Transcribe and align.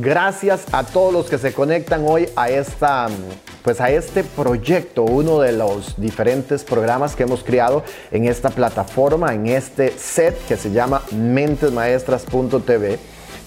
Gracias 0.00 0.64
a 0.70 0.84
todos 0.84 1.12
los 1.12 1.26
que 1.26 1.38
se 1.38 1.52
conectan 1.52 2.04
hoy 2.06 2.28
a 2.36 2.50
esta 2.50 3.08
pues 3.64 3.80
a 3.80 3.90
este 3.90 4.22
proyecto, 4.22 5.02
uno 5.02 5.40
de 5.40 5.50
los 5.50 6.00
diferentes 6.00 6.62
programas 6.62 7.16
que 7.16 7.24
hemos 7.24 7.42
creado 7.42 7.82
en 8.12 8.26
esta 8.26 8.50
plataforma, 8.50 9.34
en 9.34 9.48
este 9.48 9.90
set 9.90 10.38
que 10.46 10.56
se 10.56 10.70
llama 10.70 11.02
mentesmaestras.tv, 11.10 12.96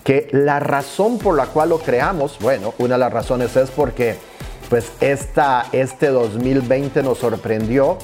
que 0.04 0.28
la 0.34 0.60
razón 0.60 1.20
por 1.20 1.38
la 1.38 1.46
cual 1.46 1.70
lo 1.70 1.80
creamos, 1.80 2.38
bueno, 2.42 2.74
una 2.80 2.96
de 2.96 3.00
las 3.00 3.14
razones 3.14 3.56
es 3.56 3.72
porque 3.72 4.18
pues 4.70 4.92
esta, 5.00 5.68
este 5.72 6.08
2020 6.08 7.02
nos 7.02 7.20
sorprendió 7.20 7.98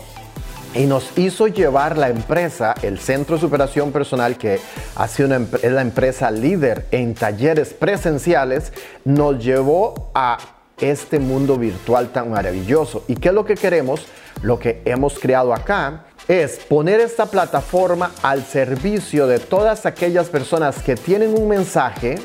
y 0.77 0.85
nos 0.85 1.17
hizo 1.17 1.47
llevar 1.47 1.97
la 1.97 2.09
empresa, 2.09 2.75
el 2.83 2.99
Centro 2.99 3.35
de 3.35 3.41
Superación 3.41 3.91
Personal, 3.91 4.37
que 4.37 4.59
ha 4.95 5.07
sido 5.07 5.35
es 5.35 5.71
la 5.71 5.81
empresa 5.81 6.29
líder 6.29 6.85
en 6.91 7.15
talleres 7.15 7.73
presenciales, 7.73 8.71
nos 9.03 9.43
llevó 9.43 10.11
a 10.13 10.37
este 10.79 11.19
mundo 11.19 11.57
virtual 11.57 12.09
tan 12.09 12.29
maravilloso. 12.29 13.03
¿Y 13.07 13.15
qué 13.15 13.29
es 13.29 13.33
lo 13.33 13.45
que 13.45 13.55
queremos? 13.55 14.05
Lo 14.43 14.59
que 14.59 14.83
hemos 14.85 15.17
creado 15.17 15.53
acá 15.53 16.05
es 16.27 16.57
poner 16.57 16.99
esta 16.99 17.25
plataforma 17.25 18.11
al 18.21 18.45
servicio 18.45 19.25
de 19.25 19.39
todas 19.39 19.87
aquellas 19.87 20.29
personas 20.29 20.83
que 20.83 20.95
tienen 20.95 21.33
un 21.33 21.47
mensaje 21.47 22.19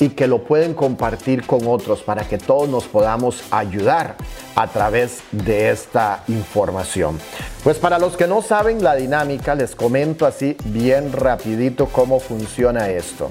y 0.00 0.08
que 0.10 0.26
lo 0.26 0.42
pueden 0.42 0.74
compartir 0.74 1.46
con 1.46 1.66
otros 1.66 2.02
para 2.02 2.24
que 2.26 2.38
todos 2.38 2.68
nos 2.68 2.84
podamos 2.84 3.42
ayudar 3.50 4.16
a 4.56 4.66
través 4.66 5.20
de 5.30 5.70
esta 5.70 6.24
información. 6.28 7.18
Pues 7.62 7.78
para 7.78 7.98
los 7.98 8.16
que 8.16 8.26
no 8.26 8.42
saben 8.42 8.82
la 8.82 8.96
dinámica, 8.96 9.54
les 9.54 9.76
comento 9.76 10.26
así 10.26 10.56
bien 10.64 11.12
rapidito 11.12 11.86
cómo 11.86 12.18
funciona 12.18 12.88
esto. 12.88 13.30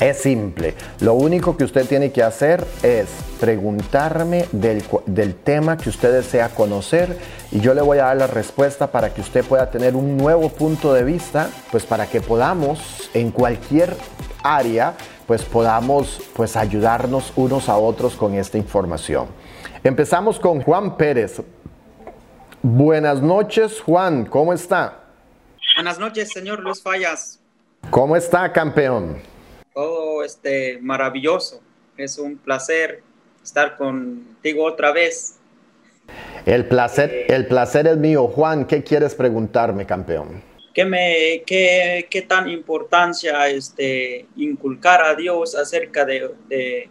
Es 0.00 0.16
simple. 0.16 0.74
Lo 1.00 1.12
único 1.12 1.58
que 1.58 1.64
usted 1.64 1.86
tiene 1.86 2.10
que 2.10 2.22
hacer 2.22 2.66
es 2.82 3.06
preguntarme 3.38 4.46
del, 4.50 4.82
del, 5.04 5.34
tema 5.34 5.76
que 5.76 5.90
usted 5.90 6.10
desea 6.10 6.48
conocer 6.48 7.18
y 7.52 7.60
yo 7.60 7.74
le 7.74 7.82
voy 7.82 7.98
a 7.98 8.04
dar 8.04 8.16
la 8.16 8.26
respuesta 8.26 8.90
para 8.90 9.12
que 9.12 9.20
usted 9.20 9.44
pueda 9.44 9.70
tener 9.70 9.96
un 9.96 10.16
nuevo 10.16 10.48
punto 10.48 10.94
de 10.94 11.04
vista, 11.04 11.50
pues 11.70 11.84
para 11.84 12.06
que 12.06 12.22
podamos 12.22 13.10
en 13.12 13.30
cualquier 13.30 13.94
área, 14.42 14.94
pues 15.30 15.44
podamos 15.44 16.20
pues 16.34 16.56
ayudarnos 16.56 17.32
unos 17.36 17.68
a 17.68 17.76
otros 17.76 18.16
con 18.16 18.34
esta 18.34 18.58
información. 18.58 19.28
Empezamos 19.84 20.40
con 20.40 20.60
Juan 20.60 20.96
Pérez. 20.96 21.40
Buenas 22.62 23.22
noches, 23.22 23.80
Juan, 23.80 24.24
¿cómo 24.26 24.52
está? 24.52 25.04
Buenas 25.76 26.00
noches, 26.00 26.32
señor 26.32 26.58
Luis 26.58 26.82
Fallas. 26.82 27.38
¿Cómo 27.90 28.16
está, 28.16 28.52
campeón? 28.52 29.18
todo 29.72 30.24
este 30.24 30.80
maravilloso. 30.82 31.60
Es 31.96 32.18
un 32.18 32.36
placer 32.36 33.04
estar 33.40 33.76
contigo 33.76 34.64
otra 34.64 34.90
vez. 34.90 35.36
El 36.44 36.66
placer, 36.66 37.26
el 37.28 37.46
placer 37.46 37.86
es 37.86 37.98
mío. 37.98 38.26
Juan, 38.26 38.64
¿qué 38.64 38.82
quieres 38.82 39.14
preguntarme, 39.14 39.86
campeón? 39.86 40.49
¿Qué, 40.72 40.84
me, 40.84 41.42
qué, 41.44 42.06
qué 42.08 42.22
tan 42.22 42.48
importancia 42.48 43.48
este, 43.48 44.26
inculcar 44.36 45.02
a 45.02 45.14
Dios 45.14 45.56
acerca 45.56 46.04
de, 46.04 46.30
de, 46.48 46.88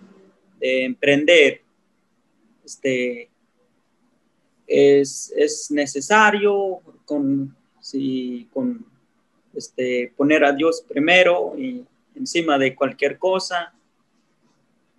emprender? 0.60 1.62
Este, 2.66 3.30
es, 4.68 5.34
es, 5.36 5.72
necesario 5.72 6.82
con, 7.06 7.56
si, 7.80 8.50
con 8.54 8.86
este, 9.54 10.14
poner 10.16 10.44
a 10.44 10.52
Dios 10.52 10.84
primero 10.88 11.56
y 11.58 11.86
encima 12.16 12.58
de 12.58 12.76
cualquier 12.76 13.18
cosa. 13.18 13.74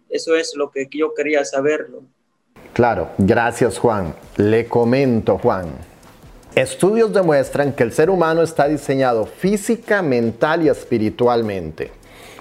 Eso 0.08 0.34
es 0.34 0.56
lo 0.56 0.70
que 0.70 0.88
yo 0.90 1.14
quería 1.14 1.44
saberlo. 1.44 2.02
Claro, 2.72 3.10
gracias 3.18 3.78
Juan. 3.78 4.14
Le 4.36 4.66
comento 4.66 5.38
Juan. 5.38 5.89
Estudios 6.54 7.12
demuestran 7.12 7.72
que 7.72 7.84
el 7.84 7.92
ser 7.92 8.10
humano 8.10 8.42
está 8.42 8.66
diseñado 8.66 9.24
física, 9.26 10.02
mental 10.02 10.64
y 10.64 10.68
espiritualmente. 10.68 11.92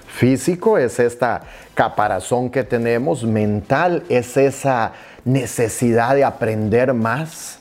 Físico 0.08 0.80
es 0.80 1.00
esta 1.00 1.44
caparazón 1.76 2.50
que 2.50 2.64
tenemos, 2.64 3.24
mental 3.24 4.04
es 4.10 4.36
esa 4.36 4.94
necesidad 5.26 6.16
de 6.16 6.24
aprender 6.24 6.94
más, 6.96 7.60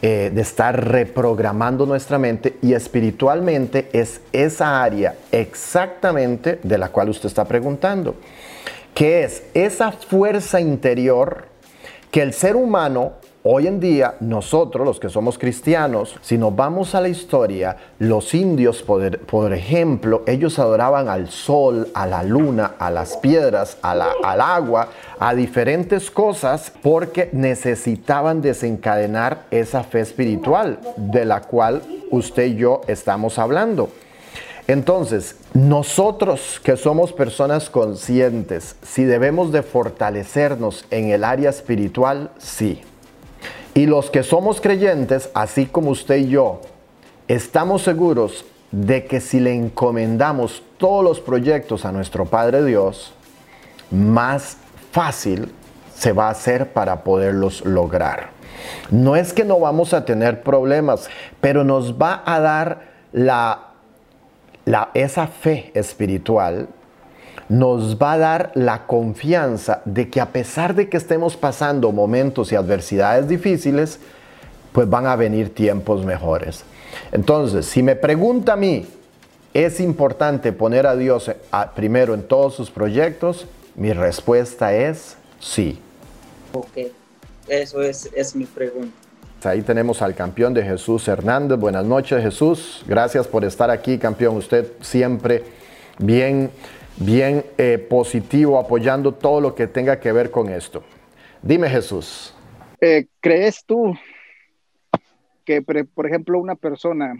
eh, 0.00 0.30
de 0.32 0.40
estar 0.40 0.88
reprogramando 0.88 1.84
nuestra 1.86 2.18
mente 2.18 2.56
y 2.62 2.72
espiritualmente 2.72 3.90
es 3.92 4.20
esa 4.32 4.82
área 4.82 5.16
exactamente 5.32 6.60
de 6.62 6.78
la 6.78 6.88
cual 6.90 7.08
usted 7.08 7.26
está 7.26 7.44
preguntando, 7.44 8.14
que 8.94 9.24
es 9.24 9.42
esa 9.52 9.90
fuerza 9.90 10.60
interior 10.60 11.48
que 12.12 12.22
el 12.22 12.32
ser 12.32 12.54
humano 12.54 13.14
Hoy 13.42 13.66
en 13.66 13.80
día, 13.80 14.16
nosotros, 14.20 14.86
los 14.86 15.00
que 15.00 15.08
somos 15.08 15.38
cristianos, 15.38 16.14
si 16.20 16.36
nos 16.36 16.54
vamos 16.54 16.94
a 16.94 17.00
la 17.00 17.08
historia, 17.08 17.74
los 17.98 18.34
indios, 18.34 18.82
por, 18.82 19.54
ejemplo, 19.54 20.22
ellos 20.26 20.58
adoraban 20.58 21.08
al 21.08 21.30
sol, 21.30 21.88
a 21.94 22.06
la 22.06 22.22
luna, 22.22 22.72
a 22.78 22.90
las 22.90 23.16
piedras, 23.16 23.78
al 23.80 24.42
agua, 24.42 24.90
a 25.18 25.34
diferentes 25.34 26.10
cosas, 26.10 26.70
porque 26.82 27.30
necesitaban 27.32 28.42
desencadenar 28.42 29.46
esa 29.50 29.84
fe 29.84 30.00
espiritual 30.00 30.78
de 30.98 31.24
la 31.24 31.40
cual 31.40 31.80
usted 32.10 32.44
y 32.44 32.56
yo 32.56 32.82
estamos 32.88 33.38
hablando. 33.38 33.88
Entonces, 34.66 35.36
nosotros 35.54 36.60
que 36.62 36.76
somos 36.76 37.14
personas 37.14 37.70
conscientes, 37.70 38.76
si 38.82 39.04
debemos 39.04 39.50
de 39.50 39.62
fortalecernos 39.62 40.84
en 40.90 41.08
el 41.08 41.24
área 41.24 41.48
espiritual, 41.48 42.32
sí. 42.36 42.82
Y 43.74 43.86
los 43.86 44.10
que 44.10 44.22
somos 44.22 44.60
creyentes, 44.60 45.30
así 45.34 45.66
como 45.66 45.90
usted 45.90 46.16
y 46.16 46.28
yo, 46.28 46.60
estamos 47.28 47.82
seguros 47.82 48.44
de 48.72 49.04
que 49.06 49.20
si 49.20 49.40
le 49.40 49.54
encomendamos 49.54 50.62
todos 50.76 51.04
los 51.04 51.20
proyectos 51.20 51.84
a 51.84 51.92
nuestro 51.92 52.24
Padre 52.24 52.64
Dios, 52.64 53.12
más 53.90 54.56
fácil 54.92 55.52
se 55.94 56.12
va 56.12 56.28
a 56.28 56.30
hacer 56.30 56.72
para 56.72 57.04
poderlos 57.04 57.64
lograr. 57.64 58.30
No 58.90 59.16
es 59.16 59.32
que 59.32 59.44
no 59.44 59.60
vamos 59.60 59.94
a 59.94 60.04
tener 60.04 60.42
problemas, 60.42 61.08
pero 61.40 61.64
nos 61.64 61.94
va 62.00 62.22
a 62.24 62.40
dar 62.40 62.90
la, 63.12 63.68
la, 64.64 64.90
esa 64.94 65.26
fe 65.26 65.70
espiritual 65.74 66.68
nos 67.50 68.00
va 68.00 68.12
a 68.12 68.18
dar 68.18 68.52
la 68.54 68.86
confianza 68.86 69.82
de 69.84 70.08
que 70.08 70.20
a 70.20 70.26
pesar 70.26 70.76
de 70.76 70.88
que 70.88 70.96
estemos 70.96 71.36
pasando 71.36 71.90
momentos 71.90 72.52
y 72.52 72.54
adversidades 72.54 73.26
difíciles, 73.28 73.98
pues 74.70 74.88
van 74.88 75.06
a 75.06 75.16
venir 75.16 75.52
tiempos 75.52 76.06
mejores. 76.06 76.62
Entonces, 77.10 77.66
si 77.66 77.82
me 77.82 77.96
pregunta 77.96 78.52
a 78.52 78.56
mí, 78.56 78.86
¿es 79.52 79.80
importante 79.80 80.52
poner 80.52 80.86
a 80.86 80.94
Dios 80.94 81.28
primero 81.74 82.14
en 82.14 82.22
todos 82.22 82.54
sus 82.54 82.70
proyectos? 82.70 83.48
Mi 83.74 83.92
respuesta 83.92 84.72
es 84.72 85.16
sí. 85.40 85.80
Ok, 86.52 86.92
eso 87.48 87.82
es, 87.82 88.10
es 88.14 88.36
mi 88.36 88.44
pregunta. 88.44 88.94
Ahí 89.42 89.62
tenemos 89.62 90.02
al 90.02 90.14
campeón 90.14 90.54
de 90.54 90.62
Jesús 90.62 91.08
Hernández. 91.08 91.58
Buenas 91.58 91.84
noches 91.84 92.22
Jesús. 92.22 92.84
Gracias 92.86 93.26
por 93.26 93.44
estar 93.44 93.70
aquí, 93.70 93.98
campeón. 93.98 94.36
Usted 94.36 94.70
siempre 94.82 95.42
bien 95.98 96.50
bien 97.00 97.44
eh, 97.56 97.78
positivo, 97.78 98.58
apoyando 98.58 99.12
todo 99.12 99.40
lo 99.40 99.54
que 99.54 99.66
tenga 99.66 99.98
que 99.98 100.12
ver 100.12 100.30
con 100.30 100.48
esto. 100.50 100.84
Dime 101.42 101.68
Jesús. 101.68 102.34
Eh, 102.80 103.06
¿Crees 103.20 103.64
tú 103.64 103.94
que, 105.44 105.62
por 105.62 106.06
ejemplo, 106.06 106.38
una 106.38 106.54
persona 106.54 107.14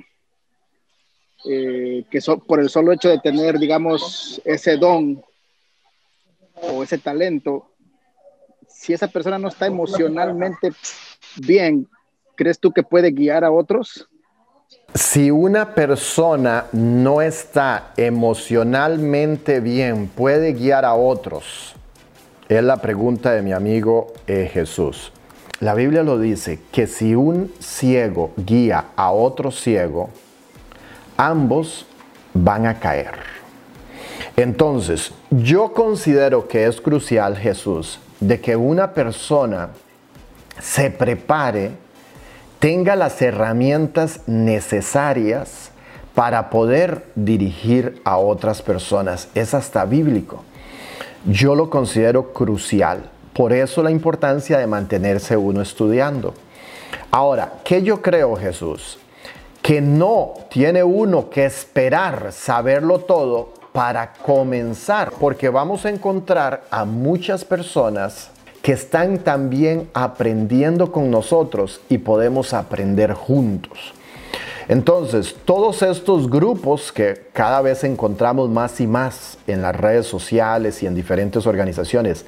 eh, 1.47 2.05
que 2.11 2.21
por 2.47 2.61
el 2.61 2.69
solo 2.69 2.93
hecho 2.93 3.09
de 3.09 3.19
tener, 3.19 3.59
digamos, 3.59 4.41
ese 4.45 4.77
don 4.77 5.23
o 6.55 6.83
ese 6.83 6.99
talento, 6.99 7.71
si 8.69 8.93
esa 8.93 9.09
persona 9.09 9.39
no 9.39 9.49
está 9.49 9.67
emocionalmente 9.67 10.73
bien, 11.37 11.89
¿crees 12.37 12.59
tú 12.59 12.71
que 12.73 12.83
puede 12.83 13.11
guiar 13.11 13.45
a 13.45 13.51
otros? 13.51 14.10
Si 14.95 15.31
una 15.31 15.75
persona 15.75 16.67
no 16.73 17.23
está 17.23 17.93
emocionalmente 17.97 19.61
bien, 19.61 20.09
¿puede 20.09 20.53
guiar 20.53 20.85
a 20.85 20.95
otros? 20.95 21.77
Es 22.49 22.65
la 22.65 22.79
pregunta 22.79 23.31
de 23.31 23.43
mi 23.43 23.53
amigo 23.53 24.13
eh, 24.27 24.51
Jesús. 24.53 25.13
La 25.61 25.75
Biblia 25.75 26.03
lo 26.03 26.19
dice, 26.19 26.59
que 26.73 26.89
si 26.89 27.15
un 27.15 27.53
ciego 27.61 28.33
guía 28.37 28.87
a 28.97 29.13
otro 29.13 29.53
ciego, 29.53 30.11
ambos 31.17 31.87
van 32.35 32.67
a 32.67 32.81
caer. 32.81 33.15
Entonces, 34.37 35.13
yo 35.31 35.73
considero 35.73 36.49
que 36.49 36.67
es 36.67 36.81
crucial, 36.81 37.37
Jesús, 37.37 38.01
de 38.19 38.41
que 38.41 38.57
una 38.57 38.93
persona 38.93 39.69
se 40.59 40.91
prepare 40.91 41.73
tenga 42.61 42.95
las 42.95 43.21
herramientas 43.23 44.21
necesarias 44.27 45.71
para 46.15 46.51
poder 46.51 47.07
dirigir 47.17 48.03
a 48.05 48.19
otras 48.19 48.61
personas. 48.63 49.29
Es 49.35 49.55
hasta 49.55 49.85
bíblico. 49.87 50.45
yo 51.27 51.55
lo 51.55 51.69
considero 51.69 52.33
crucial. 52.33 53.11
Por 53.33 53.53
eso 53.53 53.83
la 53.83 53.91
importancia 53.91 54.59
de 54.59 54.67
mantenerse 54.67 55.37
uno 55.37 55.63
estudiando. 55.63 56.35
Ahora, 57.11 57.55
¿qué 57.65 57.83
yo 57.83 58.03
creo, 58.03 58.37
Jesús? 58.37 58.99
Que 59.63 59.81
no 59.81 60.35
tiene 60.51 60.83
uno 60.83 61.31
que 61.31 61.45
esperar 61.45 62.33
saberlo 62.33 63.01
todo 63.01 63.55
para 63.73 64.13
comenzar, 64.15 65.13
porque 65.13 65.49
vamos 65.49 65.85
a 65.85 65.91
encontrar 65.91 66.65
a 66.71 66.85
muchas 66.85 67.45
personas 67.45 68.30
que 68.63 68.73
están 68.73 69.19
también 69.19 69.89
aprendiendo 69.95 70.93
con 70.93 71.11
nosotros 71.11 71.81
y 71.89 71.99
podemos 71.99 72.53
aprender 72.53 73.13
juntos. 73.15 73.95
Entonces, 74.69 75.35
todos 75.45 75.83
estos 75.83 76.31
grupos 76.31 76.93
que 76.93 77.27
cada 77.33 77.61
vez 77.61 77.83
encontramos 77.83 78.51
más 78.51 78.81
y 78.81 78.87
más 78.87 79.39
en 79.47 79.63
las 79.63 79.75
redes 79.75 80.07
sociales 80.07 80.83
y 80.83 80.87
en 80.87 80.95
diferentes 80.95 81.47
organizaciones, 81.47 82.25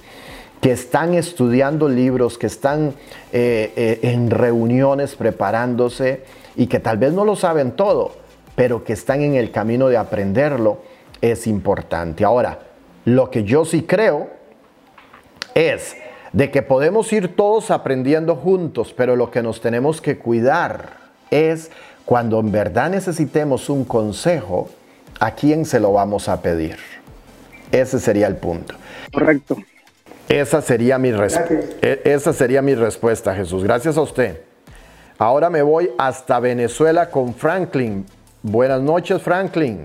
que 0.60 0.72
están 0.72 1.14
estudiando 1.14 1.88
libros, 1.88 2.38
que 2.38 2.46
están 2.46 2.94
eh, 3.32 3.72
eh, 3.76 4.00
en 4.02 4.30
reuniones 4.30 5.14
preparándose 5.14 6.24
y 6.56 6.66
que 6.66 6.80
tal 6.80 6.98
vez 6.98 7.12
no 7.12 7.24
lo 7.24 7.36
saben 7.36 7.72
todo, 7.72 8.12
pero 8.56 8.84
que 8.84 8.92
están 8.92 9.22
en 9.22 9.34
el 9.34 9.50
camino 9.50 9.88
de 9.88 9.96
aprenderlo, 9.96 10.78
es 11.20 11.46
importante. 11.46 12.24
Ahora, 12.24 12.58
lo 13.04 13.30
que 13.30 13.44
yo 13.44 13.64
sí 13.64 13.82
creo 13.82 14.30
es 15.54 15.96
de 16.32 16.50
que 16.50 16.62
podemos 16.62 17.12
ir 17.12 17.36
todos 17.36 17.70
aprendiendo 17.70 18.36
juntos, 18.36 18.94
pero 18.96 19.16
lo 19.16 19.30
que 19.30 19.42
nos 19.42 19.60
tenemos 19.60 20.00
que 20.00 20.18
cuidar 20.18 20.96
es 21.30 21.70
cuando 22.04 22.40
en 22.40 22.50
verdad 22.50 22.90
necesitemos 22.90 23.68
un 23.68 23.84
consejo, 23.84 24.68
¿a 25.20 25.34
quién 25.34 25.64
se 25.64 25.78
lo 25.78 25.92
vamos 25.92 26.28
a 26.28 26.40
pedir? 26.40 26.76
Ese 27.70 28.00
sería 28.00 28.26
el 28.26 28.36
punto. 28.36 28.74
Correcto. 29.12 29.56
Esa 30.28 30.62
sería, 30.62 30.98
mi 30.98 31.10
e, 31.10 32.00
esa 32.04 32.32
sería 32.32 32.62
mi 32.62 32.74
respuesta, 32.74 33.34
Jesús. 33.34 33.62
Gracias 33.64 33.96
a 33.96 34.02
usted. 34.02 34.40
Ahora 35.18 35.50
me 35.50 35.62
voy 35.62 35.90
hasta 35.98 36.40
Venezuela 36.40 37.10
con 37.10 37.34
Franklin. 37.34 38.06
Buenas 38.42 38.80
noches, 38.80 39.20
Franklin. 39.20 39.84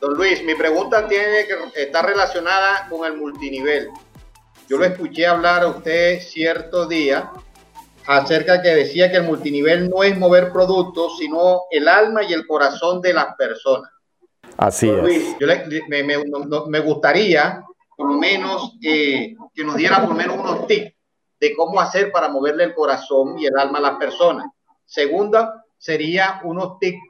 Don 0.00 0.14
Luis, 0.14 0.42
mi 0.44 0.54
pregunta 0.54 1.08
tiene 1.08 1.46
que 1.46 1.82
estar 1.82 2.04
relacionada 2.04 2.86
con 2.88 3.04
el 3.06 3.16
multinivel. 3.16 3.88
Yo 4.70 4.78
lo 4.78 4.84
escuché 4.84 5.26
hablar 5.26 5.64
a 5.64 5.66
usted 5.66 6.20
cierto 6.20 6.86
día 6.86 7.32
acerca 8.06 8.62
que 8.62 8.68
decía 8.68 9.10
que 9.10 9.16
el 9.16 9.24
multinivel 9.24 9.90
no 9.90 10.04
es 10.04 10.16
mover 10.16 10.52
productos, 10.52 11.18
sino 11.18 11.62
el 11.72 11.88
alma 11.88 12.22
y 12.22 12.32
el 12.32 12.46
corazón 12.46 13.00
de 13.02 13.12
las 13.12 13.34
personas. 13.34 13.90
Así 14.56 14.88
es. 14.88 15.02
Luis, 15.02 15.36
yo 15.40 15.48
me, 15.88 16.04
me, 16.04 16.18
me 16.68 16.78
gustaría 16.78 17.64
por 17.96 18.12
lo 18.12 18.14
menos 18.14 18.76
eh, 18.80 19.34
que 19.52 19.64
nos 19.64 19.74
diera 19.74 20.02
por 20.02 20.10
lo 20.10 20.14
menos 20.14 20.38
unos 20.38 20.68
tips 20.68 20.94
de 21.40 21.56
cómo 21.56 21.80
hacer 21.80 22.12
para 22.12 22.28
moverle 22.28 22.62
el 22.62 22.74
corazón 22.74 23.40
y 23.40 23.46
el 23.46 23.58
alma 23.58 23.78
a 23.78 23.82
las 23.82 23.96
personas. 23.96 24.46
Segunda, 24.86 25.64
sería 25.78 26.40
unos 26.44 26.78
tips 26.78 27.02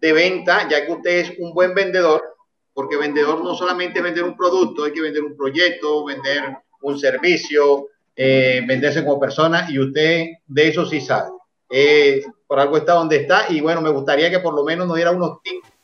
de 0.00 0.12
venta, 0.12 0.68
ya 0.68 0.84
que 0.84 0.90
usted 0.90 1.18
es 1.18 1.38
un 1.38 1.54
buen 1.54 1.72
vendedor, 1.72 2.34
porque 2.74 2.96
vendedor 2.96 3.44
no 3.44 3.54
solamente 3.54 4.02
vender 4.02 4.24
un 4.24 4.36
producto, 4.36 4.82
hay 4.82 4.92
que 4.92 5.02
vender 5.02 5.22
un 5.22 5.36
proyecto, 5.36 6.04
vender 6.04 6.65
un 6.82 6.98
servicio, 6.98 7.88
eh, 8.14 8.62
venderse 8.66 9.04
como 9.04 9.20
persona, 9.20 9.66
y 9.70 9.78
usted 9.78 10.26
de 10.46 10.68
eso 10.68 10.86
sí 10.86 11.00
sabe. 11.00 11.30
Eh, 11.70 12.22
por 12.46 12.60
algo 12.60 12.76
está 12.76 12.94
donde 12.94 13.16
está, 13.16 13.46
y 13.48 13.60
bueno, 13.60 13.80
me 13.80 13.90
gustaría 13.90 14.30
que 14.30 14.38
por 14.38 14.54
lo 14.54 14.64
menos 14.64 14.86
nos 14.86 14.96
diera 14.96 15.10
unos 15.10 15.42
tips 15.42 15.76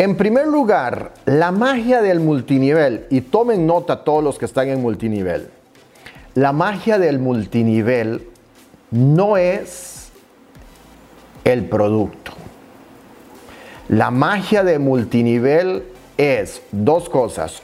en 0.00 0.16
primer 0.16 0.46
lugar, 0.46 1.12
la 1.26 1.52
magia 1.52 2.00
del 2.00 2.20
multinivel, 2.20 3.04
y 3.10 3.20
tomen 3.20 3.66
nota 3.66 4.02
todos 4.02 4.24
los 4.24 4.38
que 4.38 4.46
están 4.46 4.68
en 4.68 4.80
multinivel, 4.80 5.50
la 6.34 6.52
magia 6.52 6.98
del 6.98 7.18
multinivel 7.18 8.26
no 8.90 9.36
es 9.36 10.10
el 11.44 11.66
producto. 11.66 12.32
La 13.90 14.10
magia 14.10 14.64
de 14.64 14.78
multinivel 14.78 15.82
es 16.16 16.62
dos 16.72 17.10
cosas. 17.10 17.62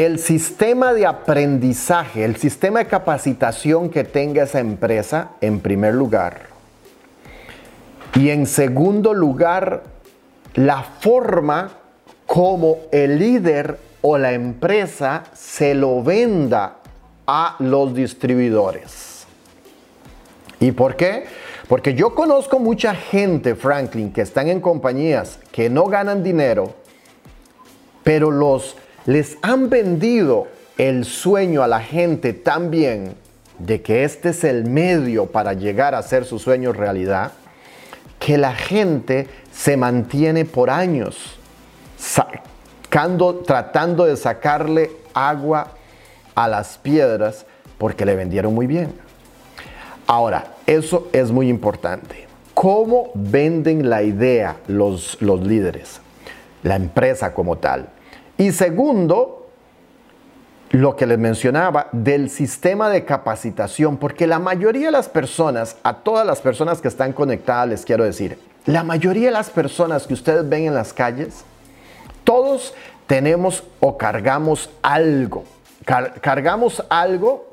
El 0.00 0.18
sistema 0.18 0.94
de 0.94 1.04
aprendizaje, 1.04 2.24
el 2.24 2.36
sistema 2.36 2.78
de 2.78 2.86
capacitación 2.86 3.90
que 3.90 4.02
tenga 4.02 4.44
esa 4.44 4.58
empresa, 4.58 5.32
en 5.42 5.60
primer 5.60 5.94
lugar. 5.94 6.46
Y 8.14 8.30
en 8.30 8.46
segundo 8.46 9.12
lugar, 9.12 9.82
la 10.54 10.82
forma 10.82 11.72
como 12.24 12.78
el 12.92 13.18
líder 13.18 13.78
o 14.00 14.16
la 14.16 14.32
empresa 14.32 15.24
se 15.34 15.74
lo 15.74 16.02
venda 16.02 16.76
a 17.26 17.56
los 17.58 17.94
distribuidores. 17.94 19.26
¿Y 20.60 20.72
por 20.72 20.96
qué? 20.96 21.24
Porque 21.68 21.92
yo 21.92 22.14
conozco 22.14 22.58
mucha 22.58 22.94
gente, 22.94 23.54
Franklin, 23.54 24.14
que 24.14 24.22
están 24.22 24.48
en 24.48 24.62
compañías 24.62 25.38
que 25.52 25.68
no 25.68 25.84
ganan 25.84 26.22
dinero, 26.22 26.72
pero 28.02 28.30
los 28.30 28.76
les 29.06 29.38
han 29.42 29.70
vendido 29.70 30.48
el 30.78 31.04
sueño 31.04 31.62
a 31.62 31.68
la 31.68 31.80
gente 31.80 32.32
tan 32.32 32.70
bien 32.70 33.14
de 33.58 33.82
que 33.82 34.04
este 34.04 34.30
es 34.30 34.44
el 34.44 34.64
medio 34.64 35.26
para 35.26 35.52
llegar 35.52 35.94
a 35.94 35.98
hacer 35.98 36.24
su 36.24 36.38
sueño 36.38 36.72
realidad, 36.72 37.32
que 38.18 38.38
la 38.38 38.54
gente 38.54 39.28
se 39.52 39.76
mantiene 39.76 40.44
por 40.44 40.70
años 40.70 41.40
tratando 43.46 44.04
de 44.04 44.16
sacarle 44.16 44.90
agua 45.14 45.68
a 46.34 46.48
las 46.48 46.78
piedras 46.78 47.46
porque 47.78 48.04
le 48.04 48.14
vendieron 48.14 48.54
muy 48.54 48.66
bien. 48.66 48.92
Ahora, 50.06 50.54
eso 50.66 51.08
es 51.12 51.30
muy 51.30 51.48
importante. 51.48 52.26
¿Cómo 52.54 53.10
venden 53.14 53.88
la 53.88 54.02
idea 54.02 54.56
los, 54.66 55.16
los 55.20 55.40
líderes? 55.40 56.00
La 56.62 56.76
empresa 56.76 57.32
como 57.32 57.56
tal. 57.56 57.88
Y 58.40 58.52
segundo, 58.52 59.48
lo 60.70 60.96
que 60.96 61.04
les 61.04 61.18
mencionaba 61.18 61.88
del 61.92 62.30
sistema 62.30 62.88
de 62.88 63.04
capacitación, 63.04 63.98
porque 63.98 64.26
la 64.26 64.38
mayoría 64.38 64.86
de 64.86 64.92
las 64.92 65.10
personas, 65.10 65.76
a 65.82 65.98
todas 65.98 66.26
las 66.26 66.40
personas 66.40 66.80
que 66.80 66.88
están 66.88 67.12
conectadas, 67.12 67.68
les 67.68 67.84
quiero 67.84 68.02
decir, 68.02 68.38
la 68.64 68.82
mayoría 68.82 69.26
de 69.26 69.34
las 69.34 69.50
personas 69.50 70.06
que 70.06 70.14
ustedes 70.14 70.48
ven 70.48 70.64
en 70.64 70.74
las 70.74 70.94
calles, 70.94 71.44
todos 72.24 72.72
tenemos 73.06 73.62
o 73.78 73.98
cargamos 73.98 74.70
algo, 74.80 75.44
cargamos 75.84 76.82
algo, 76.88 77.46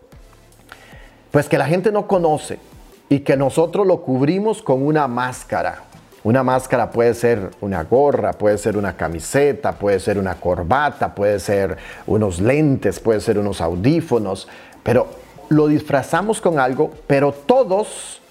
pues 1.31 1.49
que 1.49 1.57
la 1.57 1.65
gente 1.65 1.91
no 1.91 2.07
conoce 2.07 2.59
y 3.09 3.19
que 3.19 3.35
nosotros 3.35 3.85
lo 3.85 4.03
cubrimos 4.03 4.61
con 4.61 4.81
una 4.81 5.05
máscara. 5.09 5.83
Una 6.27 6.43
máscara 6.43 6.91
puede 6.91 7.13
ser 7.13 7.51
una 7.61 7.85
gorra, 7.85 8.33
puede 8.33 8.57
ser 8.57 8.75
una 8.75 8.97
camiseta, 8.97 9.71
puede 9.71 9.97
ser 9.97 10.17
una 10.17 10.35
corbata, 10.35 11.15
puede 11.15 11.39
ser 11.39 11.77
unos 12.05 12.41
lentes, 12.41 12.99
puede 12.99 13.21
ser 13.21 13.39
unos 13.39 13.61
audífonos, 13.61 14.49
pero 14.83 15.07
lo 15.47 15.67
disfrazamos 15.67 16.41
con 16.41 16.59
algo, 16.59 16.91
pero 17.07 17.31
todos, 17.31 18.21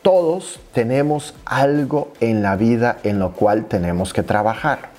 todos 0.00 0.60
tenemos 0.72 1.34
algo 1.44 2.12
en 2.20 2.40
la 2.40 2.54
vida 2.54 2.98
en 3.02 3.18
lo 3.18 3.32
cual 3.32 3.64
tenemos 3.64 4.12
que 4.12 4.22
trabajar. 4.22 4.90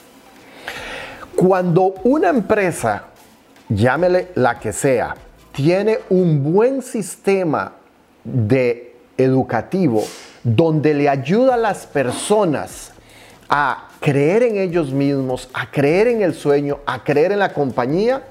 Cuando 1.37 1.93
una 2.03 2.27
empresa, 2.27 3.05
llámele 3.69 4.27
la 4.35 4.59
que 4.59 4.73
sea, 4.73 5.15
tiene 5.53 5.99
un 6.09 6.51
buen 6.51 6.81
sistema 6.81 7.75
de 8.25 8.93
educativo, 9.17 10.03
donde 10.43 10.93
le 10.93 11.09
ayuda 11.09 11.55
a 11.55 11.57
las 11.57 11.85
personas 11.85 12.91
a 13.49 13.89
creer 13.99 14.43
en 14.43 14.57
ellos 14.57 14.91
mismos, 14.91 15.49
a 15.53 15.69
creer 15.69 16.07
en 16.07 16.21
el 16.21 16.33
sueño, 16.33 16.79
a 16.85 17.03
creer 17.03 17.31
en 17.31 17.39
la 17.39 17.53
compañía, 17.53 18.23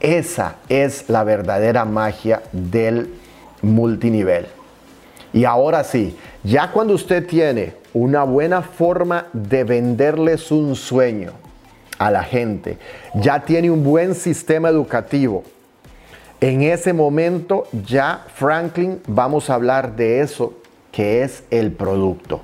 esa 0.00 0.56
es 0.68 1.08
la 1.08 1.24
verdadera 1.24 1.84
magia 1.84 2.42
del 2.52 3.14
multinivel. 3.62 4.46
Y 5.32 5.44
ahora 5.44 5.84
sí, 5.84 6.16
ya 6.44 6.70
cuando 6.70 6.94
usted 6.94 7.26
tiene 7.26 7.74
una 7.92 8.24
buena 8.24 8.62
forma 8.62 9.26
de 9.32 9.64
venderles 9.64 10.50
un 10.50 10.76
sueño 10.76 11.32
a 11.98 12.10
la 12.10 12.22
gente, 12.22 12.78
ya 13.14 13.40
tiene 13.40 13.70
un 13.70 13.82
buen 13.82 14.14
sistema 14.14 14.68
educativo, 14.68 15.44
en 16.40 16.62
ese 16.62 16.92
momento 16.92 17.66
ya 17.86 18.26
Franklin 18.34 19.00
vamos 19.06 19.48
a 19.48 19.54
hablar 19.54 19.96
de 19.96 20.20
eso 20.20 20.52
que 20.96 21.22
es 21.22 21.44
el 21.50 21.72
producto. 21.72 22.40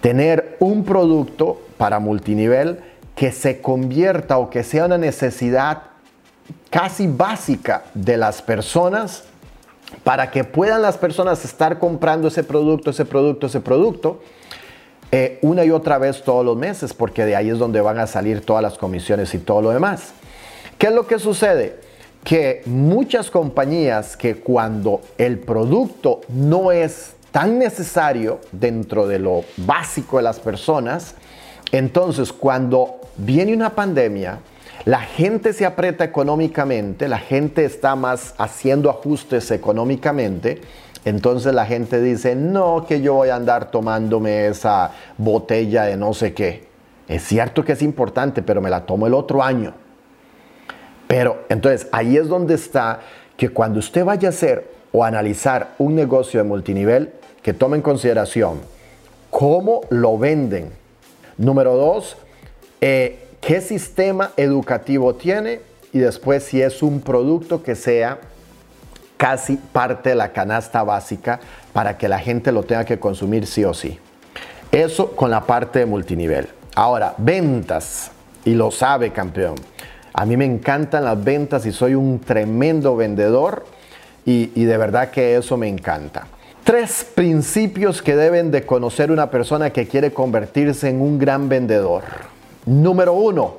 Tener 0.00 0.56
un 0.60 0.84
producto 0.84 1.60
para 1.76 1.98
multinivel 1.98 2.78
que 3.16 3.32
se 3.32 3.60
convierta 3.60 4.38
o 4.38 4.48
que 4.48 4.62
sea 4.62 4.84
una 4.84 4.96
necesidad 4.96 5.82
casi 6.70 7.08
básica 7.08 7.82
de 7.94 8.16
las 8.16 8.42
personas 8.42 9.24
para 10.04 10.30
que 10.30 10.44
puedan 10.44 10.82
las 10.82 10.98
personas 10.98 11.44
estar 11.44 11.80
comprando 11.80 12.28
ese 12.28 12.44
producto, 12.44 12.90
ese 12.90 13.04
producto, 13.04 13.48
ese 13.48 13.58
producto, 13.58 14.20
eh, 15.10 15.40
una 15.42 15.64
y 15.64 15.72
otra 15.72 15.98
vez 15.98 16.22
todos 16.22 16.44
los 16.44 16.56
meses, 16.56 16.94
porque 16.94 17.24
de 17.24 17.34
ahí 17.34 17.50
es 17.50 17.58
donde 17.58 17.80
van 17.80 17.98
a 17.98 18.06
salir 18.06 18.40
todas 18.46 18.62
las 18.62 18.78
comisiones 18.78 19.34
y 19.34 19.38
todo 19.38 19.62
lo 19.62 19.70
demás. 19.70 20.12
¿Qué 20.78 20.86
es 20.86 20.92
lo 20.92 21.08
que 21.08 21.18
sucede? 21.18 21.80
Que 22.22 22.62
muchas 22.66 23.32
compañías 23.32 24.16
que 24.16 24.36
cuando 24.36 25.00
el 25.18 25.40
producto 25.40 26.20
no 26.28 26.70
es 26.70 27.14
tan 27.34 27.58
necesario 27.58 28.38
dentro 28.52 29.08
de 29.08 29.18
lo 29.18 29.42
básico 29.56 30.18
de 30.18 30.22
las 30.22 30.38
personas, 30.38 31.16
entonces 31.72 32.32
cuando 32.32 33.00
viene 33.16 33.52
una 33.52 33.70
pandemia, 33.70 34.38
la 34.84 35.00
gente 35.00 35.52
se 35.52 35.66
aprieta 35.66 36.04
económicamente, 36.04 37.08
la 37.08 37.18
gente 37.18 37.64
está 37.64 37.96
más 37.96 38.36
haciendo 38.38 38.88
ajustes 38.88 39.50
económicamente, 39.50 40.60
entonces 41.04 41.52
la 41.52 41.66
gente 41.66 42.00
dice, 42.00 42.36
no, 42.36 42.86
que 42.86 43.00
yo 43.00 43.14
voy 43.14 43.30
a 43.30 43.34
andar 43.34 43.72
tomándome 43.72 44.46
esa 44.46 44.92
botella 45.18 45.86
de 45.86 45.96
no 45.96 46.14
sé 46.14 46.34
qué. 46.34 46.68
Es 47.08 47.24
cierto 47.24 47.64
que 47.64 47.72
es 47.72 47.82
importante, 47.82 48.42
pero 48.42 48.60
me 48.60 48.70
la 48.70 48.86
tomo 48.86 49.08
el 49.08 49.14
otro 49.14 49.42
año. 49.42 49.74
Pero 51.08 51.42
entonces 51.48 51.88
ahí 51.90 52.16
es 52.16 52.28
donde 52.28 52.54
está 52.54 53.00
que 53.36 53.48
cuando 53.48 53.80
usted 53.80 54.04
vaya 54.04 54.28
a 54.28 54.30
hacer 54.30 54.70
o 54.92 55.02
analizar 55.02 55.74
un 55.78 55.96
negocio 55.96 56.40
de 56.40 56.48
multinivel, 56.48 57.12
que 57.44 57.52
tome 57.52 57.76
en 57.76 57.82
consideración 57.82 58.60
cómo 59.30 59.82
lo 59.90 60.18
venden. 60.18 60.70
Número 61.36 61.76
dos, 61.76 62.16
eh, 62.80 63.28
qué 63.40 63.60
sistema 63.60 64.32
educativo 64.36 65.14
tiene 65.14 65.60
y 65.92 65.98
después 65.98 66.42
si 66.44 66.62
es 66.62 66.82
un 66.82 67.00
producto 67.00 67.62
que 67.62 67.74
sea 67.74 68.18
casi 69.18 69.56
parte 69.56 70.10
de 70.10 70.14
la 70.14 70.32
canasta 70.32 70.82
básica 70.82 71.38
para 71.72 71.98
que 71.98 72.08
la 72.08 72.18
gente 72.18 72.50
lo 72.50 72.62
tenga 72.62 72.84
que 72.84 72.98
consumir 72.98 73.46
sí 73.46 73.64
o 73.64 73.74
sí. 73.74 73.98
Eso 74.72 75.12
con 75.12 75.30
la 75.30 75.42
parte 75.42 75.80
de 75.80 75.86
multinivel. 75.86 76.48
Ahora, 76.74 77.14
ventas, 77.18 78.10
y 78.44 78.54
lo 78.54 78.70
sabe 78.70 79.10
campeón. 79.10 79.56
A 80.12 80.24
mí 80.24 80.36
me 80.36 80.44
encantan 80.44 81.04
las 81.04 81.22
ventas 81.22 81.66
y 81.66 81.72
soy 81.72 81.94
un 81.94 82.20
tremendo 82.20 82.96
vendedor 82.96 83.66
y, 84.24 84.50
y 84.54 84.64
de 84.64 84.76
verdad 84.76 85.10
que 85.10 85.36
eso 85.36 85.56
me 85.56 85.68
encanta. 85.68 86.26
Tres 86.64 87.04
principios 87.14 88.00
que 88.00 88.16
deben 88.16 88.50
de 88.50 88.64
conocer 88.64 89.12
una 89.12 89.30
persona 89.30 89.68
que 89.68 89.86
quiere 89.86 90.14
convertirse 90.14 90.88
en 90.88 91.02
un 91.02 91.18
gran 91.18 91.50
vendedor. 91.50 92.04
Número 92.64 93.12
uno, 93.12 93.58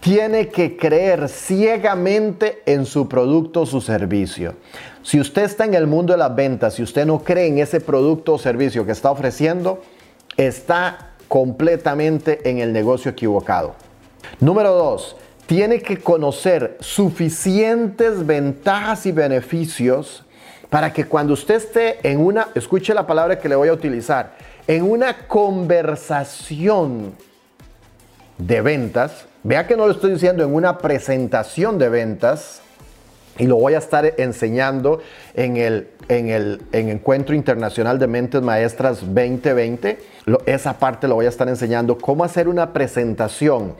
tiene 0.00 0.48
que 0.48 0.76
creer 0.76 1.30
ciegamente 1.30 2.62
en 2.66 2.84
su 2.84 3.08
producto 3.08 3.62
o 3.62 3.66
su 3.66 3.80
servicio. 3.80 4.54
Si 5.02 5.18
usted 5.18 5.44
está 5.44 5.64
en 5.64 5.72
el 5.72 5.86
mundo 5.86 6.12
de 6.12 6.18
las 6.18 6.36
ventas, 6.36 6.74
si 6.74 6.82
usted 6.82 7.06
no 7.06 7.20
cree 7.24 7.46
en 7.46 7.56
ese 7.56 7.80
producto 7.80 8.34
o 8.34 8.38
servicio 8.38 8.84
que 8.84 8.92
está 8.92 9.10
ofreciendo, 9.10 9.80
está 10.36 11.12
completamente 11.28 12.50
en 12.50 12.58
el 12.58 12.74
negocio 12.74 13.12
equivocado. 13.12 13.76
Número 14.40 14.74
dos, 14.74 15.16
tiene 15.46 15.80
que 15.80 15.96
conocer 15.96 16.76
suficientes 16.80 18.26
ventajas 18.26 19.06
y 19.06 19.12
beneficios 19.12 20.26
para 20.72 20.90
que 20.90 21.04
cuando 21.04 21.34
usted 21.34 21.56
esté 21.56 21.98
en 22.02 22.18
una, 22.18 22.48
escuche 22.54 22.94
la 22.94 23.06
palabra 23.06 23.38
que 23.38 23.46
le 23.46 23.54
voy 23.54 23.68
a 23.68 23.74
utilizar, 23.74 24.32
en 24.66 24.90
una 24.90 25.28
conversación 25.28 27.12
de 28.38 28.62
ventas, 28.62 29.26
vea 29.42 29.66
que 29.66 29.76
no 29.76 29.84
lo 29.84 29.92
estoy 29.92 30.12
diciendo 30.12 30.42
en 30.42 30.54
una 30.54 30.78
presentación 30.78 31.78
de 31.78 31.90
ventas, 31.90 32.62
y 33.36 33.44
lo 33.44 33.56
voy 33.56 33.74
a 33.74 33.78
estar 33.78 34.14
enseñando 34.16 35.02
en 35.34 35.58
el, 35.58 35.90
en 36.08 36.30
el 36.30 36.62
Encuentro 36.72 37.34
Internacional 37.34 37.98
de 37.98 38.06
Mentes 38.06 38.40
Maestras 38.40 39.00
2020. 39.00 39.98
esa 40.46 40.78
parte 40.78 41.06
lo 41.06 41.16
voy 41.16 41.26
a 41.26 41.28
estar 41.28 41.50
enseñando, 41.50 41.98
cómo 41.98 42.24
hacer 42.24 42.48
una 42.48 42.72
presentación 42.72 43.74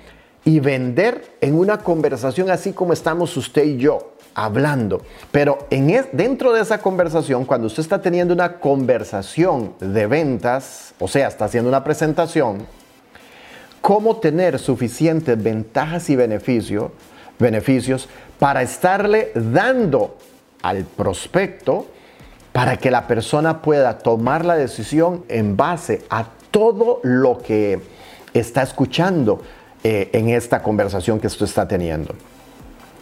y 0.44 0.60
vender 0.60 1.24
en 1.40 1.54
una 1.54 1.78
conversación 1.78 2.50
así 2.50 2.74
como 2.74 2.92
estamos 2.92 3.34
usted 3.38 3.64
y 3.64 3.78
yo 3.78 4.11
hablando. 4.34 5.02
Pero 5.30 5.66
en 5.70 6.06
dentro 6.12 6.52
de 6.52 6.62
esa 6.62 6.78
conversación, 6.78 7.44
cuando 7.44 7.66
usted 7.66 7.82
está 7.82 8.00
teniendo 8.00 8.34
una 8.34 8.58
conversación 8.58 9.74
de 9.80 10.06
ventas, 10.06 10.94
o 10.98 11.08
sea, 11.08 11.28
está 11.28 11.46
haciendo 11.46 11.68
una 11.68 11.84
presentación, 11.84 12.66
cómo 13.80 14.16
tener 14.16 14.58
suficientes 14.58 15.42
ventajas 15.42 16.08
y 16.10 16.16
beneficios 16.16 16.90
beneficios 17.42 18.08
para 18.38 18.62
estarle 18.62 19.32
dando 19.34 20.16
al 20.62 20.84
prospecto 20.84 21.86
para 22.52 22.78
que 22.78 22.90
la 22.90 23.06
persona 23.06 23.60
pueda 23.60 23.98
tomar 23.98 24.44
la 24.44 24.56
decisión 24.56 25.24
en 25.28 25.56
base 25.56 26.02
a 26.08 26.26
todo 26.50 27.00
lo 27.02 27.38
que 27.38 27.80
está 28.32 28.62
escuchando 28.62 29.42
eh, 29.84 30.10
en 30.12 30.28
esta 30.28 30.62
conversación 30.62 31.18
que 31.18 31.26
usted 31.26 31.46
está 31.46 31.66
teniendo. 31.66 32.14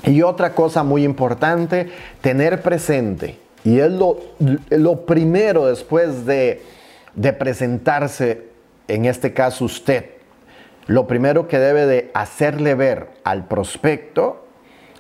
Y 0.05 0.23
otra 0.23 0.55
cosa 0.55 0.83
muy 0.83 1.05
importante, 1.05 1.91
tener 2.21 2.63
presente, 2.63 3.39
y 3.65 3.79
es 3.79 3.93
lo, 3.93 5.05
primero 5.05 5.67
después 5.67 6.25
de, 6.25 6.63
presentarse, 7.39 8.47
en 8.89 9.05
este 9.05 9.35
caso 9.35 9.67
usted, 9.67 10.07
lo 10.87 11.07
primero 11.07 11.47
que 11.47 11.59
debe 11.59 11.87
de 11.87 12.11
hacerle 12.15 12.75
ver 12.75 13.09
al 13.23 13.47
prospecto 13.47 14.45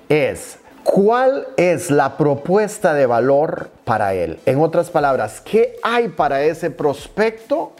es 0.08 0.58
cuál 0.84 1.48
es 1.56 1.90
la 1.90 2.16
propuesta 2.16 2.92
de 2.92 3.06
valor 3.06 3.70
para 3.84 4.14
él. 4.14 4.38
En 4.44 4.60
otras 4.60 4.90
palabras, 4.90 5.40
¿qué 5.40 5.76
hay 5.82 6.08
para 6.08 6.42
ese 6.42 6.70
prospecto 6.70 7.72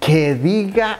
que 0.00 0.34
diga 0.34 0.98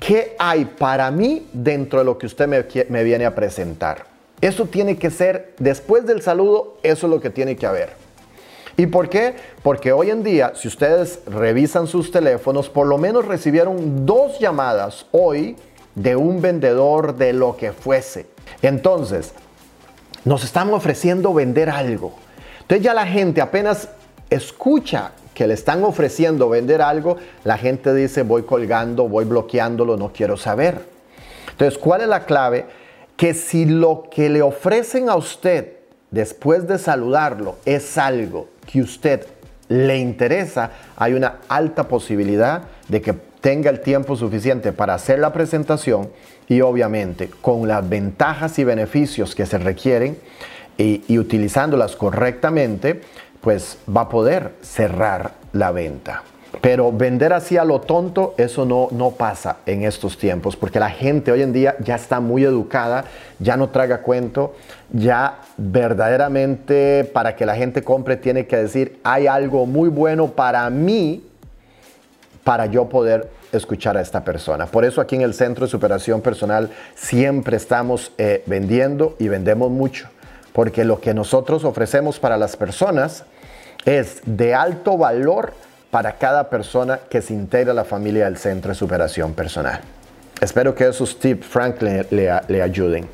qué 0.00 0.34
hay 0.38 0.64
para 0.64 1.10
mí 1.10 1.46
dentro 1.52 1.98
de 1.98 2.04
lo 2.06 2.16
que 2.16 2.26
usted 2.26 2.48
me 2.88 3.04
viene 3.04 3.26
a 3.26 3.34
presentar? 3.34 4.09
Eso 4.40 4.66
tiene 4.66 4.96
que 4.96 5.10
ser, 5.10 5.54
después 5.58 6.06
del 6.06 6.22
saludo, 6.22 6.78
eso 6.82 7.06
es 7.06 7.10
lo 7.10 7.20
que 7.20 7.30
tiene 7.30 7.56
que 7.56 7.66
haber. 7.66 7.90
¿Y 8.76 8.86
por 8.86 9.10
qué? 9.10 9.34
Porque 9.62 9.92
hoy 9.92 10.10
en 10.10 10.22
día, 10.22 10.52
si 10.54 10.68
ustedes 10.68 11.20
revisan 11.26 11.86
sus 11.86 12.10
teléfonos, 12.10 12.70
por 12.70 12.86
lo 12.86 12.96
menos 12.96 13.26
recibieron 13.26 14.06
dos 14.06 14.38
llamadas 14.38 15.06
hoy 15.12 15.56
de 15.94 16.16
un 16.16 16.40
vendedor 16.40 17.16
de 17.16 17.32
lo 17.32 17.56
que 17.56 17.72
fuese. 17.72 18.26
Entonces, 18.62 19.32
nos 20.24 20.44
están 20.44 20.72
ofreciendo 20.72 21.34
vender 21.34 21.68
algo. 21.68 22.14
Entonces 22.60 22.84
ya 22.84 22.94
la 22.94 23.06
gente 23.06 23.40
apenas 23.40 23.88
escucha 24.30 25.12
que 25.34 25.46
le 25.46 25.54
están 25.54 25.84
ofreciendo 25.84 26.48
vender 26.48 26.82
algo, 26.82 27.16
la 27.44 27.58
gente 27.58 27.94
dice 27.94 28.22
voy 28.22 28.42
colgando, 28.42 29.08
voy 29.08 29.24
bloqueándolo, 29.24 29.96
no 29.96 30.12
quiero 30.12 30.36
saber. 30.36 30.86
Entonces, 31.50 31.78
¿cuál 31.78 32.02
es 32.02 32.08
la 32.08 32.24
clave? 32.24 32.66
Que 33.20 33.34
si 33.34 33.66
lo 33.66 34.04
que 34.10 34.30
le 34.30 34.40
ofrecen 34.40 35.10
a 35.10 35.14
usted 35.14 35.74
después 36.10 36.66
de 36.66 36.78
saludarlo 36.78 37.56
es 37.66 37.98
algo 37.98 38.48
que 38.64 38.80
usted 38.80 39.26
le 39.68 39.98
interesa, 39.98 40.70
hay 40.96 41.12
una 41.12 41.40
alta 41.46 41.86
posibilidad 41.86 42.62
de 42.88 43.02
que 43.02 43.12
tenga 43.42 43.68
el 43.68 43.80
tiempo 43.80 44.16
suficiente 44.16 44.72
para 44.72 44.94
hacer 44.94 45.18
la 45.18 45.34
presentación 45.34 46.08
y 46.48 46.62
obviamente 46.62 47.28
con 47.42 47.68
las 47.68 47.86
ventajas 47.86 48.58
y 48.58 48.64
beneficios 48.64 49.34
que 49.34 49.44
se 49.44 49.58
requieren 49.58 50.16
y, 50.78 51.18
utilizándolas 51.18 51.96
correctamente, 51.96 53.02
pues 53.42 53.76
va 53.94 54.00
a 54.00 54.08
poder 54.08 54.54
cerrar 54.62 55.34
la 55.52 55.72
venta. 55.72 56.22
Pero 56.60 56.90
vender 56.92 57.32
así 57.32 57.56
a 57.56 57.64
lo 57.64 57.80
tonto, 57.80 58.34
eso 58.36 58.64
no, 58.64 58.88
no 58.90 59.12
pasa 59.12 59.58
en 59.66 59.84
estos 59.84 60.18
tiempos, 60.18 60.56
porque 60.56 60.80
la 60.80 60.90
gente 60.90 61.30
hoy 61.30 61.42
en 61.42 61.52
día 61.52 61.76
ya 61.78 61.94
está 61.94 62.18
muy 62.18 62.44
educada, 62.44 63.04
ya 63.38 63.56
no 63.56 63.68
traga 63.68 64.02
cuento, 64.02 64.54
ya 64.92 65.38
verdaderamente 65.56 67.08
para 67.12 67.36
que 67.36 67.46
la 67.46 67.54
gente 67.54 67.82
compre 67.82 68.16
tiene 68.16 68.46
que 68.46 68.56
decir, 68.56 68.98
hay 69.04 69.28
algo 69.28 69.64
muy 69.64 69.88
bueno 69.88 70.32
para 70.32 70.68
mí, 70.70 71.24
para 72.42 72.66
yo 72.66 72.88
poder 72.88 73.30
escuchar 73.52 73.96
a 73.96 74.00
esta 74.00 74.24
persona. 74.24 74.66
Por 74.66 74.84
eso 74.84 75.00
aquí 75.00 75.14
en 75.14 75.22
el 75.22 75.34
Centro 75.34 75.66
de 75.66 75.70
Superación 75.70 76.20
Personal 76.20 76.70
siempre 76.94 77.56
estamos 77.56 78.12
eh, 78.18 78.42
vendiendo 78.46 79.14
y 79.18 79.28
vendemos 79.28 79.70
mucho, 79.70 80.08
porque 80.52 80.84
lo 80.84 81.00
que 81.00 81.14
nosotros 81.14 81.64
ofrecemos 81.64 82.18
para 82.18 82.36
las 82.36 82.56
personas 82.56 83.24
es 83.84 84.20
de 84.26 84.54
alto 84.54 84.98
valor 84.98 85.54
para 85.90 86.16
cada 86.18 86.48
persona 86.48 86.98
que 87.08 87.20
se 87.22 87.34
integra 87.34 87.72
a 87.72 87.74
la 87.74 87.84
familia 87.84 88.24
del 88.26 88.36
Centro 88.36 88.70
de 88.70 88.74
Superación 88.74 89.34
Personal. 89.34 89.80
Espero 90.40 90.74
que 90.74 90.86
esos 90.88 91.18
tips, 91.18 91.46
Frank, 91.46 91.82
le, 91.82 92.06
le 92.48 92.62
ayuden. 92.62 93.08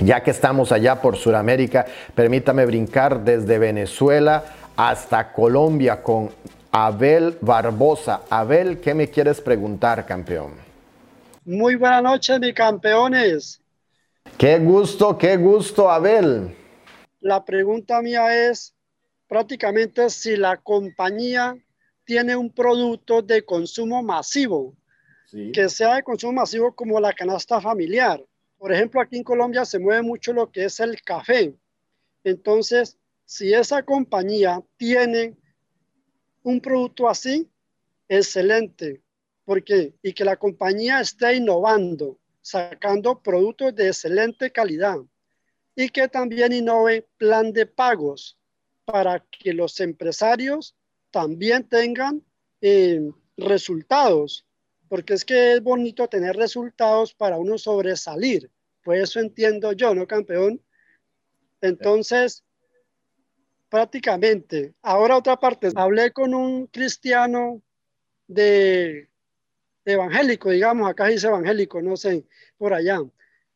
Ya 0.00 0.22
que 0.22 0.32
estamos 0.32 0.72
allá 0.72 1.00
por 1.00 1.16
Sudamérica, 1.16 1.86
permítame 2.14 2.66
brincar 2.66 3.20
desde 3.24 3.58
Venezuela 3.58 4.42
hasta 4.76 5.32
Colombia 5.32 6.02
con 6.02 6.30
Abel 6.72 7.38
Barbosa. 7.40 8.22
Abel, 8.28 8.80
¿qué 8.80 8.94
me 8.94 9.08
quieres 9.08 9.40
preguntar, 9.40 10.04
campeón? 10.04 10.52
Muy 11.44 11.76
buenas 11.76 12.02
noches, 12.02 12.40
mis 12.40 12.54
campeones. 12.54 13.60
Qué 14.36 14.58
gusto, 14.58 15.16
qué 15.16 15.36
gusto, 15.36 15.88
Abel. 15.88 16.56
La 17.20 17.44
pregunta 17.44 18.02
mía 18.02 18.48
es 18.48 18.74
prácticamente 19.28 20.10
si 20.10 20.36
la 20.36 20.56
compañía 20.56 21.56
tiene 22.04 22.36
un 22.36 22.50
producto 22.50 23.22
de 23.22 23.44
consumo 23.44 24.02
masivo, 24.02 24.74
que 25.52 25.68
sea 25.68 25.96
de 25.96 26.02
consumo 26.02 26.34
masivo 26.34 26.74
como 26.74 27.00
la 27.00 27.12
canasta 27.12 27.60
familiar 27.60 28.24
Por 28.56 28.72
ejemplo, 28.72 29.00
aquí 29.00 29.16
en 29.16 29.24
Colombia 29.24 29.64
se 29.64 29.78
mueve 29.78 30.02
mucho 30.02 30.32
lo 30.32 30.50
que 30.50 30.64
es 30.66 30.78
el 30.80 31.02
café. 31.02 31.54
Entonces, 32.22 32.96
si 33.24 33.52
esa 33.52 33.82
compañía 33.82 34.62
tiene 34.76 35.36
un 36.42 36.60
producto 36.60 37.08
así, 37.08 37.50
excelente. 38.08 39.02
porque 39.44 39.94
Y 40.02 40.12
que 40.12 40.24
la 40.24 40.36
compañía 40.36 41.00
esté 41.00 41.36
innovando, 41.36 42.18
sacando 42.40 43.20
productos 43.20 43.74
de 43.74 43.88
excelente 43.88 44.50
calidad 44.50 44.98
y 45.74 45.88
que 45.88 46.08
también 46.08 46.52
innove 46.52 47.06
plan 47.16 47.52
de 47.52 47.66
pagos 47.66 48.38
para 48.84 49.20
que 49.20 49.52
los 49.52 49.80
empresarios 49.80 50.74
también 51.14 51.62
tengan 51.68 52.24
eh, 52.60 53.08
resultados, 53.36 54.44
porque 54.88 55.14
es 55.14 55.24
que 55.24 55.52
es 55.52 55.62
bonito 55.62 56.08
tener 56.08 56.34
resultados 56.34 57.14
para 57.14 57.38
uno 57.38 57.56
sobresalir. 57.56 58.50
Pues 58.82 59.04
eso 59.04 59.20
entiendo 59.20 59.70
yo, 59.74 59.94
¿no, 59.94 60.08
campeón? 60.08 60.60
Entonces, 61.60 62.42
prácticamente, 63.68 64.74
ahora 64.82 65.16
otra 65.16 65.38
parte, 65.38 65.70
hablé 65.76 66.10
con 66.10 66.34
un 66.34 66.66
cristiano 66.66 67.62
de, 68.26 69.08
evangélico, 69.84 70.50
digamos, 70.50 70.90
acá 70.90 71.06
dice 71.06 71.28
evangélico, 71.28 71.80
no 71.80 71.96
sé, 71.96 72.24
por 72.58 72.74
allá, 72.74 72.98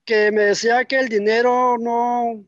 que 0.04 0.30
me 0.30 0.42
decía 0.42 0.84
que 0.84 1.00
el 1.00 1.08
dinero 1.08 1.76
no, 1.76 2.44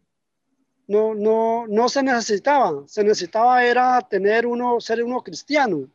no, 0.91 1.15
no, 1.15 1.67
no 1.69 1.89
se 1.89 2.03
necesitaba, 2.03 2.83
se 2.87 3.05
necesitaba 3.05 3.65
era 3.65 4.01
tener 4.01 4.45
uno, 4.45 4.81
ser 4.81 5.05
uno 5.05 5.23
cristiano. 5.23 5.89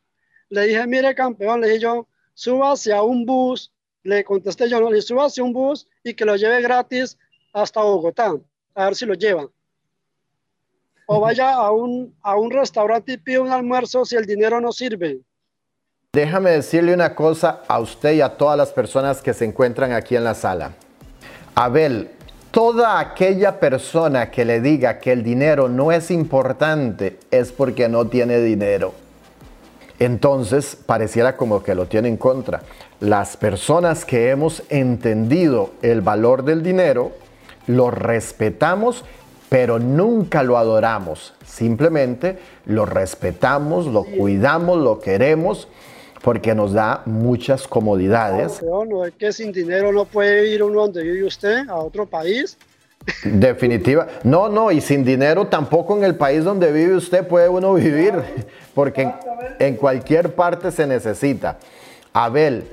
Le 0.47 0.67
dije, 0.67 0.87
mire 0.87 1.13
campeón, 1.13 1.59
le 1.59 1.67
dije 1.67 1.81
yo, 1.81 2.07
suba 2.33 2.71
hacia 2.71 3.03
un 3.03 3.25
bus, 3.25 3.73
le 4.03 4.23
contesté 4.23 4.69
yo, 4.69 4.79
no, 4.79 4.89
le 4.89 5.01
suba 5.01 5.25
hacia 5.25 5.43
un 5.43 5.51
bus 5.51 5.85
y 6.01 6.13
que 6.13 6.23
lo 6.23 6.37
lleve 6.37 6.61
gratis 6.61 7.17
hasta 7.51 7.81
Bogotá, 7.81 8.37
a 8.73 8.85
ver 8.85 8.95
si 8.95 9.05
lo 9.05 9.15
lleva. 9.15 9.49
O 11.07 11.19
vaya 11.19 11.55
a 11.55 11.71
un, 11.71 12.15
a 12.21 12.37
un 12.37 12.49
restaurante 12.49 13.11
y 13.11 13.17
pide 13.17 13.39
un 13.39 13.51
almuerzo 13.51 14.05
si 14.05 14.15
el 14.15 14.25
dinero 14.25 14.61
no 14.61 14.71
sirve. 14.71 15.19
Déjame 16.13 16.51
decirle 16.51 16.93
una 16.93 17.13
cosa 17.13 17.63
a 17.67 17.81
usted 17.81 18.13
y 18.13 18.21
a 18.21 18.37
todas 18.37 18.57
las 18.57 18.71
personas 18.71 19.21
que 19.21 19.33
se 19.33 19.43
encuentran 19.43 19.91
aquí 19.91 20.15
en 20.15 20.23
la 20.23 20.35
sala. 20.35 20.71
Abel, 21.53 22.14
toda 22.55 22.99
aquella 22.99 23.59
persona 23.59 24.31
que 24.31 24.45
le 24.45 24.61
diga 24.61 24.99
que 24.99 25.11
el 25.11 25.23
dinero 25.23 25.67
no 25.67 25.91
es 25.91 26.09
importante 26.09 27.19
es 27.29 27.51
porque 27.51 27.89
no 27.89 28.07
tiene 28.07 28.39
dinero. 28.39 28.93
Entonces 29.99 30.77
pareciera 30.77 31.35
como 31.35 31.61
que 31.61 31.75
lo 31.75 31.87
tiene 31.87 32.07
en 32.07 32.15
contra. 32.15 32.61
Las 33.01 33.35
personas 33.35 34.05
que 34.05 34.29
hemos 34.29 34.63
entendido 34.69 35.71
el 35.81 35.99
valor 35.99 36.45
del 36.45 36.63
dinero, 36.63 37.11
lo 37.67 37.91
respetamos, 37.91 39.03
pero 39.49 39.77
nunca 39.77 40.41
lo 40.41 40.57
adoramos. 40.57 41.33
Simplemente 41.45 42.39
lo 42.65 42.85
respetamos, 42.85 43.85
lo 43.85 44.05
cuidamos, 44.05 44.77
lo 44.77 45.01
queremos 45.01 45.67
porque 46.25 46.55
nos 46.55 46.73
da 46.73 47.03
muchas 47.05 47.67
comodidades. 47.67 48.59
No, 48.63 49.05
es 49.05 49.13
que 49.13 49.31
sin 49.31 49.51
dinero 49.51 49.91
no 49.91 50.05
puede 50.05 50.47
ir 50.47 50.63
uno 50.63 50.81
donde 50.81 51.03
vive 51.03 51.23
usted, 51.23 51.69
a 51.69 51.75
otro 51.75 52.07
país. 52.07 52.57
Definitiva. 53.23 54.07
No, 54.23 54.49
no, 54.49 54.71
y 54.71 54.81
sin 54.81 55.05
dinero 55.05 55.45
tampoco 55.45 55.95
en 55.95 56.03
el 56.03 56.15
país 56.15 56.43
donde 56.43 56.71
vive 56.71 56.95
usted 56.95 57.27
puede 57.27 57.47
uno 57.47 57.75
vivir, 57.75 58.15
porque 58.73 59.13
en, 59.59 59.75
cualquier 59.75 60.33
parte 60.33 60.71
se 60.71 60.87
necesita. 60.87 61.59
Abel, 62.11 62.63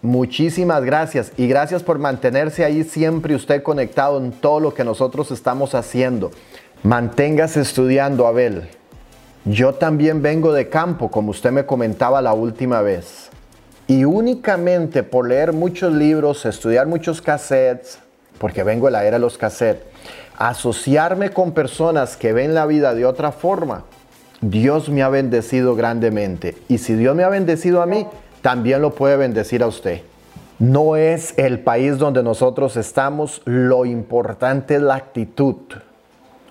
muchísimas 0.00 0.82
gracias 0.82 1.32
y 1.36 1.48
gracias 1.48 1.82
por 1.82 1.98
mantenerse 1.98 2.64
ahí 2.64 2.82
siempre 2.82 3.34
usted 3.34 3.62
conectado 3.62 4.16
en 4.16 4.32
todo 4.32 4.58
lo 4.58 4.72
que 4.72 4.84
nosotros 4.84 5.30
estamos 5.32 5.74
haciendo. 5.74 6.30
Manténgase 6.82 7.60
estudiando, 7.60 8.26
Abel. 8.26 8.70
Yo 9.48 9.74
también 9.74 10.22
vengo 10.22 10.52
de 10.52 10.68
campo, 10.68 11.08
como 11.08 11.30
usted 11.30 11.52
me 11.52 11.64
comentaba 11.64 12.20
la 12.20 12.34
última 12.34 12.82
vez. 12.82 13.30
Y 13.86 14.04
únicamente 14.04 15.04
por 15.04 15.28
leer 15.28 15.52
muchos 15.52 15.92
libros, 15.92 16.44
estudiar 16.44 16.88
muchos 16.88 17.22
cassettes, 17.22 18.00
porque 18.38 18.64
vengo 18.64 18.86
de 18.86 18.92
la 18.92 19.04
era 19.04 19.18
de 19.18 19.20
los 19.20 19.38
cassettes, 19.38 19.86
asociarme 20.36 21.30
con 21.30 21.52
personas 21.52 22.16
que 22.16 22.32
ven 22.32 22.54
la 22.54 22.66
vida 22.66 22.92
de 22.92 23.06
otra 23.06 23.30
forma, 23.30 23.84
Dios 24.40 24.88
me 24.88 25.04
ha 25.04 25.08
bendecido 25.08 25.76
grandemente. 25.76 26.56
Y 26.66 26.78
si 26.78 26.94
Dios 26.94 27.14
me 27.14 27.22
ha 27.22 27.28
bendecido 27.28 27.82
a 27.82 27.86
mí, 27.86 28.08
también 28.42 28.82
lo 28.82 28.96
puede 28.96 29.16
bendecir 29.16 29.62
a 29.62 29.68
usted. 29.68 30.02
No 30.58 30.96
es 30.96 31.34
el 31.36 31.60
país 31.60 31.98
donde 31.98 32.24
nosotros 32.24 32.76
estamos, 32.76 33.42
lo 33.44 33.84
importante 33.84 34.74
es 34.74 34.82
la 34.82 34.96
actitud. 34.96 35.56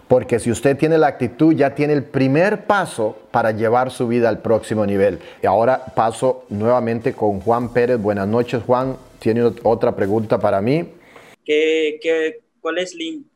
Porque 0.08 0.40
si 0.40 0.52
usted 0.52 0.78
tiene 0.78 0.98
la 0.98 1.08
actitud, 1.08 1.54
ya 1.56 1.74
tiene 1.74 1.94
el 1.94 2.04
primer 2.04 2.66
paso 2.66 3.18
para 3.32 3.52
llevar 3.52 3.90
su 3.90 4.08
vida 4.08 4.30
al 4.30 4.40
próximo 4.40 4.86
nivel. 4.86 5.20
Y 5.42 5.48
ahora 5.48 5.84
paso 5.84 6.46
nuevamente 6.50 7.14
con 7.14 7.40
Juan 7.42 7.74
Pérez. 7.74 8.00
Buenas 8.00 8.28
noches, 8.28 8.62
Juan. 8.64 8.98
¿Tiene 9.20 9.52
otra 9.64 9.96
pregunta 9.96 10.40
para 10.40 10.62
mí? 10.62 10.88
¿Qué, 11.44 12.42
cuál 12.62 12.78
es 12.78 12.96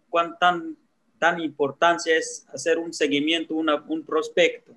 cuán 0.10 0.38
tan, 0.40 0.76
tan 1.18 1.40
importancia 1.40 2.16
es 2.16 2.46
hacer 2.54 2.78
un 2.78 2.94
seguimiento, 2.94 3.56
un 3.56 4.04
prospecto? 4.06 4.74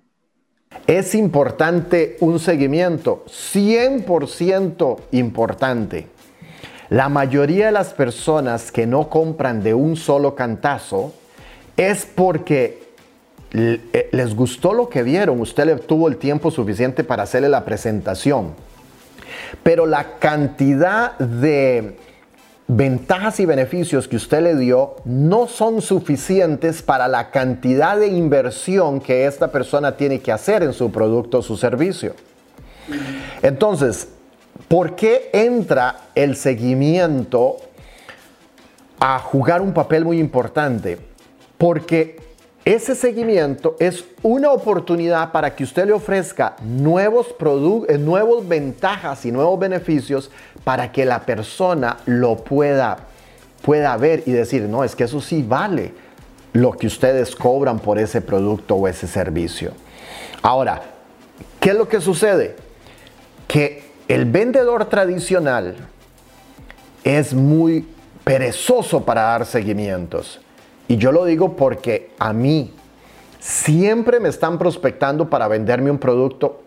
Es 0.86 1.14
importante 1.14 2.16
un 2.20 2.38
seguimiento, 2.38 3.24
100% 3.26 5.00
importante. 5.12 6.06
La 6.88 7.08
mayoría 7.08 7.66
de 7.66 7.72
las 7.72 7.94
personas 7.94 8.72
que 8.72 8.86
no 8.86 9.08
compran 9.08 9.62
de 9.62 9.74
un 9.74 9.96
solo 9.96 10.34
cantazo, 10.34 11.14
es 11.76 12.06
porque 12.06 12.82
eh, 13.52 14.08
les 14.12 14.34
gustó 14.34 14.72
lo 14.72 14.88
que 14.88 15.02
vieron, 15.02 15.40
usted 15.40 15.66
le 15.66 15.76
tuvo 15.76 16.08
el 16.08 16.16
tiempo 16.16 16.50
suficiente 16.50 17.04
para 17.04 17.24
hacerle 17.24 17.48
la 17.48 17.64
presentación. 17.64 18.54
Pero 19.62 19.86
la 19.86 20.18
cantidad 20.18 21.18
de 21.18 21.96
ventajas 22.66 23.40
y 23.40 23.46
beneficios 23.46 24.08
que 24.08 24.16
usted 24.16 24.42
le 24.42 24.56
dio 24.56 24.96
no 25.04 25.46
son 25.46 25.82
suficientes 25.82 26.82
para 26.82 27.08
la 27.08 27.30
cantidad 27.30 27.98
de 27.98 28.08
inversión 28.08 29.00
que 29.00 29.26
esta 29.26 29.52
persona 29.52 29.96
tiene 29.96 30.20
que 30.20 30.32
hacer 30.32 30.62
en 30.62 30.72
su 30.72 30.90
producto 30.90 31.38
o 31.38 31.42
su 31.42 31.56
servicio. 31.56 32.14
Entonces, 33.42 34.08
¿por 34.68 34.94
qué 34.96 35.30
entra 35.32 35.96
el 36.14 36.36
seguimiento 36.36 37.56
a 38.98 39.18
jugar 39.18 39.60
un 39.60 39.74
papel 39.74 40.04
muy 40.04 40.18
importante? 40.18 41.11
Porque 41.62 42.18
ese 42.64 42.96
seguimiento 42.96 43.76
es 43.78 44.04
una 44.24 44.50
oportunidad 44.50 45.30
para 45.30 45.54
que 45.54 45.62
usted 45.62 45.86
le 45.86 45.92
ofrezca 45.92 46.56
nuevos 46.60 47.28
productos, 47.28 47.94
eh, 47.94 47.98
nuevos 47.98 48.48
ventajas 48.48 49.24
y 49.26 49.30
nuevos 49.30 49.60
beneficios 49.60 50.32
para 50.64 50.90
que 50.90 51.04
la 51.04 51.20
persona 51.20 51.98
lo 52.04 52.34
pueda, 52.38 53.06
pueda 53.64 53.96
ver 53.96 54.24
y 54.26 54.32
decir, 54.32 54.62
no, 54.62 54.82
es 54.82 54.96
que 54.96 55.04
eso 55.04 55.20
sí 55.20 55.44
vale 55.46 55.94
lo 56.52 56.72
que 56.72 56.88
ustedes 56.88 57.36
cobran 57.36 57.78
por 57.78 57.96
ese 57.96 58.20
producto 58.20 58.74
o 58.74 58.88
ese 58.88 59.06
servicio. 59.06 59.70
Ahora, 60.42 60.82
¿qué 61.60 61.70
es 61.70 61.76
lo 61.76 61.88
que 61.88 62.00
sucede? 62.00 62.56
Que 63.46 63.84
el 64.08 64.24
vendedor 64.24 64.86
tradicional 64.86 65.76
es 67.04 67.32
muy 67.32 67.86
perezoso 68.24 69.04
para 69.04 69.22
dar 69.22 69.46
seguimientos. 69.46 70.40
Y 70.88 70.96
yo 70.96 71.12
lo 71.12 71.24
digo 71.24 71.56
porque 71.56 72.10
a 72.18 72.32
mí 72.32 72.72
siempre 73.38 74.20
me 74.20 74.28
están 74.28 74.58
prospectando 74.58 75.28
para 75.28 75.48
venderme 75.48 75.90
un 75.90 75.98
producto. 75.98 76.62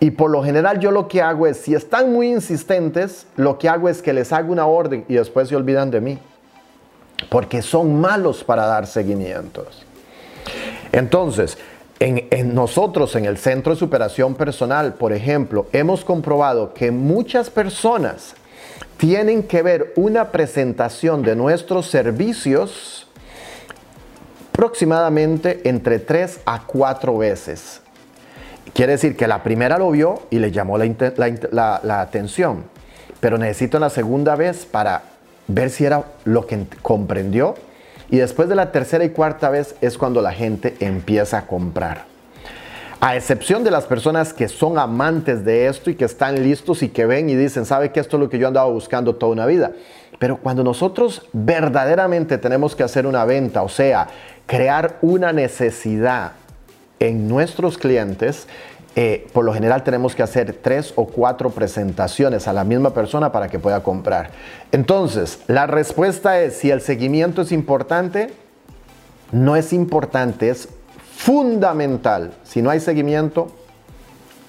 Y 0.00 0.12
por 0.12 0.30
lo 0.30 0.42
general 0.42 0.80
yo 0.80 0.90
lo 0.90 1.08
que 1.08 1.20
hago 1.20 1.46
es, 1.46 1.58
si 1.58 1.74
están 1.74 2.12
muy 2.12 2.28
insistentes, 2.28 3.26
lo 3.36 3.58
que 3.58 3.68
hago 3.68 3.88
es 3.88 4.00
que 4.00 4.12
les 4.12 4.32
hago 4.32 4.50
una 4.52 4.66
orden 4.66 5.04
y 5.08 5.14
después 5.14 5.48
se 5.48 5.56
olvidan 5.56 5.90
de 5.90 6.00
mí. 6.00 6.18
Porque 7.28 7.60
son 7.60 8.00
malos 8.00 8.42
para 8.42 8.64
dar 8.64 8.86
seguimientos. 8.86 9.84
Entonces, 10.90 11.58
en, 11.98 12.26
en, 12.30 12.54
nosotros 12.54 13.14
en 13.14 13.26
el 13.26 13.36
Centro 13.36 13.74
de 13.74 13.78
Superación 13.78 14.34
Personal, 14.34 14.94
por 14.94 15.12
ejemplo, 15.12 15.66
hemos 15.72 16.02
comprobado 16.02 16.72
que 16.72 16.90
muchas 16.90 17.50
personas 17.50 18.34
tienen 19.00 19.44
que 19.44 19.62
ver 19.62 19.94
una 19.96 20.30
presentación 20.30 21.22
de 21.22 21.34
nuestros 21.34 21.88
servicios 21.88 23.08
aproximadamente 24.52 25.62
entre 25.64 25.98
tres 25.98 26.40
a 26.44 26.66
cuatro 26.66 27.16
veces. 27.16 27.80
Quiere 28.74 28.92
decir 28.92 29.16
que 29.16 29.26
la 29.26 29.42
primera 29.42 29.78
lo 29.78 29.90
vio 29.90 30.24
y 30.28 30.38
le 30.38 30.50
llamó 30.50 30.76
la, 30.76 32.00
atención, 32.02 32.64
pero 33.20 33.38
necesito 33.38 33.78
la 33.78 33.88
segunda 33.88 34.36
vez 34.36 34.66
para 34.66 35.04
ver 35.48 35.70
si 35.70 35.86
era 35.86 36.04
lo 36.26 36.46
que 36.46 36.66
comprendió 36.82 37.54
y 38.10 38.18
después 38.18 38.50
de 38.50 38.54
la 38.54 38.70
tercera 38.70 39.02
y 39.02 39.10
cuarta 39.10 39.48
vez 39.48 39.76
es 39.80 39.96
cuando 39.96 40.20
la 40.20 40.32
gente 40.32 40.76
empieza 40.80 41.38
a 41.38 41.46
comprar. 41.46 42.04
A 43.02 43.16
excepción 43.16 43.64
de 43.64 43.70
las 43.70 43.86
personas 43.86 44.34
que 44.34 44.46
son 44.46 44.78
amantes 44.78 45.42
de 45.42 45.68
esto 45.68 45.88
y 45.88 45.94
que 45.94 46.04
están 46.04 46.42
listos 46.42 46.82
y 46.82 46.90
que 46.90 47.06
ven 47.06 47.30
y 47.30 47.34
dicen, 47.34 47.64
¿sabe 47.64 47.92
que 47.92 48.00
esto 48.00 48.18
es 48.18 48.20
lo 48.20 48.28
que 48.28 48.38
yo 48.38 48.46
andaba 48.46 48.68
buscando 48.68 49.14
toda 49.14 49.32
una 49.32 49.46
vida? 49.46 49.72
Pero 50.18 50.36
cuando 50.36 50.62
nosotros 50.62 51.26
verdaderamente 51.32 52.36
tenemos 52.36 52.76
que 52.76 52.82
hacer 52.82 53.06
una 53.06 53.24
venta, 53.24 53.62
o 53.62 53.70
sea, 53.70 54.06
crear 54.44 54.98
una 55.00 55.32
necesidad 55.32 56.32
en 56.98 57.26
nuestros 57.26 57.78
clientes, 57.78 58.46
eh, 58.96 59.26
por 59.32 59.46
lo 59.46 59.54
general 59.54 59.82
tenemos 59.82 60.14
que 60.14 60.22
hacer 60.22 60.52
tres 60.60 60.92
o 60.94 61.06
cuatro 61.06 61.48
presentaciones 61.48 62.48
a 62.48 62.52
la 62.52 62.64
misma 62.64 62.92
persona 62.92 63.32
para 63.32 63.48
que 63.48 63.58
pueda 63.58 63.82
comprar. 63.82 64.32
Entonces, 64.72 65.40
la 65.46 65.66
respuesta 65.66 66.38
es, 66.42 66.58
si 66.58 66.70
el 66.70 66.82
seguimiento 66.82 67.40
es 67.40 67.50
importante, 67.50 68.30
no 69.32 69.56
es 69.56 69.72
importante, 69.72 70.50
es 70.50 70.68
fundamental. 71.20 72.32
Si 72.44 72.62
no 72.62 72.70
hay 72.70 72.80
seguimiento, 72.80 73.54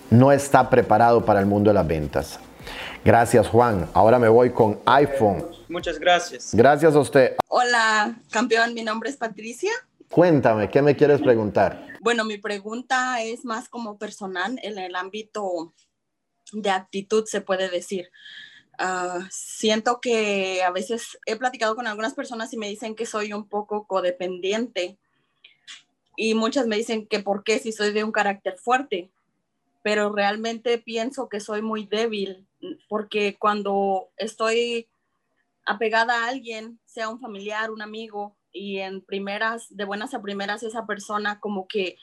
no 0.10 0.32
está 0.32 0.70
preparado 0.70 1.26
para 1.26 1.42
el 1.42 1.46
mundo 1.46 1.70
de 1.70 1.74
las 1.74 1.86
ventas. 1.86 2.40
Gracias 3.04 3.50
Juan. 3.50 3.90
Ahora 3.94 4.18
me 4.18 4.30
voy 4.30 4.52
con 4.52 4.80
iPhone. 4.86 5.46
Muchas 5.68 6.00
gracias. 6.00 6.56
Gracias 6.56 6.96
a 6.96 7.00
usted. 7.00 7.36
Hola, 7.50 8.16
campeón, 8.32 8.74
mi 8.74 8.84
nombre 8.84 9.10
es 9.10 9.18
Patricia. 9.18 9.72
Cuéntame, 10.10 10.70
¿qué 10.70 10.82
me 10.82 10.96
quieres 10.96 11.22
preguntar? 11.22 11.88
Bueno, 12.00 12.24
mi 12.24 12.38
pregunta 12.38 13.22
es 13.22 13.44
más 13.44 13.68
como 13.68 13.98
personal 13.98 14.58
en 14.64 14.78
el 14.78 14.96
ámbito 14.96 15.74
de 16.54 16.70
actitud, 16.70 17.26
se 17.26 17.42
puede 17.42 17.70
decir. 17.70 18.10
Ah, 18.78 19.20
siento 19.30 20.00
que 20.00 20.64
a 20.64 20.72
veces 20.72 21.20
he 21.26 21.36
platicado 21.36 21.76
con 21.76 21.86
algunas 21.86 22.14
personas 22.14 22.54
y 22.54 22.58
me 22.58 22.70
dicen 22.70 22.96
que 22.96 23.06
soy 23.06 23.34
un 23.34 23.50
poco 23.50 23.86
codependiente 23.88 24.98
y 26.24 26.36
muchas 26.36 26.68
me 26.68 26.78
dicen 26.78 27.08
que 27.08 27.20
por 27.20 27.44
qué 27.44 27.58
si 27.58 27.72
soy 27.72 27.94
de 27.94 28.04
un 28.04 28.12
carácter 28.12 28.56
fuerte, 28.60 29.10
pero 29.82 30.14
realmente 30.14 30.78
pienso 30.78 31.30
que 31.30 31.40
soy 31.40 31.64
muy 31.64 31.88
débil 31.88 32.46
porque 32.88 33.38
cuando 33.40 34.10
estoy 34.18 34.88
apegada 35.66 36.14
a 36.14 36.28
alguien, 36.28 36.80
sea 36.86 37.10
un 37.10 37.20
familiar, 37.20 37.72
un 37.72 37.82
amigo, 37.82 38.38
y 38.52 38.78
en 38.78 39.02
primeras, 39.02 39.76
de 39.76 39.84
buenas 39.84 40.14
a 40.14 40.22
primeras, 40.22 40.62
esa 40.62 40.86
persona 40.86 41.40
como 41.40 41.68
que 41.68 41.98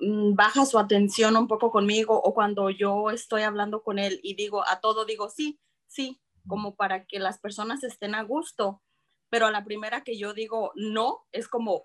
mm, 0.00 0.34
baja 0.34 0.64
su 0.64 0.78
atención 0.78 1.36
un 1.36 1.46
poco 1.46 1.70
conmigo 1.70 2.18
o 2.18 2.32
cuando 2.32 2.70
yo 2.70 3.10
estoy 3.10 3.42
hablando 3.42 3.82
con 3.82 3.98
él 3.98 4.20
y 4.22 4.36
digo 4.36 4.66
a 4.66 4.80
todo, 4.80 5.04
digo 5.04 5.28
sí, 5.28 5.60
sí, 5.86 6.18
como 6.48 6.76
para 6.76 7.04
que 7.04 7.18
las 7.18 7.38
personas 7.38 7.84
estén 7.84 8.14
a 8.14 8.22
gusto, 8.22 8.80
pero 9.28 9.44
a 9.44 9.50
la 9.50 9.64
primera 9.64 10.02
que 10.02 10.16
yo 10.16 10.32
digo 10.32 10.72
no, 10.76 11.26
es 11.30 11.46
como, 11.46 11.84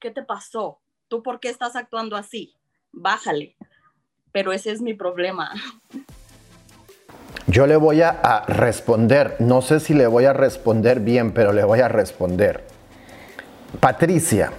¿qué 0.00 0.10
te 0.10 0.24
pasó? 0.24 0.80
¿Tú 1.08 1.22
por 1.22 1.40
qué 1.40 1.48
estás 1.48 1.76
actuando 1.76 2.16
así? 2.16 2.54
Bájale. 2.92 3.56
Pero 4.32 4.52
ese 4.52 4.72
es 4.72 4.80
mi 4.80 4.94
problema. 4.94 5.52
Yo 7.46 7.66
le 7.66 7.76
voy 7.76 8.02
a, 8.02 8.44
responder, 8.48 9.36
no 9.38 9.62
sé 9.62 9.78
si 9.78 9.94
le 9.94 10.08
voy 10.08 10.24
a 10.24 10.32
responder 10.32 10.98
bien, 11.00 11.32
pero 11.32 11.52
le 11.52 11.62
voy 11.62 11.80
a 11.80 11.88
responder. 11.88 12.64
Patricia, 13.78 14.50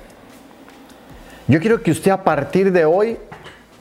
yo 1.48 1.60
quiero 1.60 1.84
que 1.84 1.92
usted 1.92 2.12
a 2.12 2.24
partir 2.24 2.72
de 2.72 2.86
hoy 2.86 3.18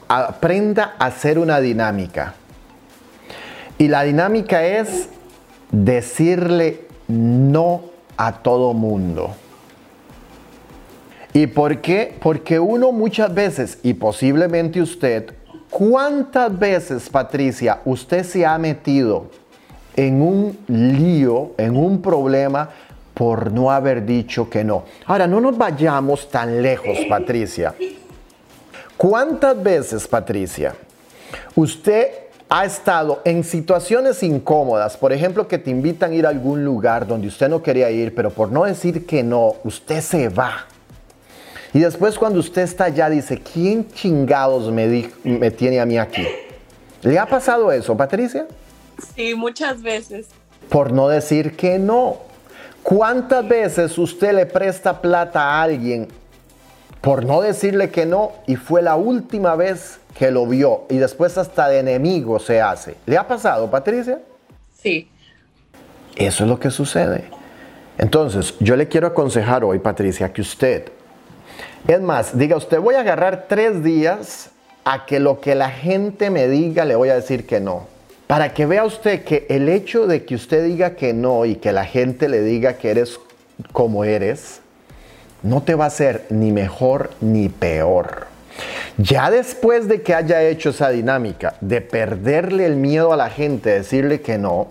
aprenda 0.09 0.95
a 0.99 1.05
hacer 1.05 1.39
una 1.39 1.61
dinámica. 1.61 2.33
Y 3.77 3.87
la 3.87 4.03
dinámica 4.03 4.65
es 4.65 5.09
decirle 5.71 6.87
no 7.07 7.83
a 8.17 8.43
todo 8.43 8.73
mundo. 8.73 9.35
¿Y 11.37 11.45
por 11.45 11.81
qué? 11.81 12.15
Porque 12.19 12.59
uno 12.59 12.91
muchas 12.91 13.31
veces, 13.31 13.77
y 13.83 13.93
posiblemente 13.93 14.81
usted, 14.81 15.35
¿cuántas 15.69 16.57
veces, 16.57 17.07
Patricia, 17.11 17.79
usted 17.85 18.23
se 18.23 18.43
ha 18.43 18.57
metido 18.57 19.27
en 19.95 20.19
un 20.23 20.57
lío, 20.65 21.51
en 21.59 21.77
un 21.77 22.01
problema 22.01 22.71
por 23.13 23.51
no 23.51 23.69
haber 23.69 24.03
dicho 24.03 24.49
que 24.49 24.63
no? 24.63 24.85
Ahora, 25.05 25.27
no 25.27 25.39
nos 25.39 25.55
vayamos 25.55 26.27
tan 26.27 26.59
lejos, 26.59 26.97
Patricia. 27.07 27.75
¿Cuántas 28.97 29.61
veces, 29.61 30.07
Patricia, 30.07 30.73
usted 31.55 32.07
ha 32.49 32.65
estado 32.65 33.21
en 33.25 33.43
situaciones 33.43 34.23
incómodas, 34.23 34.97
por 34.97 35.13
ejemplo, 35.13 35.47
que 35.47 35.59
te 35.59 35.69
invitan 35.69 36.13
a 36.13 36.15
ir 36.15 36.25
a 36.25 36.29
algún 36.29 36.65
lugar 36.65 37.05
donde 37.05 37.27
usted 37.27 37.47
no 37.47 37.61
quería 37.61 37.91
ir, 37.91 38.15
pero 38.15 38.31
por 38.31 38.51
no 38.51 38.63
decir 38.63 39.05
que 39.05 39.21
no, 39.21 39.53
usted 39.63 40.01
se 40.01 40.29
va. 40.29 40.65
Y 41.73 41.79
después 41.79 42.17
cuando 42.17 42.39
usted 42.39 42.61
está 42.61 42.85
allá 42.85 43.09
dice, 43.09 43.39
¿quién 43.41 43.89
chingados 43.91 44.71
me, 44.71 45.09
me 45.23 45.51
tiene 45.51 45.79
a 45.79 45.85
mí 45.85 45.97
aquí? 45.97 46.25
¿Le 47.01 47.19
ha 47.19 47.25
pasado 47.25 47.71
eso, 47.71 47.95
Patricia? 47.95 48.47
Sí, 49.15 49.35
muchas 49.35 49.81
veces. 49.81 50.27
Por 50.69 50.91
no 50.91 51.07
decir 51.07 51.55
que 51.55 51.77
no. 51.77 52.17
¿Cuántas 52.83 53.47
veces 53.47 53.97
usted 53.97 54.33
le 54.33 54.45
presta 54.45 55.01
plata 55.01 55.41
a 55.41 55.61
alguien 55.61 56.07
por 57.01 57.25
no 57.25 57.41
decirle 57.41 57.89
que 57.89 58.05
no 58.05 58.31
y 58.47 58.55
fue 58.55 58.81
la 58.81 58.95
última 58.95 59.55
vez 59.55 59.99
que 60.17 60.31
lo 60.31 60.47
vio 60.47 60.85
y 60.89 60.97
después 60.97 61.37
hasta 61.37 61.69
de 61.69 61.79
enemigo 61.79 62.39
se 62.39 62.59
hace. 62.59 62.95
¿Le 63.05 63.17
ha 63.17 63.27
pasado, 63.27 63.69
Patricia? 63.69 64.19
Sí. 64.81 65.09
Eso 66.15 66.43
es 66.43 66.49
lo 66.49 66.59
que 66.59 66.71
sucede. 66.71 67.25
Entonces, 67.99 68.55
yo 68.59 68.75
le 68.75 68.87
quiero 68.87 69.07
aconsejar 69.07 69.63
hoy, 69.63 69.79
Patricia, 69.79 70.33
que 70.33 70.41
usted, 70.41 70.91
es 71.87 72.01
más, 72.01 72.37
diga 72.37 72.57
usted, 72.57 72.79
voy 72.79 72.95
a 72.95 73.01
agarrar 73.01 73.45
tres 73.47 73.83
días 73.83 74.49
a 74.83 75.05
que 75.05 75.19
lo 75.19 75.39
que 75.39 75.55
la 75.55 75.69
gente 75.69 76.29
me 76.29 76.47
diga 76.47 76.85
le 76.85 76.95
voy 76.95 77.09
a 77.09 77.15
decir 77.15 77.45
que 77.45 77.59
no. 77.59 77.87
Para 78.27 78.53
que 78.53 78.65
vea 78.65 78.83
usted 78.83 79.23
que 79.23 79.45
el 79.49 79.69
hecho 79.69 80.05
de 80.05 80.25
que 80.25 80.35
usted 80.35 80.65
diga 80.65 80.95
que 80.95 81.13
no 81.13 81.45
y 81.45 81.55
que 81.55 81.71
la 81.71 81.85
gente 81.85 82.27
le 82.27 82.41
diga 82.41 82.73
que 82.73 82.91
eres 82.91 83.19
como 83.71 84.03
eres, 84.03 84.59
no 85.43 85.63
te 85.63 85.75
va 85.75 85.85
a 85.85 85.87
hacer 85.87 86.25
ni 86.29 86.51
mejor 86.51 87.11
ni 87.21 87.47
peor. 87.47 88.27
Ya 88.97 89.31
después 89.31 89.87
de 89.87 90.01
que 90.01 90.13
haya 90.13 90.41
hecho 90.43 90.71
esa 90.71 90.89
dinámica 90.89 91.55
de 91.61 91.79
perderle 91.79 92.65
el 92.65 92.75
miedo 92.75 93.13
a 93.13 93.17
la 93.17 93.29
gente, 93.29 93.69
decirle 93.69 94.21
que 94.21 94.37
no, 94.37 94.67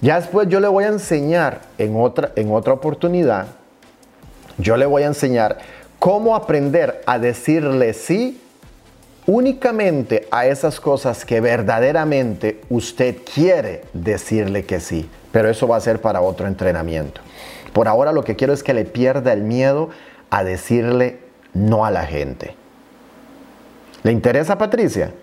ya 0.00 0.18
después 0.18 0.48
yo 0.48 0.60
le 0.60 0.68
voy 0.68 0.84
a 0.84 0.88
enseñar 0.88 1.60
en 1.76 2.00
otra, 2.00 2.32
en 2.36 2.50
otra 2.52 2.72
oportunidad, 2.72 3.46
yo 4.56 4.76
le 4.76 4.86
voy 4.86 5.02
a 5.02 5.06
enseñar 5.06 5.58
cómo 6.00 6.34
aprender 6.34 7.02
a 7.06 7.20
decirle 7.20 7.92
sí 7.92 8.40
únicamente 9.26 10.26
a 10.32 10.46
esas 10.46 10.80
cosas 10.80 11.24
que 11.24 11.40
verdaderamente 11.40 12.62
usted 12.68 13.18
quiere 13.22 13.84
decirle 13.92 14.64
que 14.64 14.80
sí. 14.80 15.08
Pero 15.30 15.48
eso 15.48 15.68
va 15.68 15.76
a 15.76 15.80
ser 15.80 16.00
para 16.00 16.22
otro 16.22 16.48
entrenamiento. 16.48 17.20
Por 17.72 17.86
ahora 17.86 18.12
lo 18.12 18.24
que 18.24 18.34
quiero 18.34 18.52
es 18.52 18.64
que 18.64 18.74
le 18.74 18.84
pierda 18.84 19.32
el 19.32 19.42
miedo 19.42 19.90
a 20.30 20.42
decirle 20.42 21.20
no 21.52 21.84
a 21.84 21.90
la 21.92 22.06
gente. 22.06 22.56
¿Le 24.02 24.10
interesa, 24.10 24.56
Patricia? 24.56 25.14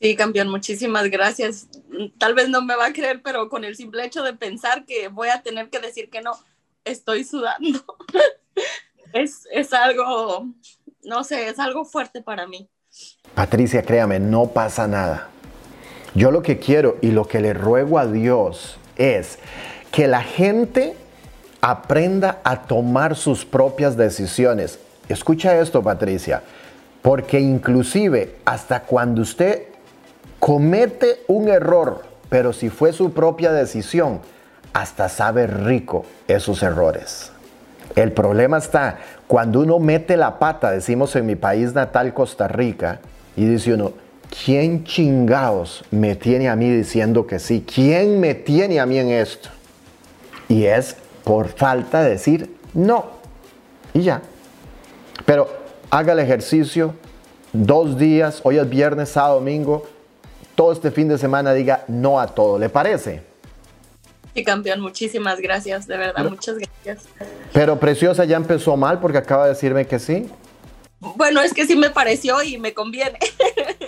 Sí, 0.00 0.16
campeón, 0.16 0.48
muchísimas 0.48 1.08
gracias. 1.08 1.68
Tal 2.18 2.34
vez 2.34 2.48
no 2.48 2.60
me 2.60 2.74
va 2.74 2.86
a 2.86 2.92
creer, 2.92 3.22
pero 3.22 3.48
con 3.48 3.64
el 3.64 3.76
simple 3.76 4.04
hecho 4.04 4.24
de 4.24 4.34
pensar 4.34 4.84
que 4.84 5.06
voy 5.06 5.28
a 5.28 5.42
tener 5.42 5.70
que 5.70 5.78
decir 5.78 6.10
que 6.10 6.22
no, 6.22 6.32
estoy 6.84 7.22
sudando. 7.22 7.84
es, 9.12 9.46
es 9.52 9.72
algo, 9.72 10.46
no 11.04 11.24
sé, 11.24 11.48
es 11.48 11.58
algo 11.58 11.84
fuerte 11.84 12.22
para 12.22 12.46
mí. 12.46 12.68
Patricia, 13.34 13.82
créame, 13.82 14.20
no 14.20 14.48
pasa 14.48 14.86
nada. 14.86 15.28
Yo 16.14 16.30
lo 16.30 16.42
que 16.42 16.58
quiero 16.58 16.98
y 17.00 17.10
lo 17.10 17.26
que 17.26 17.40
le 17.40 17.54
ruego 17.54 17.98
a 17.98 18.06
Dios 18.06 18.76
es 18.96 19.38
que 19.90 20.06
la 20.06 20.22
gente 20.22 20.94
aprenda 21.62 22.40
a 22.44 22.62
tomar 22.62 23.16
sus 23.16 23.44
propias 23.44 23.96
decisiones. 23.96 24.78
Escucha 25.08 25.58
esto, 25.58 25.82
Patricia. 25.82 26.42
Porque 27.00 27.40
inclusive 27.40 28.36
hasta 28.44 28.82
cuando 28.82 29.22
usted 29.22 29.64
comete 30.38 31.22
un 31.28 31.48
error, 31.48 32.02
pero 32.28 32.52
si 32.52 32.68
fue 32.68 32.92
su 32.92 33.12
propia 33.12 33.52
decisión, 33.52 34.20
hasta 34.72 35.08
sabe 35.08 35.46
rico 35.46 36.04
esos 36.28 36.62
errores. 36.62 37.31
El 37.94 38.12
problema 38.12 38.58
está 38.58 38.98
cuando 39.26 39.60
uno 39.60 39.78
mete 39.78 40.16
la 40.16 40.38
pata, 40.38 40.70
decimos 40.70 41.14
en 41.16 41.26
mi 41.26 41.36
país 41.36 41.74
natal, 41.74 42.14
Costa 42.14 42.48
Rica, 42.48 43.00
y 43.36 43.44
dice 43.44 43.74
uno, 43.74 43.92
¿quién 44.44 44.84
chingados 44.84 45.84
me 45.90 46.16
tiene 46.16 46.48
a 46.48 46.56
mí 46.56 46.70
diciendo 46.70 47.26
que 47.26 47.38
sí? 47.38 47.64
¿Quién 47.66 48.20
me 48.20 48.34
tiene 48.34 48.80
a 48.80 48.86
mí 48.86 48.98
en 48.98 49.10
esto? 49.10 49.50
Y 50.48 50.64
es 50.64 50.96
por 51.24 51.48
falta 51.48 52.02
de 52.02 52.10
decir 52.10 52.56
no. 52.74 53.06
Y 53.94 54.02
ya. 54.02 54.22
Pero 55.26 55.48
haga 55.90 56.14
el 56.14 56.18
ejercicio 56.18 56.94
dos 57.52 57.98
días, 57.98 58.40
hoy 58.44 58.58
es 58.58 58.68
viernes, 58.68 59.10
sábado, 59.10 59.36
domingo, 59.36 59.86
todo 60.54 60.72
este 60.72 60.90
fin 60.90 61.08
de 61.08 61.18
semana 61.18 61.52
diga 61.52 61.84
no 61.88 62.18
a 62.18 62.28
todo. 62.28 62.58
¿Le 62.58 62.68
parece? 62.68 63.31
Sí, 64.34 64.44
campeón, 64.44 64.80
muchísimas 64.80 65.40
gracias, 65.40 65.86
de 65.86 65.96
verdad, 65.96 66.24
muchas 66.30 66.56
gracias. 66.58 67.08
Pero 67.52 67.78
Preciosa 67.78 68.24
ya 68.24 68.36
empezó 68.36 68.76
mal 68.76 68.98
porque 69.00 69.18
acaba 69.18 69.44
de 69.44 69.50
decirme 69.50 69.86
que 69.86 69.98
sí. 69.98 70.28
Bueno, 71.16 71.40
es 71.42 71.52
que 71.52 71.66
sí 71.66 71.74
me 71.74 71.90
pareció 71.90 72.42
y 72.42 72.58
me 72.58 72.72
conviene. 72.72 73.18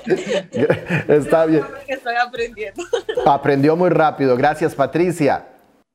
Está 1.08 1.46
bien. 1.46 1.64
Estoy 1.86 2.14
aprendiendo. 2.16 2.82
Aprendió 3.24 3.76
muy 3.76 3.88
rápido. 3.88 4.36
Gracias, 4.36 4.74
Patricia. 4.74 5.46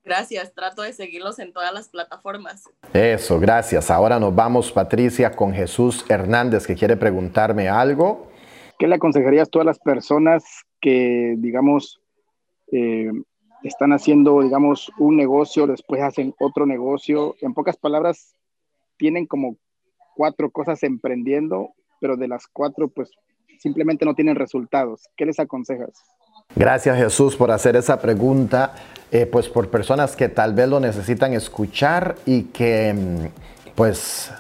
Gracias, 0.04 0.54
trato 0.56 0.82
de 0.82 0.94
seguirlos 0.94 1.38
en 1.40 1.52
todas 1.52 1.74
las 1.74 1.90
plataformas. 1.90 2.64
Eso, 2.94 3.40
gracias. 3.40 3.92
Ahora 3.92 4.18
nos 4.18 4.34
vamos, 4.34 4.72
Patricia, 4.72 5.32
con 5.32 5.54
Jesús 5.54 6.06
Hernández, 6.10 6.66
que 6.66 6.74
quiere 6.74 6.96
preguntarme 6.96 7.68
algo. 7.68 8.32
¿Qué 8.80 8.88
le 8.88 8.96
aconsejarías 8.96 9.50
tú 9.50 9.60
a 9.60 9.66
las 9.66 9.78
personas 9.78 10.44
que, 10.80 11.36
digamos, 11.38 12.00
eh, 12.72 13.12
están 13.64 13.92
haciendo, 13.92 14.42
digamos, 14.42 14.92
un 14.98 15.18
negocio, 15.18 15.68
después 15.68 16.02
hacen 16.02 16.34
otro 16.40 16.66
negocio? 16.66 17.36
En 17.42 17.54
pocas 17.54 17.78
palabras, 17.78 18.36
tienen 18.98 19.26
como 19.26 19.58
cuatro 20.16 20.52
cosas 20.52 20.84
emprendiendo, 20.84 21.74
pero 22.00 22.18
de 22.18 22.28
las 22.28 22.48
cuatro, 22.48 22.88
pues 22.90 23.12
simplemente 23.60 24.06
no 24.06 24.16
tienen 24.16 24.36
resultados. 24.36 25.08
¿Qué 25.16 25.26
les 25.26 25.40
aconsejas? 25.40 25.92
Gracias 26.56 26.98
Jesús 26.98 27.36
por 27.36 27.52
hacer 27.52 27.76
esa 27.76 28.02
pregunta, 28.02 28.74
eh, 29.12 29.26
pues 29.26 29.48
por 29.48 29.70
personas 29.70 30.16
que 30.16 30.30
tal 30.30 30.54
vez 30.54 30.68
lo 30.68 30.80
necesitan 30.80 31.34
escuchar 31.34 32.16
y 32.26 32.44
que 32.44 32.94
mm, 32.94 33.74
pues, 33.76 34.32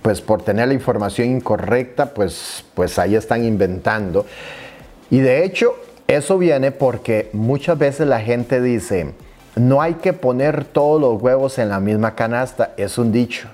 pues 0.00 0.20
por 0.20 0.42
tener 0.42 0.68
la 0.68 0.74
información 0.74 1.28
incorrecta, 1.28 2.14
pues, 2.14 2.64
pues 2.74 2.98
ahí 2.98 3.14
están 3.14 3.44
inventando. 3.44 4.26
Y 5.10 5.20
de 5.20 5.44
hecho, 5.44 5.74
eso 6.08 6.38
viene 6.38 6.72
porque 6.72 7.30
muchas 7.32 7.78
veces 7.78 8.06
la 8.06 8.20
gente 8.20 8.60
dice, 8.60 9.14
no 9.56 9.82
hay 9.82 9.94
que 9.94 10.12
poner 10.12 10.64
todos 10.64 11.00
los 11.00 11.20
huevos 11.20 11.58
en 11.58 11.68
la 11.68 11.80
misma 11.80 12.14
canasta, 12.14 12.72
es 12.76 12.98
un 12.98 13.12
dicho. 13.12 13.48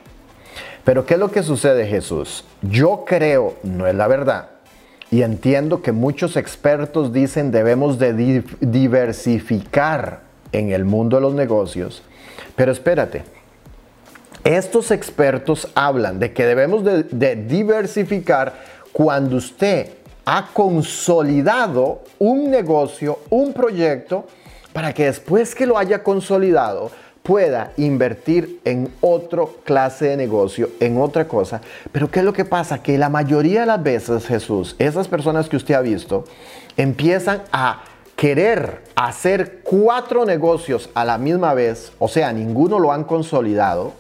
Pero 0.85 1.05
¿qué 1.05 1.15
es 1.15 1.21
lo 1.21 1.31
que 1.31 1.43
sucede 1.43 1.87
Jesús? 1.87 2.45
Yo 2.63 3.05
creo, 3.07 3.55
no 3.63 3.87
es 3.87 3.95
la 3.95 4.09
verdad, 4.09 4.49
y 5.11 5.23
entiendo 5.23 5.83
que 5.83 5.93
muchos 5.93 6.37
expertos 6.37 7.13
dicen 7.13 7.51
debemos 7.51 7.99
de 7.99 8.43
diversificar 8.61 10.21
en 10.53 10.73
el 10.73 10.85
mundo 10.85 11.17
de 11.17 11.23
los 11.23 11.35
negocios. 11.35 12.03
Pero 12.57 12.73
espérate, 12.73 13.25
estos 14.45 14.91
expertos 14.91 15.69
hablan 15.75 16.19
de 16.19 16.33
que 16.33 16.47
debemos 16.47 16.85
de, 16.85 17.03
de 17.05 17.37
diversificar 17.37 18.55
cuando 18.93 19.37
usted 19.37 19.98
ha 20.31 20.49
consolidado 20.53 22.03
un 22.19 22.51
negocio, 22.51 23.21
un 23.31 23.55
proyecto, 23.55 24.27
para 24.75 24.93
que 24.93 25.07
después 25.07 25.55
que 25.55 25.65
lo 25.65 25.79
haya 25.79 26.03
consolidado, 26.03 26.91
pueda 27.23 27.73
invertir 27.79 28.61
en 28.67 28.93
otro 29.01 29.57
clase 29.65 30.09
de 30.09 30.19
negocio, 30.19 30.69
en 30.81 31.01
otra 31.01 31.27
cosa. 31.27 31.63
Pero 31.93 32.11
¿qué 32.11 32.19
es 32.19 32.27
lo 32.27 32.35
que 32.35 32.45
pasa? 32.45 32.83
Que 32.83 32.99
la 32.99 33.09
mayoría 33.09 33.61
de 33.61 33.67
las 33.67 33.83
veces, 33.83 34.27
Jesús, 34.27 34.77
esas 34.79 35.09
personas 35.09 35.49
que 35.49 35.57
usted 35.57 35.75
ha 35.75 35.81
visto, 35.81 36.25
empiezan 36.77 37.41
a 37.51 37.85
querer 38.15 38.83
hacer 38.97 39.61
cuatro 39.63 40.27
negocios 40.27 40.91
a 40.93 41.07
la 41.07 41.17
misma 41.17 41.55
vez, 41.55 41.93
o 41.99 42.07
sea, 42.07 42.35
ninguno 42.35 42.79
lo 42.79 42.93
han 42.93 43.05
consolidado, 43.05 43.95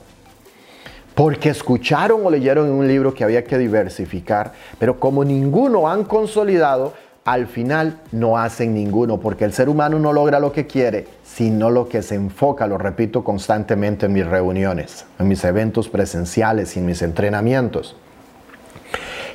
porque 1.18 1.48
escucharon 1.48 2.24
o 2.24 2.30
leyeron 2.30 2.68
en 2.68 2.74
un 2.74 2.86
libro 2.86 3.12
que 3.12 3.24
había 3.24 3.42
que 3.42 3.58
diversificar, 3.58 4.52
pero 4.78 5.00
como 5.00 5.24
ninguno 5.24 5.88
han 5.88 6.04
consolidado, 6.04 6.92
al 7.24 7.48
final 7.48 7.98
no 8.12 8.38
hacen 8.38 8.72
ninguno, 8.72 9.18
porque 9.18 9.44
el 9.44 9.52
ser 9.52 9.68
humano 9.68 9.98
no 9.98 10.12
logra 10.12 10.38
lo 10.38 10.52
que 10.52 10.68
quiere, 10.68 11.08
sino 11.24 11.70
lo 11.70 11.88
que 11.88 12.02
se 12.02 12.14
enfoca, 12.14 12.68
lo 12.68 12.78
repito 12.78 13.24
constantemente 13.24 14.06
en 14.06 14.12
mis 14.12 14.24
reuniones, 14.24 15.06
en 15.18 15.26
mis 15.26 15.42
eventos 15.42 15.88
presenciales 15.88 16.76
y 16.76 16.78
en 16.78 16.86
mis 16.86 17.02
entrenamientos. 17.02 17.96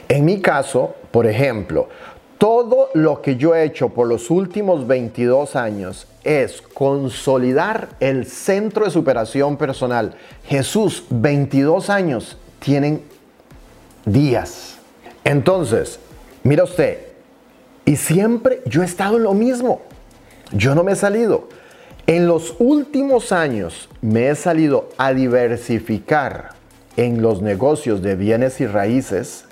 En 0.08 0.24
mi 0.24 0.40
caso, 0.40 0.96
por 1.12 1.28
ejemplo, 1.28 1.90
todo 2.38 2.92
lo 2.94 3.22
que 3.22 3.36
yo 3.36 3.56
he 3.56 3.66
hecho 3.66 3.90
por 3.90 4.08
los 4.08 4.32
últimos 4.32 4.88
22 4.88 5.58
años 5.58 6.08
es 6.24 6.62
consolidar 6.62 7.90
el 8.00 8.26
centro 8.26 8.86
de 8.86 8.92
superación 8.92 9.58
personal. 9.58 10.16
Jesús, 10.46 11.04
22 11.10 11.90
años 11.90 12.38
tienen 12.60 13.02
días. 14.06 14.78
Entonces, 15.24 16.00
mira 16.44 16.64
usted, 16.64 17.00
y 17.86 17.98
siempre 17.98 18.62
yo 18.66 18.82
he 18.82 18.86
estado 18.86 19.18
en 19.18 19.24
lo 19.24 19.34
mismo. 19.34 19.82
Yo 20.52 20.76
no 20.76 20.84
me 20.84 20.94
he 20.94 20.96
salido. 20.96 21.50
En 22.08 22.28
los 22.28 22.56
últimos 22.60 23.32
años 23.32 23.90
me 24.02 24.30
he 24.30 24.36
salido 24.36 24.90
a 24.98 25.14
diversificar 25.14 26.50
en 26.98 27.22
los 27.22 27.42
negocios 27.42 28.02
de 28.02 28.16
bienes 28.16 28.62
y 28.62 28.68
raíces. 28.68 29.46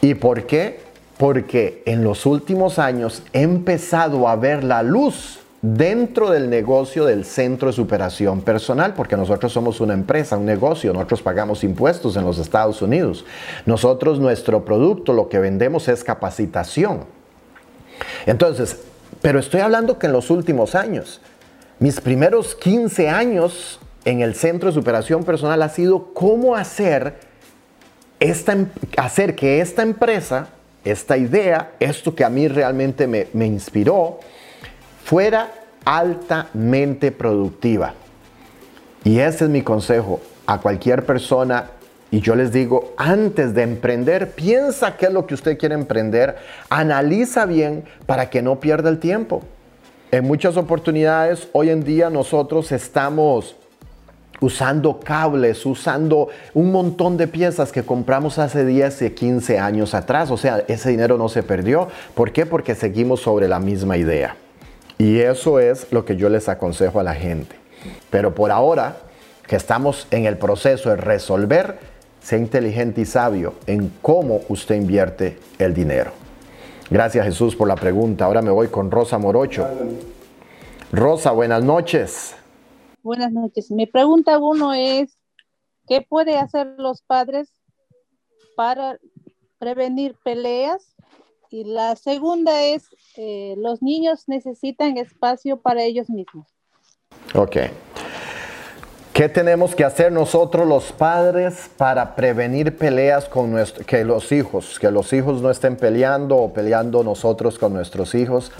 ¿Y 0.00 0.14
por 0.14 0.46
qué? 0.46 0.80
Porque 1.16 1.82
en 1.86 2.04
los 2.04 2.26
últimos 2.26 2.78
años 2.78 3.22
he 3.32 3.42
empezado 3.42 4.28
a 4.28 4.36
ver 4.36 4.64
la 4.64 4.82
luz 4.82 5.37
dentro 5.60 6.30
del 6.30 6.48
negocio 6.48 7.04
del 7.04 7.24
centro 7.24 7.68
de 7.68 7.72
superación 7.72 8.42
personal, 8.42 8.94
porque 8.94 9.16
nosotros 9.16 9.52
somos 9.52 9.80
una 9.80 9.94
empresa, 9.94 10.36
un 10.36 10.46
negocio, 10.46 10.92
nosotros 10.92 11.22
pagamos 11.22 11.64
impuestos 11.64 12.16
en 12.16 12.24
los 12.24 12.38
Estados 12.38 12.80
Unidos. 12.80 13.24
Nosotros, 13.66 14.20
nuestro 14.20 14.64
producto, 14.64 15.12
lo 15.12 15.28
que 15.28 15.38
vendemos 15.38 15.88
es 15.88 16.04
capacitación. 16.04 17.04
Entonces, 18.26 18.78
pero 19.20 19.40
estoy 19.40 19.60
hablando 19.60 19.98
que 19.98 20.06
en 20.06 20.12
los 20.12 20.30
últimos 20.30 20.74
años, 20.74 21.20
mis 21.80 22.00
primeros 22.00 22.54
15 22.54 23.08
años 23.08 23.80
en 24.04 24.20
el 24.20 24.34
Centro 24.34 24.68
de 24.68 24.74
Superación 24.74 25.24
Personal 25.24 25.60
ha 25.62 25.68
sido 25.68 26.14
cómo 26.14 26.54
hacer, 26.54 27.14
esta, 28.20 28.52
em, 28.52 28.68
hacer 28.96 29.34
que 29.34 29.60
esta 29.60 29.82
empresa, 29.82 30.48
esta 30.84 31.16
idea, 31.16 31.72
esto 31.80 32.14
que 32.14 32.24
a 32.24 32.30
mí 32.30 32.46
realmente 32.46 33.08
me, 33.08 33.26
me 33.32 33.46
inspiró, 33.46 34.20
fuera 35.08 35.50
altamente 35.86 37.10
productiva. 37.12 37.94
Y 39.04 39.20
ese 39.20 39.44
es 39.44 39.50
mi 39.50 39.62
consejo 39.62 40.20
a 40.44 40.60
cualquier 40.60 41.06
persona 41.06 41.70
y 42.10 42.20
yo 42.20 42.34
les 42.34 42.52
digo, 42.52 42.92
antes 42.98 43.54
de 43.54 43.62
emprender, 43.62 44.32
piensa 44.32 44.98
qué 44.98 45.06
es 45.06 45.12
lo 45.12 45.26
que 45.26 45.32
usted 45.32 45.56
quiere 45.56 45.74
emprender, 45.74 46.36
analiza 46.68 47.46
bien 47.46 47.84
para 48.04 48.28
que 48.28 48.42
no 48.42 48.60
pierda 48.60 48.90
el 48.90 48.98
tiempo. 48.98 49.42
En 50.10 50.26
muchas 50.26 50.58
oportunidades, 50.58 51.48
hoy 51.52 51.70
en 51.70 51.84
día 51.84 52.10
nosotros 52.10 52.70
estamos 52.70 53.56
usando 54.40 55.00
cables, 55.00 55.64
usando 55.64 56.28
un 56.52 56.70
montón 56.70 57.16
de 57.16 57.28
piezas 57.28 57.72
que 57.72 57.82
compramos 57.82 58.38
hace 58.38 58.66
10 58.66 59.02
y 59.02 59.10
15 59.12 59.58
años 59.58 59.94
atrás. 59.94 60.30
O 60.30 60.36
sea, 60.36 60.64
ese 60.68 60.90
dinero 60.90 61.16
no 61.16 61.30
se 61.30 61.42
perdió. 61.42 61.88
¿Por 62.14 62.30
qué? 62.30 62.44
Porque 62.44 62.74
seguimos 62.74 63.20
sobre 63.20 63.48
la 63.48 63.58
misma 63.58 63.96
idea. 63.96 64.36
Y 64.98 65.20
eso 65.20 65.60
es 65.60 65.92
lo 65.92 66.04
que 66.04 66.16
yo 66.16 66.28
les 66.28 66.48
aconsejo 66.48 66.98
a 66.98 67.04
la 67.04 67.14
gente. 67.14 67.56
Pero 68.10 68.34
por 68.34 68.50
ahora, 68.50 68.96
que 69.46 69.56
estamos 69.56 70.06
en 70.10 70.26
el 70.26 70.36
proceso 70.36 70.90
de 70.90 70.96
resolver, 70.96 71.78
sea 72.20 72.38
inteligente 72.38 73.00
y 73.02 73.04
sabio 73.06 73.54
en 73.66 73.92
cómo 74.02 74.40
usted 74.48 74.74
invierte 74.74 75.38
el 75.58 75.72
dinero. 75.72 76.10
Gracias 76.90 77.24
Jesús 77.24 77.54
por 77.54 77.68
la 77.68 77.76
pregunta. 77.76 78.24
Ahora 78.24 78.42
me 78.42 78.50
voy 78.50 78.68
con 78.68 78.90
Rosa 78.90 79.18
Morocho. 79.18 79.66
Rosa, 80.90 81.30
buenas 81.32 81.62
noches. 81.62 82.34
Buenas 83.02 83.32
noches. 83.32 83.70
Mi 83.70 83.86
pregunta 83.86 84.38
uno 84.38 84.74
es, 84.74 85.16
¿qué 85.86 86.00
puede 86.00 86.38
hacer 86.38 86.66
los 86.78 87.02
padres 87.02 87.48
para 88.56 88.98
prevenir 89.58 90.16
peleas? 90.24 90.94
Y 91.50 91.64
la 91.64 91.94
segunda 91.96 92.64
es, 92.64 92.88
eh, 93.20 93.56
los 93.58 93.82
niños 93.82 94.28
necesitan 94.28 94.96
espacio 94.96 95.56
para 95.56 95.82
ellos 95.82 96.08
mismos. 96.08 96.46
Ok. 97.34 97.56
¿Qué 99.12 99.28
tenemos 99.28 99.74
que 99.74 99.84
hacer 99.84 100.12
nosotros 100.12 100.68
los 100.68 100.92
padres 100.92 101.68
para 101.76 102.14
prevenir 102.14 102.78
peleas 102.78 103.24
con 103.24 103.50
nuestro, 103.50 103.84
que 103.84 104.04
los 104.04 104.30
hijos, 104.30 104.78
que 104.78 104.92
los 104.92 105.12
hijos 105.12 105.42
no 105.42 105.50
estén 105.50 105.74
peleando 105.74 106.36
o 106.36 106.52
peleando 106.52 107.02
nosotros 107.02 107.58
con 107.58 107.72
nuestros 107.74 108.14
hijos? 108.14 108.52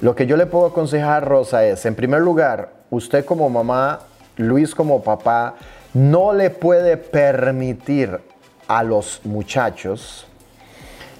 Lo 0.00 0.14
que 0.14 0.26
yo 0.26 0.38
le 0.38 0.46
puedo 0.46 0.64
aconsejar, 0.64 1.28
Rosa, 1.28 1.66
es, 1.66 1.84
en 1.84 1.94
primer 1.94 2.22
lugar, 2.22 2.72
usted 2.88 3.26
como 3.26 3.50
mamá, 3.50 4.00
Luis 4.38 4.74
como 4.74 5.02
papá, 5.02 5.56
no 5.92 6.32
le 6.32 6.48
puede 6.48 6.96
permitir 6.96 8.18
a 8.66 8.82
los 8.82 9.20
muchachos 9.24 10.26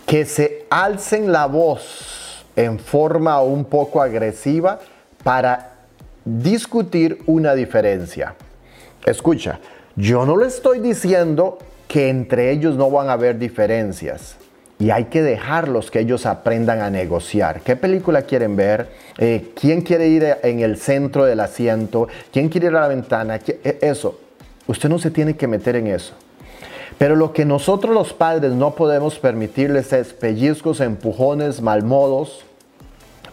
que 0.07 0.25
se 0.25 0.65
alcen 0.71 1.31
la 1.31 1.45
voz 1.45 2.20
en 2.57 2.79
forma 2.79 3.41
un 3.41 3.65
poco 3.65 4.03
agresiva 4.03 4.81
para 5.23 5.73
discutir 6.25 7.19
una 7.27 7.55
diferencia. 7.55 8.35
Escucha, 9.05 9.61
yo 9.97 10.27
no 10.27 10.37
le 10.37 10.47
estoy 10.47 10.81
diciendo 10.81 11.59
que 11.89 12.09
entre 12.09 12.51
ellos 12.51 12.77
no 12.77 12.91
van 12.91 13.09
a 13.09 13.15
haber 13.15 13.39
diferencias. 13.39 14.37
Y 14.79 14.91
hay 14.91 15.07
que 15.07 15.23
dejarlos 15.23 15.91
que 15.91 16.01
ellos 16.01 16.25
aprendan 16.25 16.81
a 16.81 16.89
negociar. 16.89 17.61
¿Qué 17.61 17.77
película 17.77 18.23
quieren 18.23 18.57
ver? 18.57 18.89
Eh, 19.19 19.53
¿Quién 19.55 19.83
quiere 19.83 20.09
ir 20.09 20.39
en 20.43 20.61
el 20.61 20.79
centro 20.79 21.25
del 21.25 21.41
asiento? 21.41 22.09
¿Quién 22.33 22.49
quiere 22.49 22.69
ir 22.69 22.77
a 22.77 22.81
la 22.81 22.89
ventana? 22.89 23.37
E, 23.47 23.79
eso. 23.83 24.19
Usted 24.67 24.89
no 24.89 24.99
se 24.99 25.11
tiene 25.11 25.37
que 25.37 25.47
meter 25.47 25.77
en 25.77 25.89
eso. 25.89 26.15
Pero 27.01 27.17
lo 27.17 27.33
que 27.33 27.47
nosotros 27.47 27.95
los 27.95 28.13
padres 28.13 28.53
no 28.53 28.75
podemos 28.75 29.19
permitirles 29.19 29.91
es 29.95 30.13
pellizcos, 30.13 30.81
empujones, 30.81 31.63
malmodos, 31.63 32.45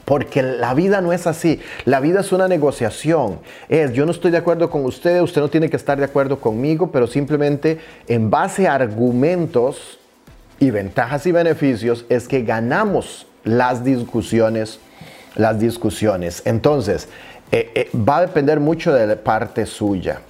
Porque 0.05 0.41
la 0.41 0.73
vida 0.73 1.01
no 1.01 1.11
es 1.11 1.27
así. 1.27 1.59
La 1.83 1.99
vida 1.99 2.21
es 2.21 2.31
una 2.31 2.47
negociación. 2.47 3.41
Es, 3.67 3.91
yo 3.91 4.05
no 4.05 4.13
estoy 4.13 4.31
de 4.31 4.37
acuerdo 4.37 4.69
con 4.69 4.85
usted, 4.85 5.19
usted 5.21 5.41
no 5.41 5.49
tiene 5.49 5.69
que 5.69 5.75
estar 5.75 5.97
de 5.97 6.05
acuerdo 6.05 6.39
conmigo, 6.39 6.93
pero 6.93 7.07
simplemente 7.07 7.79
en 8.07 8.29
base 8.29 8.69
a 8.69 8.75
argumentos 8.75 9.99
y 10.61 10.71
ventajas 10.71 11.25
y 11.25 11.33
beneficios 11.33 12.05
es 12.07 12.29
que 12.29 12.43
ganamos 12.43 13.27
las 13.43 13.83
discusiones, 13.83 14.79
las 15.35 15.59
discusiones. 15.59 16.41
Entonces, 16.45 17.09
eh, 17.51 17.69
eh, 17.75 17.89
va 17.93 18.19
a 18.19 18.21
depender 18.21 18.61
mucho 18.61 18.93
de 18.93 19.07
la 19.07 19.17
parte 19.17 19.65
suya, 19.65 20.21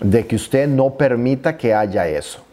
de 0.00 0.26
que 0.26 0.36
usted 0.36 0.66
no 0.66 0.94
permita 0.94 1.58
que 1.58 1.74
haya 1.74 2.08
eso. 2.08 2.45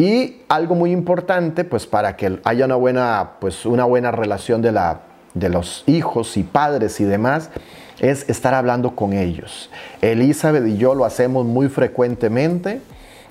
Y 0.00 0.38
algo 0.48 0.74
muy 0.74 0.92
importante, 0.92 1.62
pues 1.62 1.86
para 1.86 2.16
que 2.16 2.40
haya 2.44 2.64
una 2.64 2.76
buena, 2.76 3.32
pues 3.38 3.66
una 3.66 3.84
buena 3.84 4.10
relación 4.10 4.62
de, 4.62 4.72
la, 4.72 5.02
de 5.34 5.50
los 5.50 5.84
hijos 5.86 6.38
y 6.38 6.42
padres 6.42 7.00
y 7.00 7.04
demás, 7.04 7.50
es 7.98 8.26
estar 8.30 8.54
hablando 8.54 8.96
con 8.96 9.12
ellos. 9.12 9.68
Elizabeth 10.00 10.66
y 10.66 10.78
yo 10.78 10.94
lo 10.94 11.04
hacemos 11.04 11.44
muy 11.44 11.68
frecuentemente. 11.68 12.80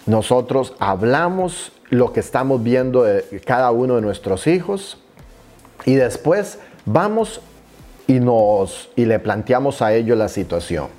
Nosotros 0.05 0.75
hablamos 0.77 1.71
lo 1.89 2.13
que 2.13 2.19
estamos 2.19 2.61
viendo 2.61 3.01
de 3.01 3.41
cada 3.43 3.71
uno 3.71 3.95
de 3.95 4.01
nuestros 4.01 4.45
hijos 4.45 4.99
y 5.85 5.95
después 5.95 6.59
vamos 6.85 7.41
y, 8.05 8.19
nos, 8.19 8.91
y 8.95 9.05
le 9.05 9.17
planteamos 9.17 9.81
a 9.81 9.95
ellos 9.95 10.15
la 10.15 10.29
situación. 10.29 10.89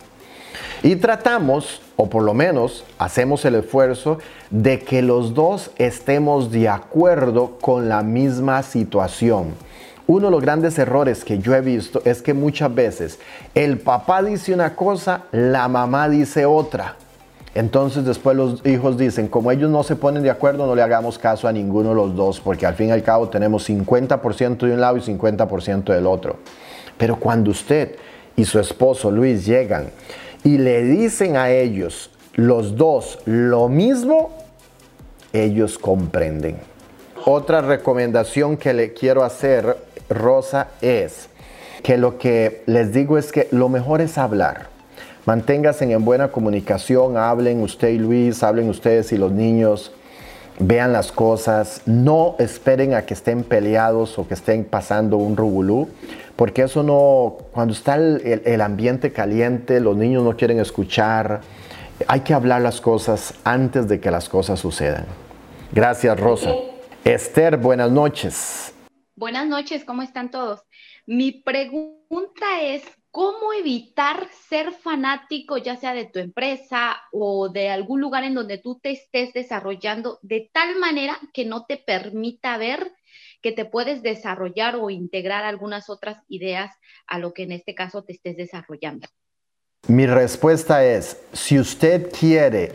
Y 0.82 0.96
tratamos, 0.96 1.82
o 1.96 2.08
por 2.08 2.22
lo 2.22 2.34
menos 2.34 2.84
hacemos 2.98 3.44
el 3.44 3.56
esfuerzo, 3.56 4.18
de 4.50 4.80
que 4.80 5.02
los 5.02 5.34
dos 5.34 5.70
estemos 5.76 6.50
de 6.50 6.68
acuerdo 6.68 7.58
con 7.60 7.88
la 7.88 8.02
misma 8.02 8.62
situación. 8.62 9.54
Uno 10.06 10.26
de 10.26 10.32
los 10.32 10.40
grandes 10.40 10.78
errores 10.78 11.24
que 11.24 11.38
yo 11.38 11.54
he 11.54 11.60
visto 11.60 12.02
es 12.04 12.20
que 12.20 12.34
muchas 12.34 12.74
veces 12.74 13.20
el 13.54 13.78
papá 13.78 14.22
dice 14.22 14.52
una 14.52 14.74
cosa, 14.74 15.24
la 15.30 15.68
mamá 15.68 16.08
dice 16.08 16.46
otra. 16.46 16.96
Entonces 17.54 18.04
después 18.04 18.36
los 18.36 18.64
hijos 18.64 18.96
dicen, 18.96 19.28
como 19.28 19.50
ellos 19.50 19.70
no 19.70 19.82
se 19.82 19.96
ponen 19.96 20.22
de 20.22 20.30
acuerdo, 20.30 20.66
no 20.66 20.74
le 20.74 20.82
hagamos 20.82 21.18
caso 21.18 21.46
a 21.46 21.52
ninguno 21.52 21.90
de 21.90 21.94
los 21.96 22.14
dos, 22.14 22.40
porque 22.40 22.64
al 22.64 22.74
fin 22.74 22.88
y 22.88 22.92
al 22.92 23.02
cabo 23.02 23.28
tenemos 23.28 23.68
50% 23.68 24.58
de 24.66 24.72
un 24.72 24.80
lado 24.80 24.96
y 24.96 25.00
50% 25.00 25.84
del 25.92 26.06
otro. 26.06 26.38
Pero 26.96 27.16
cuando 27.16 27.50
usted 27.50 27.96
y 28.36 28.44
su 28.44 28.58
esposo 28.58 29.10
Luis 29.10 29.46
llegan 29.46 29.90
y 30.44 30.58
le 30.58 30.82
dicen 30.82 31.36
a 31.36 31.50
ellos 31.50 32.10
los 32.34 32.76
dos 32.76 33.18
lo 33.26 33.68
mismo, 33.68 34.30
ellos 35.32 35.78
comprenden. 35.78 36.58
Otra 37.26 37.60
recomendación 37.60 38.56
que 38.56 38.72
le 38.72 38.92
quiero 38.94 39.24
hacer, 39.24 39.76
Rosa, 40.08 40.68
es 40.80 41.28
que 41.82 41.98
lo 41.98 42.18
que 42.18 42.62
les 42.66 42.92
digo 42.92 43.18
es 43.18 43.32
que 43.32 43.48
lo 43.50 43.68
mejor 43.68 44.00
es 44.00 44.16
hablar. 44.18 44.68
Manténganse 45.26 45.84
en 45.90 46.04
buena 46.04 46.28
comunicación, 46.28 47.16
hablen 47.16 47.62
usted 47.62 47.88
y 47.90 47.98
Luis, 47.98 48.42
hablen 48.42 48.70
ustedes 48.70 49.12
y 49.12 49.18
los 49.18 49.32
niños, 49.32 49.92
vean 50.58 50.92
las 50.92 51.12
cosas, 51.12 51.82
no 51.86 52.36
esperen 52.38 52.94
a 52.94 53.04
que 53.04 53.14
estén 53.14 53.44
peleados 53.44 54.18
o 54.18 54.26
que 54.26 54.34
estén 54.34 54.64
pasando 54.64 55.16
un 55.18 55.36
rubulú, 55.36 55.88
porque 56.40 56.62
eso 56.62 56.82
no, 56.82 57.36
cuando 57.52 57.74
está 57.74 57.96
el, 57.96 58.60
ambiente 58.62 59.12
caliente, 59.12 59.78
los 59.78 59.94
niños 59.94 60.24
no 60.24 60.38
quieren 60.38 60.58
escuchar, 60.58 61.42
hay 62.06 62.20
que 62.20 62.32
hablar 62.32 62.62
las 62.62 62.80
cosas 62.80 63.34
antes 63.44 63.88
de 63.88 64.00
que 64.00 64.10
las 64.10 64.30
cosas 64.30 64.58
sucedan. 64.58 65.04
Gracias, 65.70 66.18
Rosa. 66.18 66.54
Esther, 67.04 67.58
buenas 67.58 67.90
noches. 67.90 68.74
Buenas 69.16 69.48
noches, 69.48 69.84
¿cómo 69.84 70.00
están 70.00 70.30
todos? 70.30 70.62
Mi 71.04 71.30
pregunta 71.30 72.62
es, 72.62 72.84
¿cómo 73.10 73.52
evitar 73.52 74.26
ser 74.48 74.72
fanático, 74.72 75.58
ya 75.58 75.76
sea 75.76 75.92
de 75.92 76.06
tu 76.06 76.20
empresa 76.20 77.02
o 77.12 77.50
de 77.50 77.68
algún 77.68 78.00
lugar 78.00 78.24
en 78.24 78.32
donde 78.32 78.56
tú 78.56 78.80
te 78.82 78.92
estés 78.92 79.34
desarrollando, 79.34 80.18
de 80.22 80.48
tal 80.54 80.78
manera 80.78 81.18
que 81.34 81.44
no 81.44 81.66
te 81.66 81.76
permita 81.76 82.56
ver 82.56 82.92
que 83.42 83.52
te 83.52 83.64
puedes 83.64 84.02
desarrollar 84.02 84.76
o 84.76 84.90
integrar 84.90 85.44
algunas 85.44 85.88
otras 85.88 86.18
ideas 86.28 86.72
a 87.06 87.18
lo 87.18 87.32
que 87.32 87.44
en 87.44 87.52
este 87.52 87.74
caso 87.74 88.02
te 88.02 88.12
estés 88.12 88.36
desarrollando? 88.36 89.08
Mi 89.88 90.06
respuesta 90.06 90.84
es, 90.84 91.20
si 91.32 91.58
usted 91.58 92.10
quiere 92.12 92.72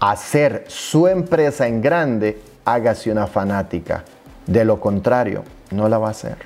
hacer 0.00 0.64
su 0.68 1.06
empresa 1.06 1.66
en 1.66 1.82
grande, 1.82 2.40
hágase 2.64 3.10
una 3.10 3.26
fanática. 3.26 4.04
De 4.46 4.64
lo 4.64 4.80
contrario, 4.80 5.44
no 5.70 5.88
la 5.88 5.98
va 5.98 6.08
a 6.08 6.10
hacer. 6.12 6.36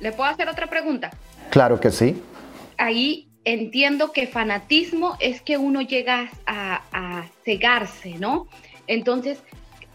¿Le 0.00 0.12
puedo 0.12 0.30
hacer 0.30 0.48
otra 0.48 0.68
pregunta? 0.68 1.10
Claro 1.50 1.80
que 1.80 1.90
sí. 1.90 2.22
Ahí 2.78 3.28
entiendo 3.44 4.12
que 4.12 4.26
fanatismo 4.26 5.16
es 5.20 5.42
que 5.42 5.58
uno 5.58 5.80
llega 5.80 6.30
a, 6.46 6.82
a 6.92 7.26
cegarse, 7.44 8.14
¿no? 8.18 8.46
Entonces, 8.86 9.42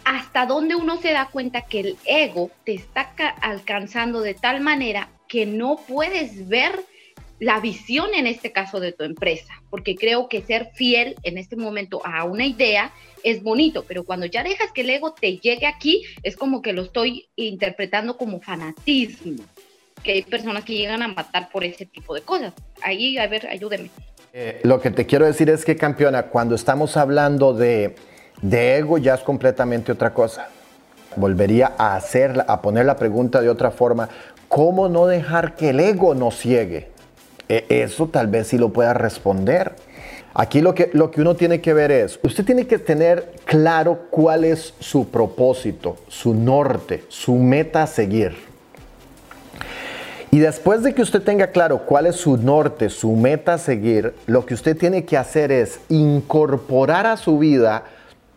hasta 0.07 0.45
dónde 0.45 0.73
uno 0.73 1.01
se 1.01 1.11
da 1.11 1.27
cuenta 1.29 1.63
que 1.63 1.81
el 1.81 1.97
ego 2.05 2.49
te 2.63 2.73
está 2.73 3.13
alcanzando 3.41 4.21
de 4.21 4.35
tal 4.35 4.61
manera 4.61 5.09
que 5.27 5.45
no 5.45 5.75
puedes 5.85 6.47
ver 6.47 6.79
la 7.39 7.59
visión 7.59 8.13
en 8.15 8.25
este 8.25 8.53
caso 8.53 8.79
de 8.79 8.93
tu 8.93 9.03
empresa, 9.03 9.61
porque 9.69 9.95
creo 9.95 10.29
que 10.29 10.41
ser 10.41 10.71
fiel 10.73 11.17
en 11.23 11.37
este 11.37 11.57
momento 11.57 12.01
a 12.05 12.23
una 12.23 12.45
idea 12.45 12.93
es 13.21 13.43
bonito, 13.43 13.83
pero 13.85 14.05
cuando 14.05 14.25
ya 14.25 14.43
dejas 14.43 14.71
que 14.71 14.81
el 14.81 14.91
ego 14.91 15.13
te 15.13 15.39
llegue 15.39 15.65
aquí, 15.65 16.03
es 16.23 16.37
como 16.37 16.61
que 16.61 16.71
lo 16.71 16.83
estoy 16.83 17.27
interpretando 17.35 18.15
como 18.15 18.39
fanatismo, 18.39 19.43
que 20.03 20.13
hay 20.13 20.21
personas 20.21 20.63
que 20.63 20.75
llegan 20.75 21.01
a 21.01 21.09
matar 21.09 21.49
por 21.51 21.65
ese 21.65 21.85
tipo 21.85 22.15
de 22.15 22.21
cosas. 22.21 22.53
Ahí, 22.81 23.17
a 23.17 23.27
ver, 23.27 23.45
ayúdeme. 23.47 23.89
Eh, 24.31 24.61
lo 24.63 24.79
que 24.79 24.89
te 24.89 25.05
quiero 25.05 25.25
decir 25.25 25.49
es 25.49 25.65
que, 25.65 25.75
campeona, 25.75 26.27
cuando 26.27 26.55
estamos 26.55 26.95
hablando 26.95 27.53
de 27.53 27.95
de 28.41 28.77
ego 28.77 28.97
ya 28.97 29.15
es 29.15 29.21
completamente 29.21 29.91
otra 29.91 30.13
cosa. 30.13 30.47
Volvería 31.15 31.73
a 31.77 31.95
hacer, 31.95 32.45
a 32.47 32.61
poner 32.61 32.85
la 32.85 32.95
pregunta 32.95 33.41
de 33.41 33.49
otra 33.49 33.71
forma. 33.71 34.09
¿Cómo 34.47 34.87
no 34.87 35.07
dejar 35.07 35.55
que 35.55 35.69
el 35.69 35.79
ego 35.79 36.13
nos 36.13 36.37
ciegue? 36.37 36.89
E, 37.49 37.65
eso 37.69 38.07
tal 38.07 38.27
vez 38.27 38.47
sí 38.47 38.57
lo 38.57 38.69
pueda 38.69 38.93
responder. 38.93 39.73
Aquí 40.33 40.61
lo 40.61 40.75
que, 40.75 40.91
lo 40.93 41.09
que 41.09 41.21
uno 41.21 41.35
tiene 41.35 41.61
que 41.61 41.73
ver 41.73 41.91
es, 41.91 42.19
usted 42.21 42.45
tiene 42.45 42.67
que 42.67 42.77
tener 42.77 43.33
claro 43.45 44.01
cuál 44.11 44.43
es 44.45 44.75
su 44.79 45.09
propósito, 45.09 45.97
su 46.07 46.35
norte, 46.35 47.03
su 47.07 47.35
meta 47.35 47.83
a 47.83 47.87
seguir. 47.87 48.35
Y 50.29 50.39
después 50.39 50.83
de 50.83 50.93
que 50.93 51.01
usted 51.01 51.23
tenga 51.23 51.47
claro 51.47 51.85
cuál 51.85 52.05
es 52.05 52.17
su 52.17 52.37
norte, 52.37 52.89
su 52.89 53.13
meta 53.13 53.53
a 53.53 53.57
seguir, 53.57 54.13
lo 54.27 54.45
que 54.45 54.53
usted 54.53 54.77
tiene 54.77 55.05
que 55.05 55.17
hacer 55.17 55.51
es 55.51 55.79
incorporar 55.89 57.07
a 57.07 57.17
su 57.17 57.39
vida 57.39 57.85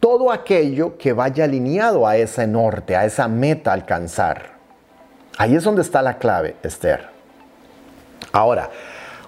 todo 0.01 0.33
aquello 0.33 0.97
que 0.97 1.13
vaya 1.13 1.45
alineado 1.45 2.07
a 2.07 2.17
ese 2.17 2.47
norte, 2.47 2.97
a 2.97 3.05
esa 3.05 3.29
meta 3.29 3.73
alcanzar. 3.73 4.59
Ahí 5.37 5.55
es 5.55 5.63
donde 5.63 5.83
está 5.83 6.03
la 6.03 6.19
clave, 6.19 6.57
Esther. 6.63 7.09
Ahora, 8.33 8.71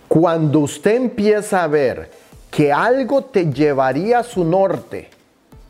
cuando 0.08 0.60
usted 0.60 0.96
empieza 0.96 1.62
a 1.62 1.66
ver 1.66 2.10
que 2.50 2.72
algo 2.72 3.24
te 3.24 3.52
llevaría 3.52 4.20
a 4.20 4.24
su 4.24 4.44
norte, 4.44 5.08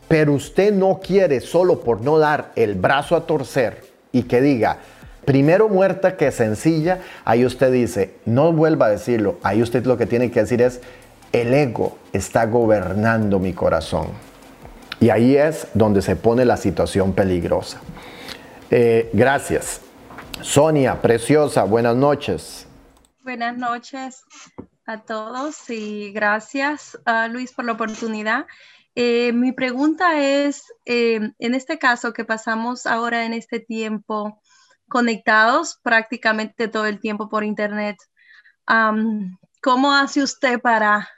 pero 0.08 0.32
usted 0.34 0.72
no 0.72 1.00
quiere 1.00 1.40
solo 1.40 1.80
por 1.80 2.00
no 2.00 2.18
dar 2.18 2.52
el 2.56 2.74
brazo 2.74 3.16
a 3.16 3.26
torcer 3.26 3.84
y 4.12 4.24
que 4.24 4.40
diga, 4.40 4.78
primero 5.24 5.68
muerta 5.68 6.16
que 6.16 6.30
sencilla, 6.30 6.98
ahí 7.24 7.44
usted 7.44 7.72
dice, 7.72 8.14
no 8.24 8.52
vuelva 8.52 8.86
a 8.86 8.90
decirlo, 8.90 9.36
ahí 9.42 9.62
usted 9.62 9.84
lo 9.86 9.96
que 9.96 10.06
tiene 10.06 10.30
que 10.30 10.40
decir 10.40 10.60
es, 10.60 10.80
el 11.32 11.54
ego 11.54 11.96
está 12.12 12.46
gobernando 12.46 13.38
mi 13.38 13.52
corazón. 13.52 14.31
Y 15.02 15.10
ahí 15.10 15.36
es 15.36 15.66
donde 15.74 16.00
se 16.00 16.14
pone 16.14 16.44
la 16.44 16.56
situación 16.56 17.12
peligrosa. 17.12 17.80
Eh, 18.70 19.10
gracias. 19.12 19.80
Sonia, 20.42 21.02
preciosa, 21.02 21.64
buenas 21.64 21.96
noches. 21.96 22.68
Buenas 23.24 23.58
noches 23.58 24.22
a 24.86 25.02
todos 25.02 25.68
y 25.70 26.12
gracias 26.12 26.96
a 27.04 27.26
Luis 27.26 27.50
por 27.52 27.64
la 27.64 27.72
oportunidad. 27.72 28.46
Eh, 28.94 29.32
mi 29.32 29.50
pregunta 29.50 30.20
es, 30.20 30.72
eh, 30.84 31.32
en 31.36 31.54
este 31.56 31.80
caso 31.80 32.12
que 32.12 32.24
pasamos 32.24 32.86
ahora 32.86 33.24
en 33.24 33.32
este 33.32 33.58
tiempo 33.58 34.40
conectados 34.88 35.80
prácticamente 35.82 36.68
todo 36.68 36.86
el 36.86 37.00
tiempo 37.00 37.28
por 37.28 37.42
internet, 37.42 37.96
¿cómo 39.60 39.92
hace 39.96 40.22
usted 40.22 40.60
para, 40.60 41.08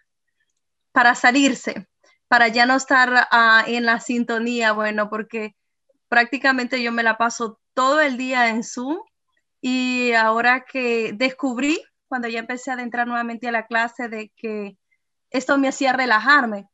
para 0.91 1.14
salirse? 1.14 1.87
Para 2.35 2.49
ya 2.49 2.66
no 2.66 2.74
estar 2.74 3.28
ah, 3.30 3.62
en 3.64 3.87
la 3.87 4.01
sintonía, 4.01 4.72
bueno, 4.72 5.09
porque 5.09 5.55
prácticamente 6.09 6.82
yo 6.82 6.91
me 6.91 7.05
la 7.05 7.16
paso 7.16 7.61
todo 7.74 8.01
el 8.01 8.16
día 8.16 8.49
en 8.49 8.64
Zoom 8.64 8.99
y 9.61 10.14
ahora 10.14 10.64
que 10.64 11.12
descubrí, 11.12 11.80
cuando 12.09 12.26
ya 12.26 12.41
empecé 12.41 12.72
a 12.72 12.74
adentrar 12.74 13.07
nuevamente 13.07 13.47
a 13.47 13.53
la 13.53 13.68
clase, 13.68 14.09
de 14.09 14.32
que 14.37 14.76
esto 15.30 15.59
me 15.59 15.68
hacía 15.68 15.93
relajarme, 15.93 16.68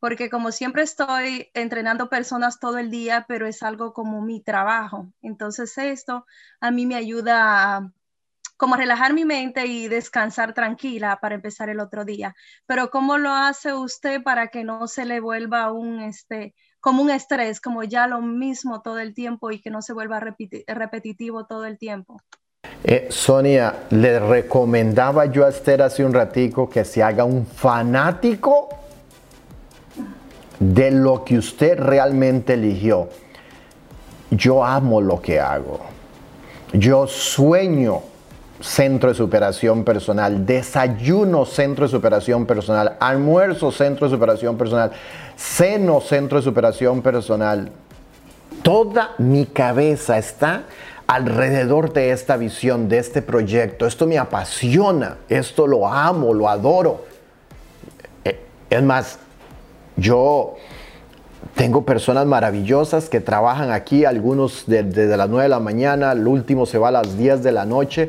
porque 0.00 0.28
como 0.30 0.50
siempre 0.50 0.82
estoy 0.82 1.48
entrenando 1.54 2.08
personas 2.08 2.58
todo 2.58 2.78
el 2.78 2.90
día, 2.90 3.24
pero 3.28 3.46
es 3.46 3.62
algo 3.62 3.92
como 3.92 4.20
mi 4.20 4.42
trabajo. 4.42 5.12
Entonces 5.22 5.78
esto 5.78 6.26
a 6.58 6.72
mí 6.72 6.86
me 6.86 6.96
ayuda 6.96 7.76
a 7.76 7.92
como 8.64 8.76
relajar 8.76 9.12
mi 9.12 9.26
mente 9.26 9.66
y 9.66 9.88
descansar 9.88 10.54
tranquila 10.54 11.18
para 11.20 11.34
empezar 11.34 11.68
el 11.68 11.80
otro 11.80 12.06
día. 12.06 12.34
Pero 12.64 12.88
¿cómo 12.88 13.18
lo 13.18 13.28
hace 13.28 13.74
usted 13.74 14.22
para 14.22 14.48
que 14.48 14.64
no 14.64 14.86
se 14.86 15.04
le 15.04 15.20
vuelva 15.20 15.70
un, 15.70 16.00
este, 16.00 16.54
como 16.80 17.02
un 17.02 17.10
estrés, 17.10 17.60
como 17.60 17.82
ya 17.82 18.06
lo 18.06 18.22
mismo 18.22 18.80
todo 18.80 19.00
el 19.00 19.12
tiempo 19.12 19.50
y 19.50 19.60
que 19.60 19.68
no 19.68 19.82
se 19.82 19.92
vuelva 19.92 20.18
repetitivo 20.18 21.44
todo 21.44 21.66
el 21.66 21.76
tiempo? 21.76 22.16
Eh, 22.84 23.08
Sonia, 23.10 23.80
le 23.90 24.18
recomendaba 24.18 25.26
yo 25.26 25.44
a 25.44 25.50
Esther 25.50 25.82
hace 25.82 26.02
un 26.02 26.14
ratico 26.14 26.66
que 26.70 26.86
se 26.86 27.02
haga 27.02 27.24
un 27.24 27.44
fanático 27.44 28.70
de 30.58 30.90
lo 30.90 31.22
que 31.22 31.36
usted 31.36 31.78
realmente 31.78 32.54
eligió. 32.54 33.10
Yo 34.30 34.64
amo 34.64 35.02
lo 35.02 35.20
que 35.20 35.38
hago. 35.38 35.80
Yo 36.72 37.06
sueño 37.06 38.13
centro 38.64 39.10
de 39.10 39.14
superación 39.14 39.84
personal, 39.84 40.46
desayuno 40.46 41.44
centro 41.44 41.84
de 41.84 41.90
superación 41.90 42.46
personal, 42.46 42.96
almuerzo 42.98 43.70
centro 43.70 44.08
de 44.08 44.14
superación 44.14 44.56
personal, 44.56 44.90
seno 45.36 46.00
centro 46.00 46.38
de 46.38 46.44
superación 46.44 47.02
personal. 47.02 47.70
Toda 48.62 49.10
mi 49.18 49.44
cabeza 49.44 50.16
está 50.16 50.62
alrededor 51.06 51.92
de 51.92 52.12
esta 52.12 52.38
visión, 52.38 52.88
de 52.88 52.98
este 52.98 53.20
proyecto. 53.20 53.86
Esto 53.86 54.06
me 54.06 54.16
apasiona, 54.16 55.18
esto 55.28 55.66
lo 55.66 55.86
amo, 55.86 56.32
lo 56.32 56.48
adoro. 56.48 57.04
Eh, 58.24 58.40
es 58.70 58.82
más, 58.82 59.18
yo 59.96 60.54
tengo 61.54 61.84
personas 61.84 62.24
maravillosas 62.24 63.10
que 63.10 63.20
trabajan 63.20 63.70
aquí, 63.72 64.06
algunos 64.06 64.64
desde 64.66 65.18
las 65.18 65.28
9 65.28 65.42
de 65.42 65.48
la 65.50 65.60
mañana, 65.60 66.12
el 66.12 66.26
último 66.26 66.64
se 66.64 66.78
va 66.78 66.88
a 66.88 66.92
las 66.92 67.18
10 67.18 67.42
de 67.42 67.52
la 67.52 67.66
noche 67.66 68.08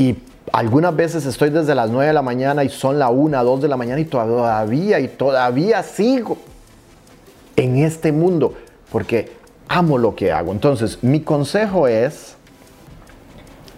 y 0.00 0.16
algunas 0.50 0.96
veces 0.96 1.26
estoy 1.26 1.50
desde 1.50 1.74
las 1.74 1.90
9 1.90 2.06
de 2.06 2.14
la 2.14 2.22
mañana 2.22 2.64
y 2.64 2.70
son 2.70 2.98
la 2.98 3.10
1, 3.10 3.44
2 3.44 3.60
de 3.60 3.68
la 3.68 3.76
mañana 3.76 4.00
y 4.00 4.06
todavía 4.06 4.98
y 4.98 5.08
todavía 5.08 5.82
sigo 5.82 6.38
en 7.54 7.76
este 7.76 8.10
mundo 8.10 8.54
porque 8.90 9.30
amo 9.68 9.98
lo 9.98 10.16
que 10.16 10.32
hago. 10.32 10.52
Entonces, 10.52 11.04
mi 11.04 11.20
consejo 11.20 11.86
es, 11.86 12.36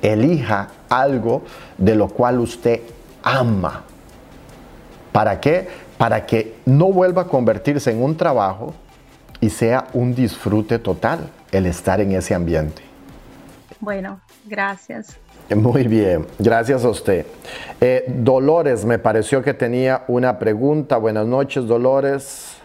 elija 0.00 0.68
algo 0.88 1.42
de 1.76 1.96
lo 1.96 2.06
cual 2.06 2.38
usted 2.38 2.82
ama. 3.24 3.82
¿Para 5.10 5.40
qué? 5.40 5.66
Para 5.98 6.24
que 6.24 6.54
no 6.66 6.92
vuelva 6.92 7.22
a 7.22 7.26
convertirse 7.26 7.90
en 7.90 8.00
un 8.00 8.16
trabajo 8.16 8.74
y 9.40 9.50
sea 9.50 9.88
un 9.92 10.14
disfrute 10.14 10.78
total 10.78 11.30
el 11.50 11.66
estar 11.66 12.00
en 12.00 12.12
ese 12.12 12.32
ambiente. 12.32 12.80
Bueno, 13.80 14.20
gracias. 14.44 15.18
Muy 15.56 15.86
bien, 15.86 16.26
gracias 16.38 16.84
a 16.84 16.88
usted. 16.88 17.26
Eh, 17.80 18.04
Dolores, 18.08 18.84
me 18.84 18.98
pareció 18.98 19.42
que 19.42 19.52
tenía 19.54 20.04
una 20.08 20.38
pregunta. 20.38 20.96
Buenas 20.96 21.26
noches, 21.26 21.66
Dolores. 21.66 22.56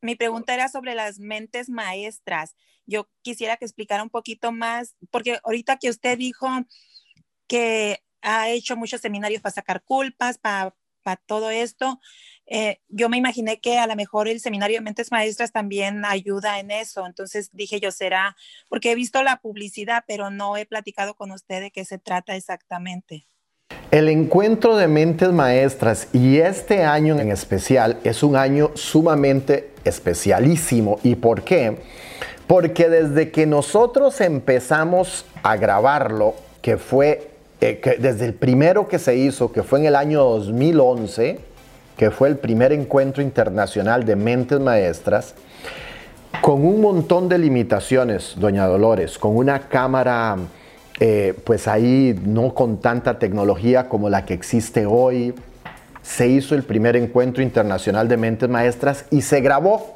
Mi 0.00 0.14
pregunta 0.14 0.54
era 0.54 0.68
sobre 0.68 0.94
las 0.94 1.18
mentes 1.18 1.68
maestras. 1.68 2.54
Yo 2.86 3.08
quisiera 3.22 3.56
que 3.56 3.64
explicara 3.64 4.02
un 4.02 4.10
poquito 4.10 4.52
más, 4.52 4.94
porque 5.10 5.38
ahorita 5.42 5.76
que 5.78 5.90
usted 5.90 6.18
dijo 6.18 6.46
que 7.46 7.98
ha 8.20 8.48
hecho 8.50 8.76
muchos 8.76 9.00
seminarios 9.00 9.42
para 9.42 9.54
sacar 9.54 9.82
culpas, 9.82 10.38
para, 10.38 10.74
para 11.02 11.20
todo 11.26 11.50
esto, 11.50 12.00
eh, 12.54 12.80
yo 12.90 13.08
me 13.08 13.16
imaginé 13.16 13.60
que 13.60 13.78
a 13.78 13.86
lo 13.86 13.96
mejor 13.96 14.28
el 14.28 14.38
seminario 14.38 14.76
de 14.76 14.82
mentes 14.82 15.10
maestras 15.10 15.52
también 15.52 16.04
ayuda 16.04 16.60
en 16.60 16.70
eso. 16.70 17.06
Entonces 17.06 17.48
dije 17.54 17.80
yo, 17.80 17.90
será, 17.90 18.36
porque 18.68 18.92
he 18.92 18.94
visto 18.94 19.22
la 19.22 19.38
publicidad, 19.38 20.04
pero 20.06 20.30
no 20.30 20.58
he 20.58 20.66
platicado 20.66 21.14
con 21.14 21.30
usted 21.30 21.62
de 21.62 21.70
qué 21.70 21.86
se 21.86 21.96
trata 21.96 22.36
exactamente. 22.36 23.26
El 23.90 24.10
encuentro 24.10 24.76
de 24.76 24.86
mentes 24.86 25.30
maestras 25.32 26.08
y 26.12 26.40
este 26.40 26.84
año 26.84 27.18
en 27.18 27.30
especial 27.30 27.98
es 28.04 28.22
un 28.22 28.36
año 28.36 28.70
sumamente 28.74 29.70
especialísimo. 29.84 31.00
¿Y 31.02 31.14
por 31.14 31.44
qué? 31.44 31.78
Porque 32.46 32.90
desde 32.90 33.30
que 33.30 33.46
nosotros 33.46 34.20
empezamos 34.20 35.24
a 35.42 35.56
grabarlo, 35.56 36.34
que 36.60 36.76
fue 36.76 37.30
eh, 37.62 37.80
desde 37.98 38.26
el 38.26 38.34
primero 38.34 38.88
que 38.88 38.98
se 38.98 39.16
hizo, 39.16 39.52
que 39.52 39.62
fue 39.62 39.78
en 39.78 39.86
el 39.86 39.96
año 39.96 40.22
2011, 40.22 41.51
que 42.02 42.10
fue 42.10 42.28
el 42.28 42.36
primer 42.36 42.72
encuentro 42.72 43.22
internacional 43.22 44.04
de 44.04 44.16
mentes 44.16 44.58
maestras, 44.58 45.36
con 46.40 46.66
un 46.66 46.80
montón 46.80 47.28
de 47.28 47.38
limitaciones, 47.38 48.34
doña 48.38 48.66
Dolores, 48.66 49.18
con 49.18 49.36
una 49.36 49.68
cámara, 49.68 50.36
eh, 50.98 51.32
pues 51.44 51.68
ahí 51.68 52.20
no 52.26 52.54
con 52.54 52.80
tanta 52.80 53.20
tecnología 53.20 53.88
como 53.88 54.10
la 54.10 54.24
que 54.24 54.34
existe 54.34 54.84
hoy, 54.84 55.32
se 56.02 56.26
hizo 56.26 56.56
el 56.56 56.64
primer 56.64 56.96
encuentro 56.96 57.40
internacional 57.40 58.08
de 58.08 58.16
mentes 58.16 58.48
maestras 58.48 59.04
y 59.12 59.22
se 59.22 59.40
grabó. 59.40 59.94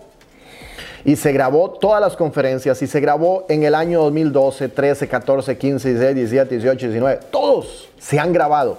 Y 1.05 1.17
se 1.17 1.33
grabó 1.33 1.71
todas 1.71 2.01
las 2.01 2.15
conferencias 2.15 2.81
y 2.83 2.87
se 2.87 3.01
grabó 3.01 3.47
en 3.49 3.65
el 3.65 3.75
año 3.75 4.03
2012, 4.03 4.69
13, 4.69 5.09
14, 5.09 5.59
15, 5.59 5.89
16, 5.89 6.15
17, 6.15 6.55
18, 6.55 6.87
19. 6.87 7.21
Todos 7.33 7.89
se 7.99 8.21
han 8.21 8.33
grabado. 8.33 8.79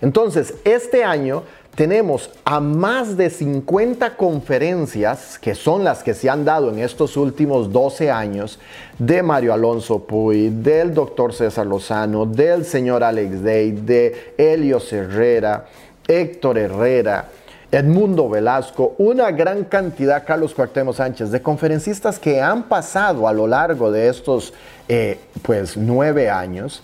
Entonces, 0.00 0.54
este 0.64 1.02
año 1.02 1.42
tenemos 1.78 2.30
a 2.44 2.58
más 2.58 3.16
de 3.16 3.30
50 3.30 4.16
conferencias, 4.16 5.38
que 5.38 5.54
son 5.54 5.84
las 5.84 6.02
que 6.02 6.12
se 6.12 6.28
han 6.28 6.44
dado 6.44 6.70
en 6.70 6.80
estos 6.80 7.16
últimos 7.16 7.72
12 7.72 8.10
años, 8.10 8.58
de 8.98 9.22
Mario 9.22 9.54
Alonso 9.54 10.00
Puy, 10.00 10.48
del 10.48 10.92
doctor 10.92 11.32
César 11.32 11.68
Lozano, 11.68 12.26
del 12.26 12.64
señor 12.64 13.04
Alex 13.04 13.44
Day, 13.44 13.70
de 13.70 14.34
Helio 14.36 14.82
Herrera, 14.90 15.66
Héctor 16.08 16.58
Herrera, 16.58 17.26
Edmundo 17.70 18.28
Velasco, 18.28 18.96
una 18.98 19.30
gran 19.30 19.62
cantidad, 19.62 20.26
Carlos 20.26 20.54
Cuartemo 20.54 20.92
Sánchez, 20.92 21.30
de 21.30 21.42
conferencistas 21.42 22.18
que 22.18 22.40
han 22.40 22.64
pasado 22.64 23.28
a 23.28 23.32
lo 23.32 23.46
largo 23.46 23.92
de 23.92 24.08
estos 24.08 24.52
eh, 24.88 25.20
pues 25.42 25.76
nueve 25.76 26.28
años. 26.28 26.82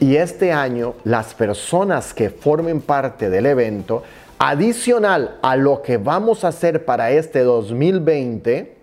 Y 0.00 0.16
este 0.16 0.52
año 0.52 0.96
las 1.04 1.34
personas 1.34 2.12
que 2.12 2.28
formen 2.28 2.80
parte 2.80 3.30
del 3.30 3.46
evento 3.46 4.02
Adicional 4.46 5.38
a 5.40 5.56
lo 5.56 5.80
que 5.80 5.96
vamos 5.96 6.44
a 6.44 6.48
hacer 6.48 6.84
para 6.84 7.10
este 7.12 7.40
2020, 7.40 8.76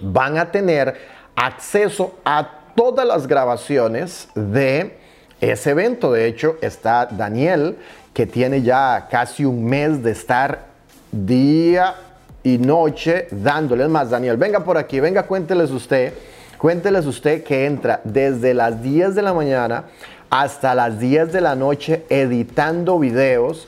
van 0.00 0.38
a 0.38 0.52
tener 0.52 0.94
acceso 1.34 2.14
a 2.24 2.60
todas 2.76 3.04
las 3.04 3.26
grabaciones 3.26 4.28
de 4.36 4.96
ese 5.40 5.70
evento. 5.70 6.12
De 6.12 6.28
hecho, 6.28 6.58
está 6.60 7.06
Daniel, 7.06 7.76
que 8.12 8.24
tiene 8.24 8.62
ya 8.62 9.08
casi 9.10 9.44
un 9.44 9.64
mes 9.64 10.00
de 10.00 10.12
estar 10.12 10.66
día 11.10 11.96
y 12.44 12.58
noche 12.58 13.26
dándoles 13.32 13.88
más. 13.88 14.10
Daniel, 14.10 14.36
venga 14.36 14.62
por 14.62 14.78
aquí, 14.78 15.00
venga, 15.00 15.24
cuénteles 15.24 15.72
usted. 15.72 16.14
Cuénteles 16.56 17.04
usted 17.06 17.42
que 17.42 17.66
entra 17.66 18.00
desde 18.04 18.54
las 18.54 18.80
10 18.80 19.16
de 19.16 19.22
la 19.22 19.34
mañana 19.34 19.86
hasta 20.30 20.72
las 20.72 21.00
10 21.00 21.32
de 21.32 21.40
la 21.40 21.56
noche 21.56 22.04
editando 22.08 23.00
videos 23.00 23.66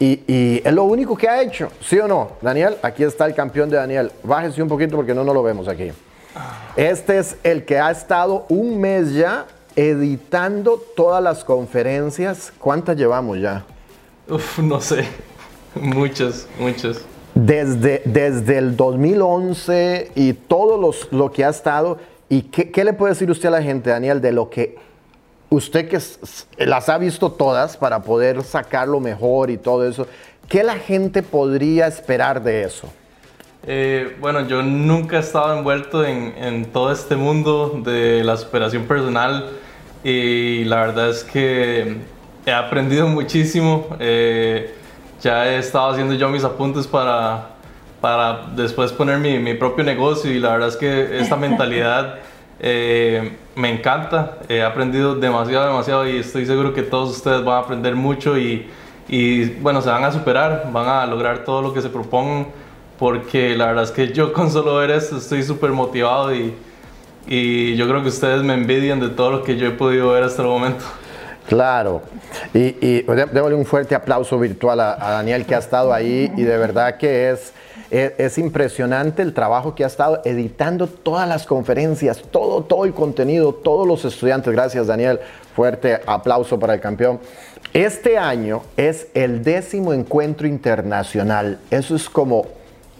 y, 0.00 0.60
es 0.64 0.72
lo 0.72 0.84
único 0.84 1.16
que 1.16 1.28
ha 1.28 1.42
hecho, 1.42 1.70
¿sí 1.80 1.98
o 1.98 2.08
no? 2.08 2.32
Daniel, 2.42 2.76
aquí 2.82 3.04
está 3.04 3.26
el 3.26 3.34
campeón 3.34 3.70
de 3.70 3.76
Daniel. 3.76 4.10
Bájese 4.22 4.62
un 4.62 4.68
poquito 4.68 4.96
porque 4.96 5.14
no, 5.14 5.24
no 5.24 5.32
lo 5.32 5.42
vemos 5.42 5.68
aquí. 5.68 5.92
Este 6.76 7.18
es 7.18 7.36
el 7.44 7.64
que 7.64 7.78
ha 7.78 7.90
estado 7.90 8.46
un 8.48 8.80
mes 8.80 9.14
ya 9.14 9.46
editando 9.76 10.82
todas 10.96 11.22
las 11.22 11.44
conferencias. 11.44 12.52
¿Cuántas 12.58 12.96
llevamos 12.96 13.38
ya? 13.38 13.64
Uf, 14.28 14.58
no 14.58 14.80
sé. 14.80 15.04
Muchas, 15.74 16.46
muchas. 16.58 17.00
Desde, 17.34 18.02
desde 18.04 18.58
el 18.58 18.76
2011 18.76 20.12
y 20.14 20.32
todo 20.34 20.80
los, 20.80 21.12
lo 21.12 21.32
que 21.32 21.44
ha 21.44 21.48
estado. 21.48 21.98
¿Y 22.28 22.42
qué, 22.42 22.70
qué 22.70 22.84
le 22.84 22.92
puede 22.92 23.14
decir 23.14 23.28
usted 23.28 23.48
a 23.48 23.52
la 23.52 23.62
gente, 23.62 23.90
Daniel, 23.90 24.20
de 24.20 24.30
lo 24.30 24.50
que 24.50 24.76
usted 25.54 25.88
que 25.88 25.98
las 26.64 26.88
ha 26.88 26.98
visto 26.98 27.30
todas 27.30 27.76
para 27.76 28.02
poder 28.02 28.42
sacarlo 28.42 29.00
mejor 29.00 29.50
y 29.50 29.56
todo 29.56 29.86
eso, 29.88 30.06
¿qué 30.48 30.62
la 30.62 30.76
gente 30.76 31.22
podría 31.22 31.86
esperar 31.86 32.42
de 32.42 32.64
eso? 32.64 32.88
Eh, 33.66 34.16
bueno, 34.20 34.46
yo 34.46 34.62
nunca 34.62 35.16
he 35.16 35.20
estado 35.20 35.56
envuelto 35.56 36.04
en, 36.04 36.66
todo 36.66 36.92
este 36.92 37.16
mundo 37.16 37.80
de 37.82 38.22
la 38.22 38.36
superación 38.36 38.84
personal 38.84 39.50
y 40.02 40.64
la 40.64 40.80
verdad 40.80 41.08
es 41.08 41.24
que 41.24 41.96
he 42.44 42.52
aprendido 42.52 43.06
muchísimo. 43.06 43.86
Eh, 44.00 44.74
ya 45.22 45.48
he 45.48 45.58
estado 45.58 45.92
haciendo 45.92 46.14
yo 46.14 46.28
mis 46.28 46.44
apuntes 46.44 46.86
para, 46.86 47.52
para 48.02 48.48
después 48.54 48.92
poner 48.92 49.18
mi, 49.18 49.38
mi 49.38 49.54
propio 49.54 49.82
negocio 49.82 50.30
y 50.30 50.38
la 50.38 50.52
verdad 50.52 50.68
es 50.68 50.76
que 50.76 51.18
esta 51.20 51.36
mentalidad... 51.48 52.18
Eh, 52.60 53.36
me 53.56 53.70
encanta, 53.70 54.38
he 54.48 54.62
aprendido 54.62 55.14
demasiado, 55.14 55.66
demasiado 55.66 56.08
y 56.08 56.18
estoy 56.18 56.46
seguro 56.46 56.72
que 56.72 56.82
todos 56.82 57.16
ustedes 57.16 57.44
van 57.44 57.56
a 57.56 57.58
aprender 57.60 57.94
mucho 57.94 58.38
y, 58.38 58.68
y 59.08 59.46
bueno, 59.46 59.82
se 59.82 59.90
van 59.90 60.04
a 60.04 60.12
superar, 60.12 60.68
van 60.72 60.88
a 60.88 61.06
lograr 61.06 61.44
todo 61.44 61.62
lo 61.62 61.74
que 61.74 61.82
se 61.82 61.88
propongan 61.88 62.46
porque 62.98 63.56
la 63.56 63.66
verdad 63.66 63.84
es 63.84 63.90
que 63.90 64.12
yo 64.12 64.32
con 64.32 64.50
solo 64.50 64.76
ver 64.76 64.90
esto 64.90 65.18
estoy 65.18 65.42
súper 65.42 65.70
motivado 65.70 66.34
y, 66.34 66.54
y 67.26 67.76
yo 67.76 67.88
creo 67.88 68.02
que 68.02 68.08
ustedes 68.08 68.42
me 68.42 68.54
envidian 68.54 69.00
de 69.00 69.08
todo 69.08 69.30
lo 69.30 69.42
que 69.42 69.56
yo 69.56 69.66
he 69.66 69.72
podido 69.72 70.10
ver 70.10 70.22
hasta 70.22 70.42
el 70.42 70.48
momento. 70.48 70.84
Claro, 71.48 72.02
y, 72.54 72.76
y 72.80 73.02
démosle 73.02 73.54
un 73.54 73.66
fuerte 73.66 73.94
aplauso 73.94 74.38
virtual 74.38 74.80
a, 74.80 74.92
a, 74.94 75.10
Daniel 75.12 75.44
que 75.44 75.54
ha 75.54 75.58
estado 75.58 75.92
ahí 75.92 76.32
y 76.36 76.42
de 76.42 76.56
verdad 76.56 76.96
que 76.96 77.30
es, 77.30 77.52
es, 77.90 78.12
es, 78.18 78.38
impresionante 78.38 79.22
el 79.22 79.34
trabajo 79.34 79.74
que 79.74 79.84
ha 79.84 79.86
estado 79.86 80.20
editando 80.24 80.86
todas 80.86 81.28
las 81.28 81.46
conferencias, 81.46 82.22
todo, 82.30 82.62
todo 82.62 82.84
el 82.84 82.94
contenido, 82.94 83.54
todos 83.54 83.86
los 83.86 84.04
estudiantes. 84.04 84.52
Gracias 84.52 84.86
Daniel, 84.86 85.20
fuerte 85.54 86.00
aplauso 86.06 86.58
para 86.58 86.74
el 86.74 86.80
campeón. 86.80 87.20
Este 87.72 88.18
año 88.18 88.62
es 88.76 89.08
el 89.14 89.42
décimo 89.42 89.92
encuentro 89.92 90.46
internacional, 90.46 91.58
eso 91.70 91.96
es 91.96 92.08
como, 92.08 92.46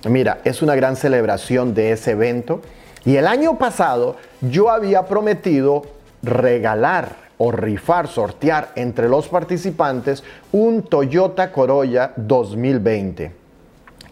mira, 0.08 0.40
es 0.44 0.62
una 0.62 0.74
gran 0.74 0.96
celebración 0.96 1.74
de 1.74 1.92
ese 1.92 2.10
evento. 2.10 2.60
Y 3.04 3.16
el 3.16 3.26
año 3.26 3.56
pasado 3.58 4.16
yo 4.40 4.70
había 4.70 5.06
prometido 5.06 5.82
regalar 6.22 7.24
o 7.38 7.52
rifar, 7.52 8.08
sortear 8.08 8.72
entre 8.74 9.08
los 9.08 9.28
participantes 9.28 10.24
un 10.52 10.82
Toyota 10.82 11.52
Corolla 11.52 12.12
2020. 12.16 13.43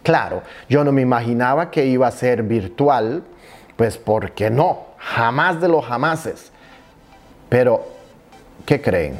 Claro, 0.03 0.43
yo 0.69 0.83
no 0.83 0.91
me 0.91 1.01
imaginaba 1.01 1.71
que 1.71 1.85
iba 1.85 2.07
a 2.07 2.11
ser 2.11 2.43
virtual, 2.43 3.23
pues 3.77 3.97
porque 3.97 4.49
no, 4.49 4.79
jamás 4.97 5.61
de 5.61 5.69
los 5.69 5.85
jamases. 5.85 6.51
Pero, 7.47 7.87
¿qué 8.65 8.81
creen? 8.81 9.17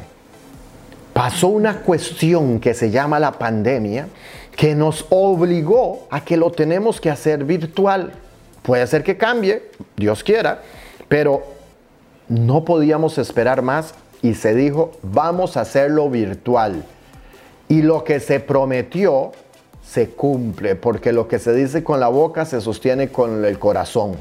Pasó 1.14 1.48
una 1.48 1.78
cuestión 1.78 2.60
que 2.60 2.74
se 2.74 2.90
llama 2.90 3.18
la 3.18 3.32
pandemia 3.32 4.08
que 4.56 4.74
nos 4.74 5.06
obligó 5.10 6.06
a 6.10 6.24
que 6.24 6.36
lo 6.36 6.50
tenemos 6.52 7.00
que 7.00 7.10
hacer 7.10 7.44
virtual. 7.44 8.12
Puede 8.62 8.86
ser 8.86 9.02
que 9.02 9.16
cambie, 9.16 9.70
Dios 9.96 10.22
quiera, 10.22 10.62
pero 11.08 11.44
no 12.28 12.64
podíamos 12.64 13.18
esperar 13.18 13.62
más 13.62 13.94
y 14.22 14.34
se 14.34 14.54
dijo, 14.54 14.92
vamos 15.02 15.56
a 15.56 15.62
hacerlo 15.62 16.08
virtual. 16.08 16.84
Y 17.68 17.82
lo 17.82 18.04
que 18.04 18.20
se 18.20 18.40
prometió 18.40 19.32
se 19.86 20.10
cumple, 20.10 20.74
porque 20.74 21.12
lo 21.12 21.28
que 21.28 21.38
se 21.38 21.54
dice 21.54 21.84
con 21.84 22.00
la 22.00 22.08
boca 22.08 22.44
se 22.44 22.60
sostiene 22.60 23.08
con 23.08 23.44
el 23.44 23.58
corazón. 23.58 24.16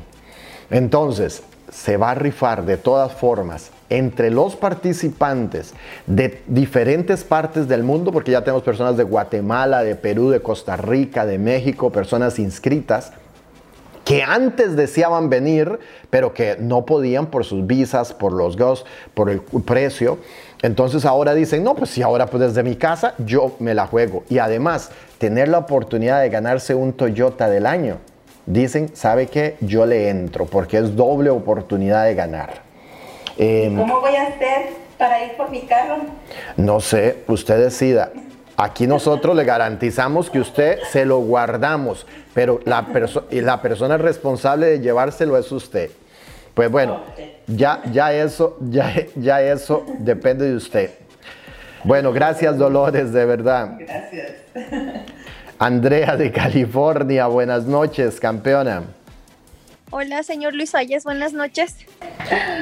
Entonces, 0.70 1.44
se 1.72 1.98
va 1.98 2.12
a 2.12 2.16
rifar 2.16 2.66
de 2.66 2.78
todas 2.78 3.14
formas 3.14 3.72
entre 3.90 4.30
los 4.30 4.56
participantes 4.56 5.74
de 6.08 6.42
diferentes 6.48 7.24
partes 7.24 7.68
del 7.68 7.84
mundo, 7.84 8.12
porque 8.12 8.32
ya 8.32 8.44
tenemos 8.44 8.64
personas 8.64 8.98
de 8.98 9.04
Guatemala, 9.04 9.84
de 9.84 9.96
Perú, 9.96 10.30
de 10.30 10.42
Costa 10.42 10.78
Rica, 10.78 11.26
de 11.26 11.38
México, 11.38 11.92
personas 11.92 12.40
inscritas 12.40 13.14
que 14.04 14.22
antes 14.22 14.76
deseaban 14.76 15.30
venir, 15.30 15.80
pero 16.10 16.34
que 16.34 16.58
no 16.60 16.86
podían 16.86 17.28
por 17.28 17.46
sus 17.46 17.66
visas, 17.66 18.14
por 18.14 18.34
los 18.34 18.58
gastos, 18.58 18.86
por 19.14 19.30
el 19.30 19.40
precio. 19.40 20.18
Entonces 20.64 21.06
ahora 21.06 21.34
dicen, 21.34 21.62
no, 21.62 21.76
pues 21.76 21.90
si 21.90 22.02
ahora 22.02 22.26
pues 22.26 22.42
desde 22.42 22.64
mi 22.64 22.78
casa 22.78 23.16
yo 23.18 23.52
me 23.60 23.74
la 23.74 23.86
juego. 23.86 24.24
Y 24.30 24.40
además, 24.40 24.92
tener 25.18 25.50
la 25.50 25.60
oportunidad 25.60 26.22
de 26.22 26.30
ganarse 26.30 26.74
un 26.74 26.94
Toyota 26.94 27.50
del 27.50 27.66
año. 27.66 27.98
Dicen, 28.46 28.96
¿sabe 28.96 29.28
qué? 29.28 29.58
Yo 29.60 29.86
le 29.86 30.10
entro 30.10 30.46
porque 30.46 30.78
es 30.78 30.96
doble 30.96 31.30
oportunidad 31.30 32.06
de 32.06 32.16
ganar. 32.16 32.62
Eh, 33.38 33.74
¿Cómo 33.78 34.00
voy 34.00 34.16
a 34.16 34.24
hacer 34.24 34.70
para 34.98 35.26
ir 35.26 35.34
por 35.36 35.52
mi 35.52 35.64
carro? 35.64 35.98
No 36.56 36.80
sé, 36.80 37.24
usted 37.28 37.60
decida. 37.60 38.12
Aquí 38.56 38.88
nosotros 38.88 39.36
le 39.36 39.44
garantizamos 39.44 40.30
que 40.30 40.40
usted 40.40 40.80
se 40.92 41.06
lo 41.06 41.18
guardamos, 41.20 42.06
pero 42.34 42.62
la, 42.64 42.88
la 43.32 43.62
persona 43.62 43.98
responsable 43.98 44.68
de 44.68 44.80
llevárselo 44.80 45.38
es 45.38 45.52
usted. 45.52 45.92
Pues 46.54 46.70
bueno, 46.70 47.04
ya, 47.48 47.82
ya, 47.92 48.14
eso, 48.14 48.58
ya, 48.70 48.94
ya 49.16 49.42
eso 49.42 49.86
depende 50.00 50.50
de 50.50 50.56
usted. 50.56 50.92
Bueno, 51.84 52.14
gracias 52.14 52.58
Dolores, 52.58 53.12
de 53.12 53.26
verdad. 53.26 53.76
Gracias. 53.80 54.34
Andrea 55.58 56.16
de 56.16 56.32
California, 56.32 57.28
buenas 57.28 57.66
noches, 57.66 58.20
campeona. 58.20 58.84
Hola, 59.90 60.24
señor 60.24 60.54
Luis 60.54 60.76
Ayes, 60.76 61.04
buenas 61.04 61.34
noches. 61.34 61.78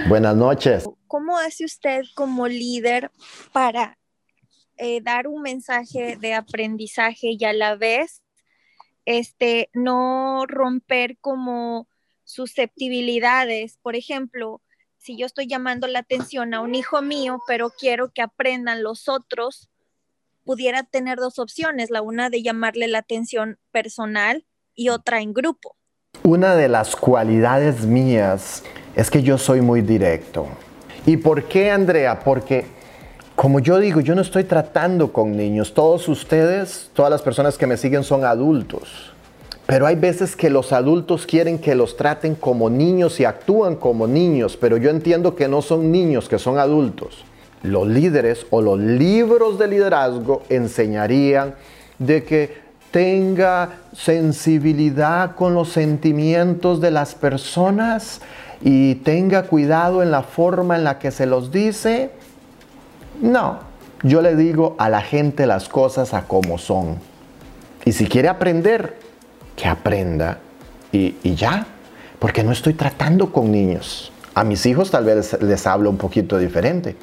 Buenas 0.08 0.36
noches. 0.36 0.90
¿Cómo 1.08 1.38
hace 1.38 1.66
usted 1.66 2.04
como 2.16 2.48
líder 2.48 3.12
para 3.52 3.98
eh, 4.78 5.02
dar 5.02 5.28
un 5.28 5.42
mensaje 5.42 6.18
de 6.18 6.34
aprendizaje 6.34 7.36
y 7.38 7.44
a 7.46 7.54
la 7.54 7.76
vez 7.76 8.22
este, 9.06 9.70
no 9.74 10.46
romper 10.48 11.18
como 11.20 11.88
susceptibilidades. 12.32 13.78
Por 13.82 13.96
ejemplo, 13.96 14.62
si 14.98 15.18
yo 15.18 15.26
estoy 15.26 15.48
llamando 15.48 15.88
la 15.88 16.00
atención 16.00 16.54
a 16.54 16.62
un 16.62 16.76
hijo 16.76 17.02
mío, 17.02 17.40
pero 17.48 17.72
quiero 17.72 18.12
que 18.14 18.22
aprendan 18.22 18.84
los 18.84 19.10
otros, 19.10 19.70
pudiera 20.44 20.84
tener 20.84 21.18
dos 21.18 21.40
opciones, 21.40 21.90
la 21.90 22.02
una 22.02 22.30
de 22.30 22.42
llamarle 22.42 22.88
la 22.88 23.00
atención 23.00 23.60
personal 23.72 24.46
y 24.76 24.90
otra 24.90 25.22
en 25.22 25.34
grupo. 25.34 25.76
Una 26.24 26.56
de 26.56 26.68
las 26.68 26.96
cualidades 26.96 27.86
mías 27.86 28.64
es 28.96 29.10
que 29.10 29.24
yo 29.24 29.38
soy 29.38 29.62
muy 29.62 29.82
directo. 29.82 30.48
¿Y 31.06 31.18
por 31.18 31.48
qué, 31.48 31.72
Andrea? 31.72 32.20
Porque 32.20 32.66
como 33.36 33.60
yo 33.60 33.80
digo, 33.80 34.02
yo 34.02 34.14
no 34.14 34.22
estoy 34.22 34.44
tratando 34.44 35.12
con 35.12 35.36
niños. 35.36 35.74
Todos 35.74 36.08
ustedes, 36.08 36.92
todas 36.94 37.10
las 37.10 37.24
personas 37.24 37.58
que 37.58 37.66
me 37.66 37.78
siguen 37.78 38.04
son 38.04 38.24
adultos. 38.24 39.14
Pero 39.72 39.88
hay 39.88 39.96
veces 39.96 40.36
que 40.36 40.50
los 40.50 40.74
adultos 40.74 41.26
quieren 41.26 41.58
que 41.58 41.76
los 41.76 41.96
traten 41.96 42.36
como 42.36 42.70
niños 42.70 43.22
y 43.22 43.24
actúan 43.24 43.78
como 43.78 44.06
niños, 44.06 44.58
pero 44.58 44.76
yo 44.76 44.90
entiendo 44.90 45.34
que 45.34 45.48
no 45.48 45.62
son 45.62 45.94
niños, 45.94 46.28
que 46.28 46.40
son 46.40 46.58
adultos. 46.60 47.24
Los 47.64 47.88
líderes 47.88 48.46
o 48.50 48.62
los 48.62 48.78
libros 48.78 49.58
de 49.58 49.70
liderazgo 49.70 50.44
enseñarían 50.50 51.56
de 52.00 52.26
que 52.26 52.58
tenga 52.92 53.78
sensibilidad 53.94 55.36
con 55.36 55.54
los 55.54 55.70
sentimientos 55.70 56.82
de 56.82 56.92
las 56.92 57.16
personas 57.16 58.20
y 58.62 58.96
tenga 58.96 59.44
cuidado 59.44 60.04
en 60.04 60.12
la 60.12 60.24
forma 60.24 60.76
en 60.76 60.84
la 60.84 61.00
que 61.00 61.12
se 61.12 61.26
los 61.26 61.50
dice 61.50 62.12
no, 63.22 63.60
yo 64.04 64.22
le 64.22 64.36
digo 64.36 64.76
a 64.80 64.90
la 64.90 65.00
gente 65.00 65.46
las 65.46 65.70
cosas 65.70 66.14
a 66.14 66.24
como 66.24 66.58
son. 66.58 66.98
Y 67.86 67.94
si 67.94 68.08
quiere 68.08 68.28
aprender, 68.28 69.11
que 69.62 69.68
aprenda 69.68 70.40
y, 70.92 71.36
ya, 71.36 71.68
porque 72.18 72.44
no 72.44 72.52
estoy 72.52 72.74
tratando 72.74 73.32
con 73.32 73.52
niños. 73.52 74.12
A 74.34 74.44
mis 74.44 74.66
hijos 74.66 74.90
tal 74.90 75.06
vez 75.06 75.38
les, 75.40 75.68
hablo 75.68 75.92
un 75.92 75.98
poquito 75.98 76.40
diferente. 76.40 76.96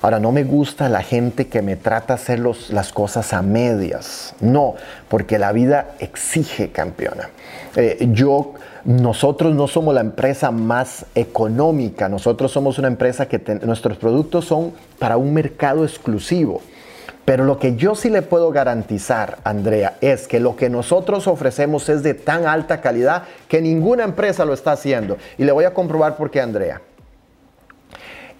Ahora, 0.00 0.20
no 0.20 0.30
me 0.30 0.44
gusta 0.44 0.88
la 0.88 1.02
gente 1.02 1.48
que 1.48 1.60
me 1.60 1.74
trata 1.74 2.14
hacer 2.14 2.38
las 2.38 2.92
cosas 2.92 3.32
a 3.32 3.42
medias. 3.42 4.32
No, 4.40 4.76
porque 5.08 5.40
la 5.40 5.50
vida 5.50 5.96
exige 5.98 6.70
campeona. 6.70 7.30
Eh, 7.74 8.08
yo 8.12 8.54
nosotros 8.84 9.56
no 9.56 9.66
somos 9.66 9.92
la 9.92 10.00
empresa 10.00 10.52
más 10.52 11.04
económica, 11.16 12.08
nosotros 12.08 12.52
somos 12.52 12.78
una 12.78 12.86
empresa 12.86 13.26
que 13.26 13.40
nuestros 13.64 13.98
productos 13.98 14.44
son 14.44 14.72
para 15.00 15.16
un 15.16 15.34
mercado 15.34 15.82
exclusivo. 15.82 16.62
Pero 17.28 17.44
lo 17.44 17.58
que 17.58 17.76
yo 17.76 17.94
sí 17.94 18.08
le 18.08 18.22
puedo 18.22 18.50
garantizar, 18.52 19.36
Andrea, 19.44 19.98
es 20.00 20.26
que 20.26 20.40
lo 20.40 20.56
que 20.56 20.70
nosotros 20.70 21.26
ofrecemos 21.26 21.90
es 21.90 22.02
de 22.02 22.14
tan 22.14 22.46
alta 22.46 22.80
calidad 22.80 23.24
que 23.48 23.60
ninguna 23.60 24.04
empresa 24.04 24.46
lo 24.46 24.54
está 24.54 24.72
haciendo. 24.72 25.18
Y 25.36 25.44
le 25.44 25.52
voy 25.52 25.66
a 25.66 25.74
comprobar 25.74 26.16
por 26.16 26.30
qué, 26.30 26.40
Andrea. 26.40 26.80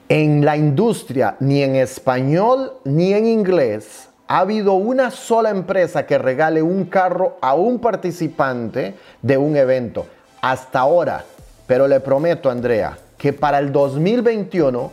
En 0.09 0.43
la 0.43 0.57
industria, 0.57 1.37
ni 1.39 1.63
en 1.63 1.77
español 1.77 2.79
ni 2.85 3.13
en 3.13 3.27
inglés, 3.27 4.09
ha 4.27 4.39
habido 4.39 4.73
una 4.73 5.11
sola 5.11 5.51
empresa 5.51 6.07
que 6.07 6.17
regale 6.17 6.63
un 6.63 6.87
carro 6.87 7.37
a 7.43 7.53
un 7.53 7.81
participante 7.81 8.95
de 9.21 9.37
un 9.37 9.55
evento 9.59 10.07
hasta 10.41 10.79
ahora. 10.81 11.27
Pero 11.67 11.89
le 11.89 12.01
prometo, 12.01 12.49
Andrea, 12.49 12.97
que 13.19 13.35
para 13.35 13.59
el 13.59 13.71
2021 13.71 14.91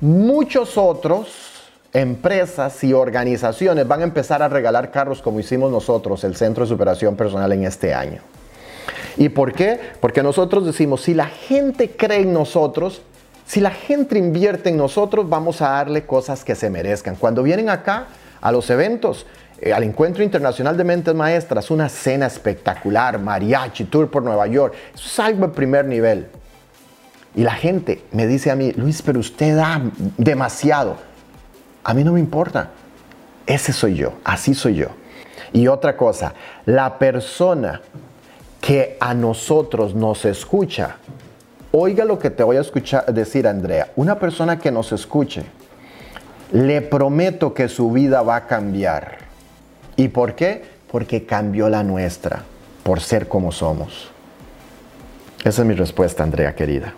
muchos 0.00 0.78
otros 0.78 1.53
empresas 1.94 2.82
y 2.82 2.92
organizaciones 2.92 3.86
van 3.86 4.00
a 4.00 4.04
empezar 4.04 4.42
a 4.42 4.48
regalar 4.48 4.90
carros 4.90 5.22
como 5.22 5.40
hicimos 5.40 5.70
nosotros, 5.70 6.24
el 6.24 6.34
Centro 6.34 6.64
de 6.64 6.68
Superación 6.68 7.16
Personal 7.16 7.52
en 7.52 7.64
este 7.64 7.94
año. 7.94 8.20
¿Y 9.16 9.28
por 9.28 9.52
qué? 9.52 9.78
Porque 10.00 10.22
nosotros 10.22 10.66
decimos, 10.66 11.02
si 11.02 11.14
la 11.14 11.26
gente 11.26 11.90
cree 11.90 12.22
en 12.22 12.32
nosotros, 12.32 13.02
si 13.46 13.60
la 13.60 13.70
gente 13.70 14.18
invierte 14.18 14.70
en 14.70 14.76
nosotros, 14.76 15.28
vamos 15.28 15.62
a 15.62 15.70
darle 15.70 16.04
cosas 16.04 16.44
que 16.44 16.56
se 16.56 16.68
merezcan. 16.68 17.14
Cuando 17.14 17.44
vienen 17.44 17.70
acá 17.70 18.08
a 18.40 18.50
los 18.50 18.68
eventos, 18.70 19.24
eh, 19.60 19.72
al 19.72 19.84
Encuentro 19.84 20.24
Internacional 20.24 20.76
de 20.76 20.82
Mentes 20.82 21.14
Maestras, 21.14 21.70
una 21.70 21.88
cena 21.88 22.26
espectacular, 22.26 23.20
mariachi, 23.20 23.84
tour 23.84 24.10
por 24.10 24.24
Nueva 24.24 24.48
York. 24.48 24.74
Eso 24.94 25.06
es 25.06 25.18
algo 25.20 25.46
de 25.46 25.52
primer 25.52 25.84
nivel. 25.84 26.26
Y 27.36 27.42
la 27.42 27.54
gente 27.54 28.02
me 28.10 28.26
dice 28.26 28.50
a 28.50 28.56
mí, 28.56 28.72
Luis, 28.72 29.00
pero 29.02 29.20
usted 29.20 29.56
da 29.56 29.80
demasiado. 30.18 31.13
A 31.84 31.94
mí 31.94 32.02
no 32.02 32.12
me 32.12 32.20
importa. 32.20 32.70
Ese 33.46 33.72
soy 33.72 33.94
yo, 33.94 34.14
así 34.24 34.54
soy 34.54 34.76
yo. 34.76 34.88
Y 35.52 35.68
otra 35.68 35.96
cosa, 35.96 36.34
la 36.64 36.98
persona 36.98 37.80
que 38.60 38.96
a 38.98 39.12
nosotros 39.14 39.94
nos 39.94 40.24
escucha, 40.24 40.96
oiga 41.70 42.04
lo 42.04 42.18
que 42.18 42.30
te 42.30 42.42
voy 42.42 42.56
a 42.56 42.62
escuchar 42.62 43.04
decir, 43.12 43.46
Andrea, 43.46 43.92
una 43.96 44.18
persona 44.18 44.58
que 44.58 44.72
nos 44.72 44.90
escuche 44.92 45.44
le 46.52 46.80
prometo 46.80 47.52
que 47.52 47.68
su 47.68 47.90
vida 47.90 48.22
va 48.22 48.36
a 48.36 48.46
cambiar. 48.46 49.18
¿Y 49.96 50.08
por 50.08 50.34
qué? 50.34 50.64
Porque 50.90 51.26
cambió 51.26 51.68
la 51.68 51.82
nuestra, 51.82 52.42
por 52.82 53.00
ser 53.00 53.28
como 53.28 53.52
somos. 53.52 54.10
Esa 55.44 55.62
es 55.62 55.68
mi 55.68 55.74
respuesta, 55.74 56.22
Andrea 56.22 56.54
querida. 56.54 56.94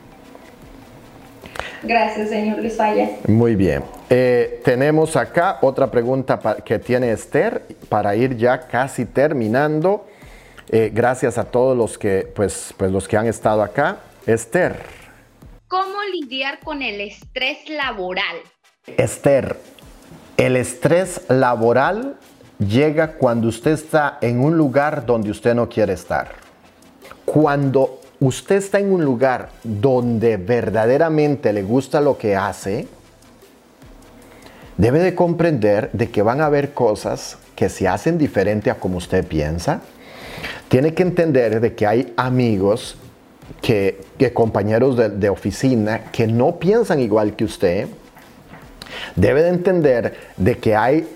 Gracias, 1.86 2.28
señor 2.28 2.58
Luis 2.58 2.76
Falla. 2.76 3.08
Muy 3.28 3.54
bien. 3.54 3.82
Eh, 4.10 4.60
tenemos 4.64 5.16
acá 5.16 5.58
otra 5.62 5.90
pregunta 5.90 6.38
que 6.64 6.78
tiene 6.78 7.12
Esther 7.12 7.62
para 7.88 8.14
ir 8.16 8.36
ya 8.36 8.66
casi 8.66 9.04
terminando. 9.04 10.06
Eh, 10.68 10.90
gracias 10.92 11.38
a 11.38 11.44
todos 11.44 11.76
los 11.76 11.96
que, 11.96 12.30
pues, 12.34 12.74
pues 12.76 12.90
los 12.90 13.06
que 13.06 13.16
han 13.16 13.26
estado 13.26 13.62
acá. 13.62 13.98
Esther. 14.26 14.76
¿Cómo 15.68 16.02
lidiar 16.12 16.58
con 16.60 16.82
el 16.82 17.00
estrés 17.00 17.68
laboral? 17.68 18.36
Esther, 18.86 19.56
el 20.36 20.56
estrés 20.56 21.22
laboral 21.28 22.16
llega 22.58 23.12
cuando 23.12 23.48
usted 23.48 23.72
está 23.72 24.18
en 24.20 24.40
un 24.40 24.56
lugar 24.56 25.06
donde 25.06 25.30
usted 25.30 25.54
no 25.54 25.68
quiere 25.68 25.92
estar. 25.92 26.28
Cuando 27.24 28.00
usted 28.20 28.56
está 28.56 28.78
en 28.78 28.92
un 28.92 29.04
lugar 29.04 29.50
donde 29.62 30.36
verdaderamente 30.36 31.52
le 31.52 31.62
gusta 31.62 32.00
lo 32.00 32.16
que 32.18 32.36
hace, 32.36 32.88
debe 34.76 35.00
de 35.00 35.14
comprender 35.14 35.90
de 35.92 36.10
que 36.10 36.22
van 36.22 36.40
a 36.40 36.46
haber 36.46 36.72
cosas 36.72 37.38
que 37.54 37.68
se 37.68 37.88
hacen 37.88 38.18
diferente 38.18 38.70
a 38.70 38.78
como 38.78 38.98
usted 38.98 39.26
piensa. 39.26 39.80
Tiene 40.68 40.94
que 40.94 41.02
entender 41.02 41.60
de 41.60 41.74
que 41.74 41.86
hay 41.86 42.12
amigos, 42.16 42.96
que, 43.62 44.04
compañeros 44.34 44.96
de, 44.96 45.08
de 45.08 45.28
oficina 45.28 46.10
que 46.10 46.26
no 46.26 46.56
piensan 46.56 47.00
igual 47.00 47.36
que 47.36 47.44
usted. 47.44 47.88
Debe 49.14 49.42
de 49.42 49.48
entender 49.48 50.16
de 50.36 50.58
que 50.58 50.74
hay 50.74 51.08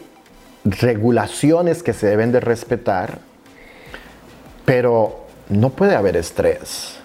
regulaciones 0.64 1.82
que 1.82 1.92
se 1.92 2.06
deben 2.06 2.32
de 2.32 2.40
respetar, 2.40 3.18
pero 4.64 5.19
no 5.50 5.70
puede 5.70 5.94
haber 5.94 6.16
estrés. 6.16 6.96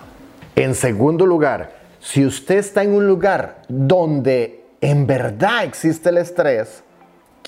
En 0.56 0.76
segundo 0.76 1.26
lugar, 1.26 1.72
si 2.00 2.26
usted 2.26 2.58
está 2.58 2.84
en 2.84 2.94
un 2.94 3.08
lugar 3.08 3.64
donde 3.68 4.64
en 4.80 5.08
verdad 5.08 5.64
existe 5.64 6.10
el 6.10 6.20
estrés, 6.20 6.84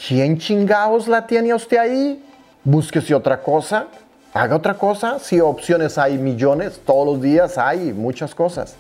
¿quién 0.07 0.37
chingados 0.37 1.07
la 1.07 1.25
tiene 1.25 1.53
usted 1.53 1.77
ahí? 1.77 2.23
Búsquese 2.63 3.13
otra 3.13 3.41
cosa, 3.41 3.87
haga 4.33 4.55
otra 4.55 4.73
cosa. 4.73 5.19
Si 5.19 5.39
opciones 5.39 5.97
hay 5.97 6.17
millones, 6.17 6.81
todos 6.85 7.05
los 7.05 7.21
días 7.21 7.57
hay 7.57 7.93
muchas 7.93 8.33
cosas. 8.33 8.75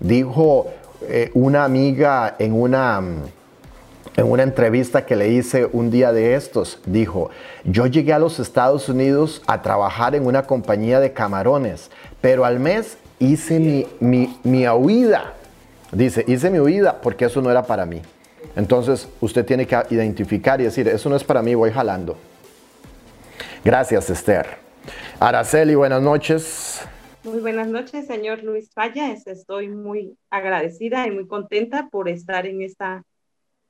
Dijo 0.00 0.66
eh, 1.02 1.30
una 1.34 1.64
amiga 1.64 2.34
en 2.38 2.54
una 2.54 3.00
en 4.16 4.30
una 4.30 4.42
entrevista 4.42 5.06
que 5.06 5.16
le 5.16 5.28
hice 5.28 5.68
un 5.72 5.90
día 5.90 6.12
de 6.12 6.34
estos, 6.34 6.80
dijo, 6.86 7.30
yo 7.64 7.86
llegué 7.86 8.12
a 8.12 8.18
los 8.18 8.40
Estados 8.40 8.88
Unidos 8.88 9.42
a 9.46 9.62
trabajar 9.62 10.14
en 10.14 10.26
una 10.26 10.42
compañía 10.44 11.00
de 11.00 11.12
camarones, 11.12 11.90
pero 12.20 12.44
al 12.44 12.60
mes 12.60 12.98
hice 13.18 13.60
mi, 13.60 13.86
mi, 14.00 14.38
mi 14.42 14.68
huida. 14.68 15.34
Dice, 15.92 16.24
hice 16.26 16.50
mi 16.50 16.58
huida 16.58 17.00
porque 17.00 17.26
eso 17.26 17.40
no 17.40 17.50
era 17.50 17.62
para 17.62 17.86
mí. 17.86 18.02
Entonces 18.56 19.08
usted 19.20 19.44
tiene 19.44 19.66
que 19.66 19.80
identificar 19.90 20.60
y 20.60 20.64
decir, 20.64 20.88
eso 20.88 21.08
no 21.08 21.16
es 21.16 21.24
para 21.24 21.42
mí, 21.42 21.54
voy 21.54 21.70
jalando. 21.70 22.16
Gracias, 23.64 24.10
Esther. 24.10 24.46
Araceli, 25.20 25.74
buenas 25.74 26.02
noches. 26.02 26.80
Muy 27.24 27.40
buenas 27.40 27.68
noches, 27.68 28.06
señor 28.06 28.42
Luis 28.42 28.70
Fallas. 28.72 29.26
Estoy 29.26 29.68
muy 29.68 30.16
agradecida 30.30 31.06
y 31.06 31.10
muy 31.10 31.26
contenta 31.26 31.88
por 31.90 32.08
estar 32.08 32.46
en 32.46 32.62
esta 32.62 33.04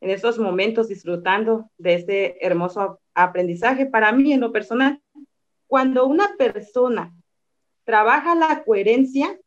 en 0.01 0.11
estos 0.11 0.38
momentos 0.38 0.88
disfrutando 0.88 1.70
de 1.76 1.94
este 1.94 2.46
hermoso 2.46 3.01
aprendizaje. 3.14 3.86
Para 3.86 4.12
mí, 4.12 4.32
en 4.32 4.40
lo 4.40 4.53
personal, 4.53 5.03
cuando 5.66 6.07
una 6.07 6.36
persona 6.36 7.14
trabaja 7.84 8.34
la 8.34 8.62
coherencia, 8.64 9.38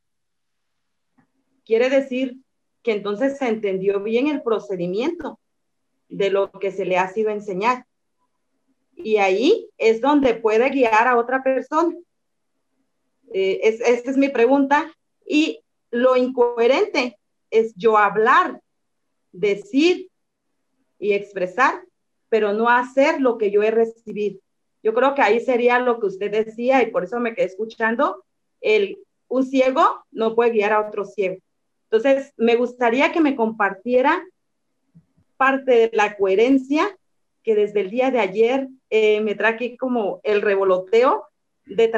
quiere 1.66 1.90
decir 1.90 2.38
que 2.84 2.94
entonces 2.94 3.38
se 3.38 3.48
entendió 3.48 4.02
bien 4.02 4.28
el 4.28 4.42
procedimiento 4.42 5.40
de 6.10 6.30
lo 6.30 6.52
que 6.52 6.72
se 6.72 6.86
le 6.86 6.98
ha 6.98 7.08
sido 7.08 7.30
enseñar. 7.30 7.86
Y 8.96 9.18
ahí 9.18 9.70
es 9.78 10.02
donde 10.02 10.34
puede 10.34 10.70
guiar 10.70 11.08
a 11.08 11.18
otra 11.18 11.44
persona. 11.44 11.96
Eh, 13.34 13.60
esta 13.64 14.12
es 14.12 14.18
mi 14.18 14.30
pregunta. 14.30 14.94
Y 15.26 15.64
lo 15.92 16.18
incoherente 16.18 17.18
es 17.50 17.74
yo 17.76 17.98
hablar, 17.98 18.62
decir 19.32 20.11
y 21.02 21.14
expresar, 21.14 21.84
pero 22.30 22.54
no 22.54 22.70
hacer 22.70 23.20
lo 23.20 23.38
que 23.38 23.52
yo 23.52 23.64
he 23.64 23.72
recibido. 23.72 24.40
Yo 24.84 24.94
creo 24.94 25.16
que 25.16 25.22
ahí 25.22 25.42
sería 25.42 25.80
lo 25.80 26.00
que 26.00 26.06
usted 26.06 26.32
decía 26.32 26.82
y 26.82 26.92
por 26.92 27.04
eso 27.04 27.20
me 27.20 27.34
quedé 27.34 27.48
escuchando, 27.48 28.24
el, 28.62 29.00
un 29.28 29.44
ciego 29.44 30.06
no 30.12 30.36
puede 30.36 30.52
guiar 30.52 30.74
a 30.74 30.88
otro 30.88 31.04
ciego. 31.06 31.38
Entonces, 31.90 32.32
me 32.38 32.56
gustaría 32.56 33.12
que 33.12 33.20
me 33.20 33.36
compartiera 33.36 34.24
parte 35.38 35.72
de 35.72 35.90
la 35.94 36.16
coherencia 36.16 36.96
que 37.44 37.56
desde 37.56 37.82
el 37.82 37.90
día 37.90 38.12
de 38.12 38.20
ayer 38.20 38.68
eh, 38.92 39.20
me 39.22 39.34
trae 39.34 39.76
como 39.78 40.22
el 40.24 40.44
revoloteo 40.44 41.26
de, 41.66 41.92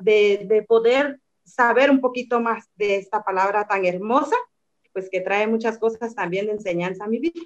de, 0.00 0.44
de 0.44 0.62
poder 0.64 1.20
saber 1.44 1.92
un 1.92 2.00
poquito 2.00 2.40
más 2.40 2.68
de 2.74 2.96
esta 2.96 3.22
palabra 3.22 3.68
tan 3.68 3.86
hermosa, 3.86 4.36
pues 4.92 5.08
que 5.08 5.20
trae 5.20 5.46
muchas 5.46 5.78
cosas 5.78 6.14
también 6.16 6.46
de 6.46 6.52
enseñanza 6.52 7.04
a 7.04 7.08
mi 7.08 7.20
vida. 7.20 7.40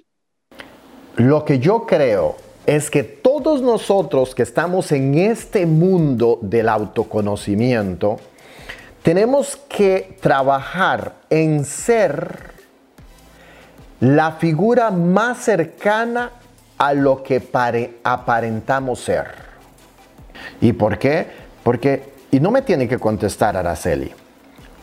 Lo 1.15 1.45
que 1.45 1.59
yo 1.59 1.85
creo 1.85 2.37
es 2.65 2.89
que 2.89 3.03
todos 3.03 3.61
nosotros 3.61 4.33
que 4.33 4.43
estamos 4.43 4.91
en 4.91 5.15
este 5.17 5.65
mundo 5.65 6.39
del 6.41 6.69
autoconocimiento, 6.69 8.17
tenemos 9.03 9.57
que 9.69 10.17
trabajar 10.21 11.15
en 11.29 11.65
ser 11.65 12.53
la 13.99 14.33
figura 14.33 14.91
más 14.91 15.37
cercana 15.39 16.31
a 16.77 16.93
lo 16.93 17.21
que 17.21 17.41
aparentamos 18.03 18.99
ser. 18.99 19.27
¿Y 20.61 20.73
por 20.73 20.97
qué? 20.97 21.27
Porque, 21.63 22.13
y 22.31 22.39
no 22.39 22.49
me 22.49 22.61
tiene 22.61 22.87
que 22.87 22.97
contestar 22.97 23.55
Araceli, 23.55 24.11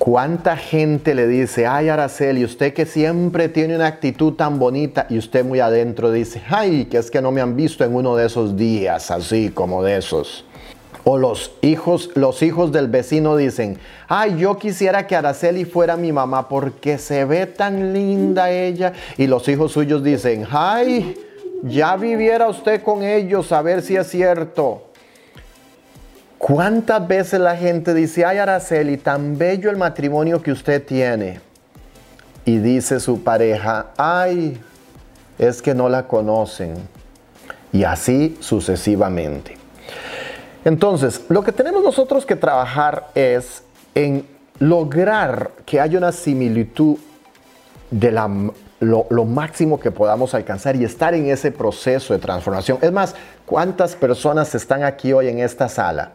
¿Cuánta 0.01 0.57
gente 0.57 1.15
le 1.15 1.29
dice, 1.29 1.67
ay 1.67 1.91
Araceli, 1.91 2.43
usted 2.43 2.73
que 2.73 2.87
siempre 2.87 3.51
tiene 3.51 3.77
una 3.77 3.87
actitud 3.87 4.33
tan 4.33 4.59
bonita 4.59 5.07
y 5.11 5.19
usted 5.19 5.45
muy 5.45 5.61
adentro 5.61 6.11
dice, 6.11 6.41
ay, 6.49 6.87
que 6.87 6.97
es 6.97 7.11
que 7.11 7.21
no 7.21 7.31
me 7.33 7.43
han 7.43 7.55
visto 7.55 7.85
en 7.85 7.95
uno 7.95 8.17
de 8.17 8.25
esos 8.25 8.57
días, 8.57 9.11
así 9.11 9.51
como 9.51 9.83
de 9.83 9.99
esos? 9.99 10.47
O 11.05 11.19
los 11.19 11.53
hijos, 11.61 12.09
los 12.15 12.43
hijos 12.43 12.73
del 12.73 12.89
vecino 12.89 13.37
dicen, 13.37 13.77
ay, 14.09 14.39
yo 14.39 14.57
quisiera 14.57 15.07
que 15.07 15.17
Araceli 15.17 15.67
fuera 15.67 15.99
mi 15.99 16.13
mamá 16.13 16.49
porque 16.49 16.97
se 16.97 17.27
ve 17.27 17.45
tan 17.45 17.93
linda 17.93 18.51
ella. 18.51 18.95
Y 19.19 19.27
los 19.27 19.47
hijos 19.49 19.73
suyos 19.73 20.03
dicen, 20.03 20.47
ay, 20.51 21.15
ya 21.63 21.99
viviera 21.99 22.49
usted 22.49 22.83
con 22.83 23.03
ellos 23.03 23.53
a 23.53 23.61
ver 23.61 23.83
si 23.83 23.97
es 23.97 24.07
cierto. 24.07 24.90
¿Cuántas 26.41 27.07
veces 27.07 27.39
la 27.39 27.55
gente 27.55 27.93
dice, 27.93 28.25
ay 28.25 28.39
Araceli, 28.39 28.97
tan 28.97 29.37
bello 29.37 29.69
el 29.69 29.77
matrimonio 29.77 30.43
que 30.43 30.51
usted 30.51 30.83
tiene? 30.83 31.39
Y 32.47 32.57
dice 32.57 32.99
su 32.99 33.23
pareja, 33.23 33.89
ay, 33.99 34.59
es 35.39 35.61
que 35.61 35.75
no 35.75 35.91
la 35.91 36.09
conocen. 36.09 36.77
Y 37.75 37.85
así 37.85 38.39
sucesivamente. 38.41 39.59
Entonces, 40.65 41.27
lo 41.29 41.45
que 41.45 41.53
tenemos 41.53 41.85
nosotros 41.85 42.25
que 42.25 42.37
trabajar 42.37 43.09
es 43.15 43.63
en 43.95 44.27
lograr 44.59 45.51
que 45.67 45.79
haya 45.79 45.99
una 45.99 46.11
similitud 46.11 46.97
de 47.91 48.13
lo, 48.13 49.07
lo, 49.11 49.25
máximo 49.27 49.79
que 49.79 49.91
podamos 49.91 50.33
alcanzar 50.33 50.75
y 50.75 50.85
estar 50.85 51.13
en 51.13 51.27
ese 51.27 51.53
proceso 51.53 52.15
de 52.15 52.19
transformación. 52.19 52.79
Es 52.81 52.93
más, 52.93 53.15
¿cuántas 53.45 53.95
personas 53.95 54.55
están 54.55 54.85
aquí 54.85 55.13
hoy 55.13 55.29
en 55.29 55.41
esta 55.41 55.69
sala? 55.69 56.13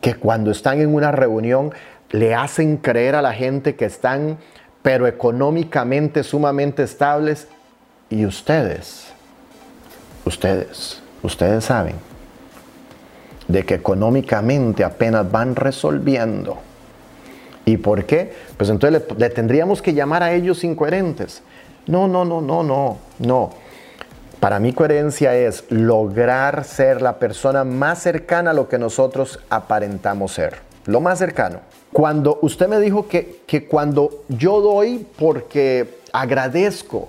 Que 0.00 0.14
cuando 0.14 0.50
están 0.50 0.80
en 0.80 0.94
una 0.94 1.12
reunión 1.12 1.72
le 2.10 2.34
hacen 2.34 2.76
creer 2.76 3.14
a 3.14 3.22
la 3.22 3.32
gente 3.32 3.74
que 3.74 3.84
están, 3.84 4.38
pero 4.82 5.06
económicamente 5.06 6.22
sumamente 6.22 6.82
estables. 6.82 7.48
Y 8.08 8.24
ustedes, 8.24 9.08
ustedes, 10.24 11.02
ustedes 11.22 11.64
saben 11.64 11.96
de 13.48 13.64
que 13.64 13.74
económicamente 13.74 14.84
apenas 14.84 15.30
van 15.30 15.56
resolviendo. 15.56 16.58
¿Y 17.64 17.76
por 17.78 18.04
qué? 18.04 18.32
Pues 18.56 18.70
entonces 18.70 19.02
le, 19.08 19.16
le, 19.18 19.30
tendríamos 19.30 19.82
que 19.82 19.92
llamar 19.92 20.22
a 20.22 20.32
ellos 20.32 20.62
incoherentes. 20.62 21.42
No, 21.86 22.06
no, 22.06 22.24
no, 22.24 22.40
no, 22.40 22.62
no, 22.62 22.98
no. 23.18 23.65
Para 24.46 24.60
mí 24.60 24.72
coherencia 24.72 25.34
es 25.34 25.64
lograr 25.70 26.62
ser 26.62 27.02
la 27.02 27.18
persona 27.18 27.64
más 27.64 27.98
cercana 27.98 28.52
a 28.52 28.54
lo 28.54 28.68
que 28.68 28.78
nosotros 28.78 29.40
aparentamos 29.50 30.34
ser. 30.34 30.58
Lo 30.84 31.00
más 31.00 31.18
cercano. 31.18 31.62
Cuando 31.92 32.38
usted 32.42 32.68
me 32.68 32.78
dijo 32.78 33.08
que, 33.08 33.40
que 33.44 33.66
cuando 33.66 34.22
yo 34.28 34.60
doy 34.60 35.04
porque 35.18 35.98
agradezco 36.12 37.08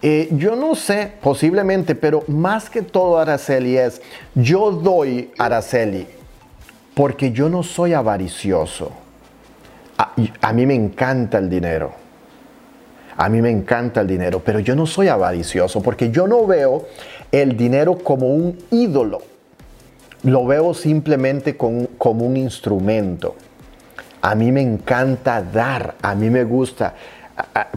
Eh, 0.00 0.30
yo 0.32 0.56
no 0.56 0.74
sé, 0.76 1.12
posiblemente, 1.20 1.94
pero 1.94 2.24
más 2.26 2.70
que 2.70 2.80
todo, 2.80 3.18
Araceli, 3.18 3.76
es, 3.76 4.00
yo 4.34 4.70
doy, 4.70 5.32
Araceli, 5.36 6.06
porque 6.94 7.32
yo 7.32 7.50
no 7.50 7.62
soy 7.62 7.92
avaricioso. 7.92 8.92
A, 9.98 10.12
a 10.40 10.52
mí 10.54 10.64
me 10.64 10.74
encanta 10.74 11.36
el 11.36 11.50
dinero. 11.50 12.05
A 13.16 13.28
mí 13.28 13.40
me 13.40 13.50
encanta 13.50 14.02
el 14.02 14.06
dinero, 14.06 14.42
pero 14.44 14.60
yo 14.60 14.76
no 14.76 14.86
soy 14.86 15.08
avaricioso 15.08 15.82
porque 15.82 16.10
yo 16.10 16.26
no 16.26 16.46
veo 16.46 16.86
el 17.32 17.56
dinero 17.56 17.98
como 17.98 18.28
un 18.28 18.58
ídolo. 18.70 19.22
Lo 20.22 20.44
veo 20.44 20.74
simplemente 20.74 21.56
como 21.56 22.26
un 22.26 22.36
instrumento. 22.36 23.36
A 24.20 24.34
mí 24.34 24.50
me 24.50 24.60
encanta 24.60 25.40
dar, 25.40 25.94
a 26.02 26.14
mí 26.14 26.30
me 26.30 26.44
gusta, 26.44 26.94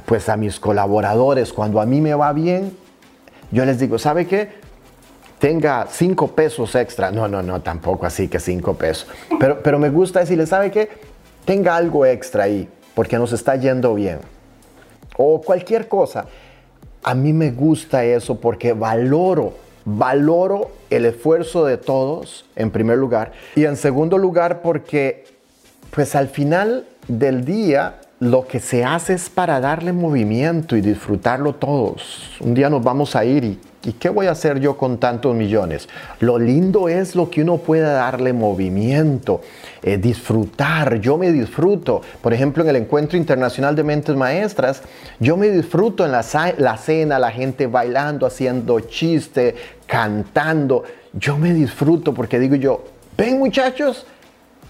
pues 0.06 0.30
a 0.30 0.38
mis 0.38 0.60
colaboradores, 0.60 1.54
cuando 1.54 1.80
a 1.80 1.86
mí 1.86 2.02
me 2.02 2.14
va 2.16 2.34
bien, 2.34 2.76
yo 3.52 3.66
les 3.66 3.80
digo, 3.80 3.98
¿sabe 3.98 4.26
qué? 4.26 4.50
Tenga 5.38 5.88
cinco 5.90 6.28
pesos 6.30 6.76
extra. 6.76 7.12
No, 7.12 7.28
no, 7.28 7.42
no, 7.42 7.62
tampoco 7.62 8.06
así 8.06 8.28
que 8.28 8.40
cinco 8.40 8.74
pesos. 8.74 9.08
Pero, 9.40 9.62
pero 9.64 9.80
me 9.80 9.90
gusta 9.90 10.20
decirle, 10.20 10.46
¿sabe 10.46 10.72
qué? 10.72 10.90
Tenga 11.46 11.76
algo 11.76 12.06
extra 12.06 12.44
ahí, 12.44 12.68
porque 12.94 13.18
nos 13.18 13.32
está 13.32 13.56
yendo 13.56 13.94
bien. 13.96 14.20
O 15.22 15.42
cualquier 15.42 15.90
cosa. 15.90 16.28
A 17.04 17.14
mí 17.14 17.34
me 17.34 17.52
gusta 17.52 18.06
eso 18.06 18.40
porque 18.40 18.72
valoro, 18.72 19.52
valoro 19.84 20.72
el 20.90 21.04
esfuerzo 21.04 21.66
de 21.66 21.76
todos, 21.76 22.46
en 22.56 22.72
primer 22.72 22.98
lugar. 22.98 23.34
Y 23.58 23.66
en 23.66 23.76
segundo 23.76 24.18
lugar, 24.18 24.62
porque 24.62 25.26
pues 25.92 26.16
al 26.16 26.30
final 26.30 26.86
del 27.10 27.44
día 27.44 28.00
lo 28.22 28.48
que 28.48 28.62
se 28.62 28.86
hace 28.86 29.14
es 29.14 29.30
para 29.30 29.60
darle 29.60 29.92
movimiento 29.92 30.78
y 30.78 30.82
disfrutarlo 30.82 31.54
todos. 31.54 32.38
Un 32.40 32.54
día 32.54 32.70
nos 32.70 32.82
vamos 32.82 33.14
a 33.18 33.26
ir 33.26 33.44
y, 33.44 33.60
¿y 33.84 33.92
qué 33.94 34.08
voy 34.08 34.28
a 34.28 34.32
hacer 34.32 34.62
yo 34.62 34.78
con 34.78 35.00
tantos 35.00 35.36
millones? 35.36 35.90
Lo 36.22 36.40
lindo 36.40 36.88
es 36.88 37.14
lo 37.14 37.30
que 37.30 37.42
uno 37.42 37.58
pueda 37.58 37.92
darle 37.92 38.32
movimiento, 38.32 39.42
eh, 39.82 39.98
disfrutar. 39.98 41.00
Yo 41.00 41.18
me 41.18 41.32
disfruto. 41.32 42.02
Por 42.22 42.34
ejemplo, 42.34 42.64
en 42.64 42.70
el 42.70 42.76
Encuentro 42.78 43.18
Internacional 43.18 43.76
de 43.76 43.84
Mentes 43.84 44.16
Maestras, 44.16 44.82
yo 45.20 45.38
me 45.38 45.50
disfruto 45.50 46.06
en 46.06 46.12
la, 46.12 46.26
la 46.58 46.78
cena, 46.78 47.20
la 47.20 47.32
gente 47.32 47.68
bailando, 47.68 48.26
haciendo 48.26 48.80
chiste, 48.82 49.56
cantando. 49.86 50.84
Yo 51.14 51.38
me 51.38 51.54
disfruto 51.54 52.14
porque 52.14 52.40
digo 52.40 52.56
yo, 52.56 52.84
ven 53.18 53.40
muchachos, 53.40 54.06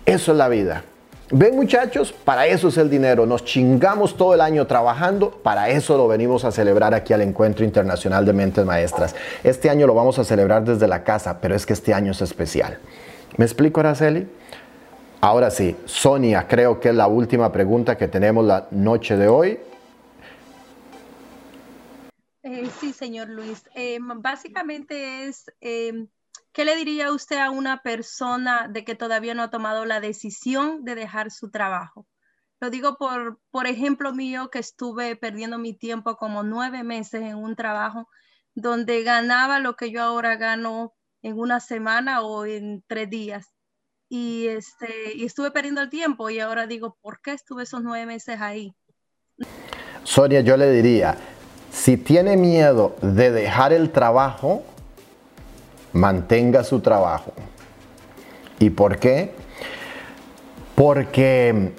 eso 0.05 0.31
es 0.31 0.37
la 0.37 0.47
vida. 0.47 0.83
Ven 1.31 1.55
muchachos, 1.55 2.11
para 2.11 2.47
eso 2.47 2.69
es 2.69 2.77
el 2.77 2.89
dinero. 2.89 3.27
Nos 3.27 3.45
chingamos 3.45 4.17
todo 4.17 4.33
el 4.33 4.41
año 4.41 4.65
trabajando, 4.65 5.29
para 5.29 5.69
eso 5.69 5.95
lo 5.95 6.07
venimos 6.07 6.43
a 6.43 6.51
celebrar 6.51 6.95
aquí 6.95 7.13
al 7.13 7.21
Encuentro 7.21 7.63
Internacional 7.63 8.25
de 8.25 8.33
Mentes 8.33 8.65
Maestras. 8.65 9.15
Este 9.43 9.69
año 9.69 9.85
lo 9.85 9.93
vamos 9.93 10.17
a 10.17 10.23
celebrar 10.23 10.63
desde 10.63 10.87
la 10.87 11.03
casa, 11.03 11.39
pero 11.39 11.53
es 11.53 11.67
que 11.67 11.73
este 11.73 11.93
año 11.93 12.13
es 12.13 12.21
especial. 12.23 12.79
¿Me 13.37 13.45
explico, 13.45 13.79
Araceli? 13.79 14.27
Ahora 15.21 15.51
sí, 15.51 15.75
Sonia, 15.83 16.47
creo 16.47 16.79
que 16.79 16.89
es 16.89 16.95
la 16.95 17.07
última 17.07 17.51
pregunta 17.51 17.97
que 17.97 18.07
tenemos 18.07 18.45
la 18.45 18.69
noche 18.71 19.17
de 19.17 19.27
hoy. 19.27 19.59
Eh, 22.43 22.69
sí, 22.79 22.93
señor 22.93 23.27
Luis. 23.27 23.65
Eh, 23.75 23.99
básicamente 24.01 25.27
es, 25.27 25.51
eh, 25.59 26.07
¿qué 26.53 26.63
le 26.63 26.77
diría 26.77 27.11
usted 27.11 27.37
a 27.37 27.51
una 27.51 27.81
persona 27.81 28.69
de 28.69 28.85
que 28.85 28.95
todavía 28.95 29.33
no 29.33 29.43
ha 29.43 29.49
tomado 29.49 29.83
la 29.83 29.99
decisión 29.99 30.85
de 30.85 30.95
dejar 30.95 31.31
su 31.31 31.51
trabajo? 31.51 32.07
Lo 32.61 32.69
digo 32.69 32.97
por, 32.97 33.41
por 33.51 33.67
ejemplo 33.67 34.13
mío, 34.13 34.49
que 34.49 34.59
estuve 34.59 35.17
perdiendo 35.17 35.57
mi 35.57 35.73
tiempo 35.73 36.15
como 36.15 36.43
nueve 36.43 36.83
meses 36.83 37.23
en 37.23 37.35
un 37.35 37.57
trabajo 37.57 38.07
donde 38.55 39.03
ganaba 39.03 39.59
lo 39.59 39.75
que 39.75 39.91
yo 39.91 40.01
ahora 40.01 40.37
gano 40.37 40.93
en 41.21 41.37
una 41.37 41.59
semana 41.59 42.21
o 42.21 42.45
en 42.45 42.85
tres 42.87 43.09
días. 43.09 43.58
Y, 44.09 44.47
este, 44.47 45.13
y 45.15 45.25
estuve 45.25 45.51
perdiendo 45.51 45.81
el 45.81 45.89
tiempo 45.89 46.29
y 46.31 46.39
ahora 46.39 46.65
digo, 46.65 46.97
¿por 47.01 47.21
qué 47.21 47.33
estuve 47.33 47.63
esos 47.63 47.83
nueve 47.83 48.07
meses 48.07 48.41
ahí? 48.41 48.73
Sonia, 50.03 50.41
yo 50.41 50.57
le 50.57 50.71
diría, 50.71 51.15
si 51.71 51.95
tiene 51.95 52.35
miedo 52.35 52.95
de 53.01 53.31
dejar 53.31 53.71
el 53.71 53.91
trabajo, 53.91 54.63
mantenga 55.93 56.63
su 56.63 56.79
trabajo. 56.79 57.33
¿Y 58.57 58.71
por 58.71 58.97
qué? 58.97 59.31
Porque 60.73 61.73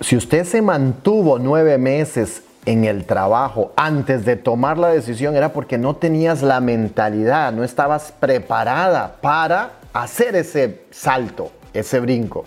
si 0.00 0.16
usted 0.16 0.44
se 0.44 0.62
mantuvo 0.62 1.38
nueve 1.38 1.76
meses 1.78 2.42
en 2.66 2.84
el 2.84 3.04
trabajo 3.04 3.72
antes 3.76 4.24
de 4.24 4.36
tomar 4.36 4.78
la 4.78 4.88
decisión 4.88 5.36
era 5.36 5.52
porque 5.52 5.76
no 5.76 5.96
tenías 5.96 6.42
la 6.42 6.60
mentalidad, 6.60 7.52
no 7.52 7.64
estabas 7.64 8.12
preparada 8.12 9.16
para 9.20 9.72
hacer 9.92 10.36
ese 10.36 10.84
salto, 10.90 11.52
ese 11.74 12.00
brinco. 12.00 12.44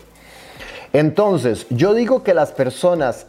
Entonces, 0.93 1.67
yo 1.69 1.93
digo 1.93 2.23
que 2.23 2.33
las 2.33 2.51
personas 2.51 3.27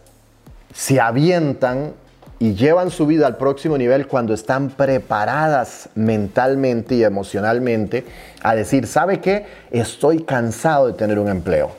se 0.73 1.01
avientan 1.01 1.93
y 2.39 2.55
llevan 2.55 2.91
su 2.91 3.07
vida 3.07 3.27
al 3.27 3.37
próximo 3.37 3.77
nivel 3.77 4.07
cuando 4.07 4.33
están 4.33 4.71
preparadas 4.71 5.89
mentalmente 5.97 6.95
y 6.95 7.05
emocionalmente 7.05 8.07
a 8.43 8.55
decir, 8.55 8.87
¿sabe 8.87 9.21
qué? 9.21 9.45
Estoy 9.71 10.23
cansado 10.23 10.87
de 10.87 10.93
tener 10.93 11.19
un 11.19 11.29
empleo. 11.29 11.73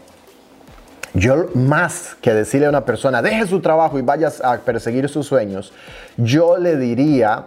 Yo 1.13 1.47
más 1.55 2.15
que 2.21 2.33
decirle 2.33 2.67
a 2.67 2.69
una 2.69 2.85
persona, 2.85 3.21
deje 3.21 3.47
su 3.47 3.61
trabajo 3.61 3.97
y 3.97 4.01
vayas 4.01 4.43
a 4.43 4.57
perseguir 4.59 5.09
sus 5.09 5.25
sueños, 5.25 5.73
yo 6.17 6.57
le 6.57 6.77
diría, 6.77 7.45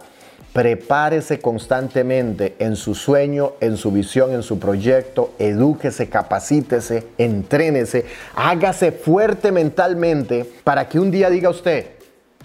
prepárese 0.53 1.41
constantemente 1.41 2.57
en 2.59 2.77
su 2.77 2.95
sueño, 2.95 3.53
en 3.61 3.77
su 3.77 3.91
visión, 3.91 4.33
en 4.33 4.43
su 4.43 4.59
proyecto, 4.59 5.33
edúquese, 5.39 6.09
capacítese, 6.09 7.07
entrénese, 7.17 8.05
hágase 8.35 8.93
fuerte 8.93 9.51
mentalmente 9.51 10.51
para 10.63 10.89
que 10.89 11.01
un 11.01 11.11
día 11.11 11.31
diga 11.31 11.49
usted, 11.49 11.93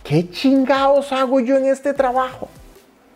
¿qué 0.03 0.29
chingados 0.29 1.11
hago 1.11 1.39
yo 1.41 1.57
en 1.57 1.65
este 1.65 1.93
trabajo? 1.93 2.47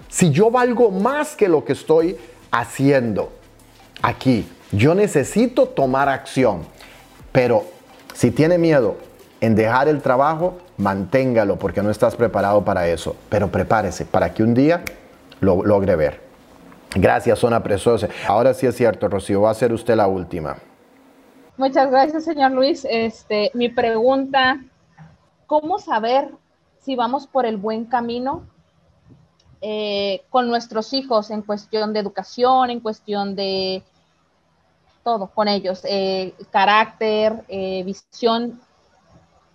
Si 0.10 0.30
yo 0.30 0.52
valgo 0.52 0.92
más 0.92 1.36
que 1.38 1.48
lo 1.48 1.64
que 1.64 1.72
estoy 1.72 2.18
haciendo 2.52 3.32
aquí, 4.02 4.46
yo 4.74 4.94
necesito 4.94 5.68
tomar 5.68 6.10
acción, 6.10 6.64
pero 7.32 7.64
si 8.14 8.30
tiene 8.30 8.58
miedo 8.58 8.98
en 9.40 9.56
dejar 9.56 9.88
el 9.88 10.02
trabajo, 10.02 10.58
manténgalo 10.82 11.58
porque 11.58 11.82
no 11.82 11.90
estás 11.90 12.16
preparado 12.16 12.66
para 12.66 12.88
eso. 12.88 13.16
Pero 13.30 13.50
prepárese 13.50 14.06
para 14.06 14.34
que 14.34 14.44
un 14.44 14.54
día 14.54 14.84
lo 15.40 15.64
logre 15.64 15.96
ver. 15.96 16.22
Gracias, 16.96 17.40
Zona 17.40 17.64
Preciosa. 17.64 18.10
Ahora 18.28 18.54
sí 18.54 18.68
es 18.68 18.76
cierto, 18.76 19.08
Rocío, 19.08 19.42
va 19.42 19.52
a 19.52 19.54
ser 19.54 19.72
usted 19.72 19.96
la 19.96 20.08
última. 20.08 20.58
Muchas 21.58 21.90
gracias, 21.90 22.26
señor 22.26 22.52
Luis. 22.52 22.86
Este, 22.90 23.52
mi 23.54 23.70
pregunta, 23.70 24.62
¿cómo 25.48 25.80
saber 25.80 26.30
si 26.82 26.96
vamos 26.96 27.28
por 27.28 27.46
el 27.46 27.58
buen 27.58 27.86
camino 27.86 28.44
eh, 29.62 30.24
con 30.30 30.48
nuestros 30.48 30.92
hijos 30.92 31.30
en 31.30 31.44
cuestión 31.44 31.94
de 31.94 32.00
educación, 32.00 32.72
en 32.72 32.80
cuestión 32.80 33.36
de 33.36 33.84
todo 35.04 35.28
con 35.28 35.48
ellos, 35.48 35.82
eh, 35.84 36.34
carácter, 36.52 37.44
eh, 37.48 37.84
visión 37.84 38.60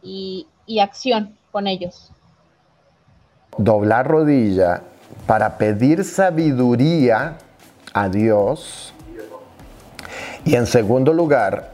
y, 0.02 0.46
y 0.66 0.80
acción 0.80 1.36
con 1.50 1.66
ellos? 1.66 2.10
Doblar 3.56 4.06
rodilla 4.06 4.82
para 5.26 5.58
pedir 5.58 6.04
sabiduría 6.04 7.38
a 7.92 8.08
Dios. 8.08 8.92
Y 10.44 10.54
en 10.54 10.66
segundo 10.66 11.12
lugar, 11.12 11.72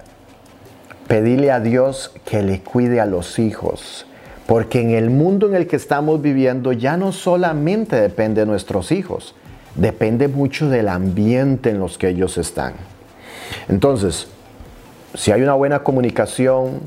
pedirle 1.09 1.51
a 1.51 1.61
Dios 1.61 2.13
que 2.25 2.43
le 2.43 2.61
cuide 2.61 3.01
a 3.01 3.07
los 3.07 3.39
hijos. 3.39 4.07
Porque 4.47 4.81
en 4.81 4.91
el 4.91 5.11
mundo 5.11 5.49
en 5.49 5.55
el 5.55 5.67
que 5.67 5.77
estamos 5.77 6.23
viviendo 6.23 6.73
ya 6.73 6.97
no 6.97 7.13
solamente 7.13 7.97
depende 7.97 8.43
de 8.43 8.47
nuestros 8.47 8.93
hijos, 8.93 9.35
depende 9.75 10.29
mucho 10.29 10.69
del 10.69 10.89
ambiente 10.89 11.71
en 11.71 11.79
los 11.79 11.99
que 11.99 12.09
ellos 12.09 12.39
están. 12.39 12.75
Entonces, 13.69 14.27
si 15.15 15.33
hay 15.33 15.43
una 15.43 15.55
buena 15.55 15.81
comunicación, 15.81 16.81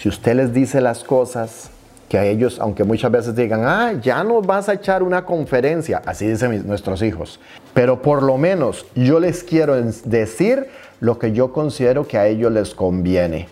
si 0.00 0.08
usted 0.08 0.34
les 0.34 0.54
dice 0.54 0.80
las 0.80 1.04
cosas, 1.04 1.68
que 2.08 2.18
a 2.18 2.24
ellos, 2.24 2.58
aunque 2.58 2.84
muchas 2.84 3.12
veces 3.12 3.36
digan, 3.36 3.64
ah, 3.66 3.92
ya 4.00 4.24
nos 4.24 4.46
vas 4.46 4.70
a 4.70 4.72
echar 4.72 5.02
una 5.02 5.26
conferencia, 5.26 6.00
así 6.06 6.26
dicen 6.26 6.66
nuestros 6.66 7.02
hijos, 7.02 7.38
pero 7.74 8.00
por 8.00 8.22
lo 8.22 8.38
menos 8.38 8.86
yo 8.94 9.20
les 9.20 9.44
quiero 9.44 9.76
decir 9.76 10.68
lo 11.00 11.18
que 11.18 11.32
yo 11.32 11.52
considero 11.52 12.08
que 12.08 12.16
a 12.16 12.26
ellos 12.26 12.50
les 12.50 12.74
conviene. 12.74 13.48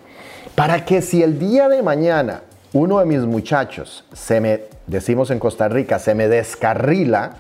Para 0.54 0.86
que 0.86 1.02
si 1.02 1.22
el 1.22 1.38
día 1.38 1.68
de 1.68 1.82
mañana 1.82 2.40
uno 2.72 2.98
de 2.98 3.04
mis 3.04 3.20
muchachos 3.20 4.06
se 4.14 4.40
me, 4.40 4.62
decimos 4.86 5.30
en 5.30 5.38
Costa 5.38 5.68
Rica, 5.68 5.98
se 5.98 6.14
me 6.14 6.28
descarrila, 6.28 7.36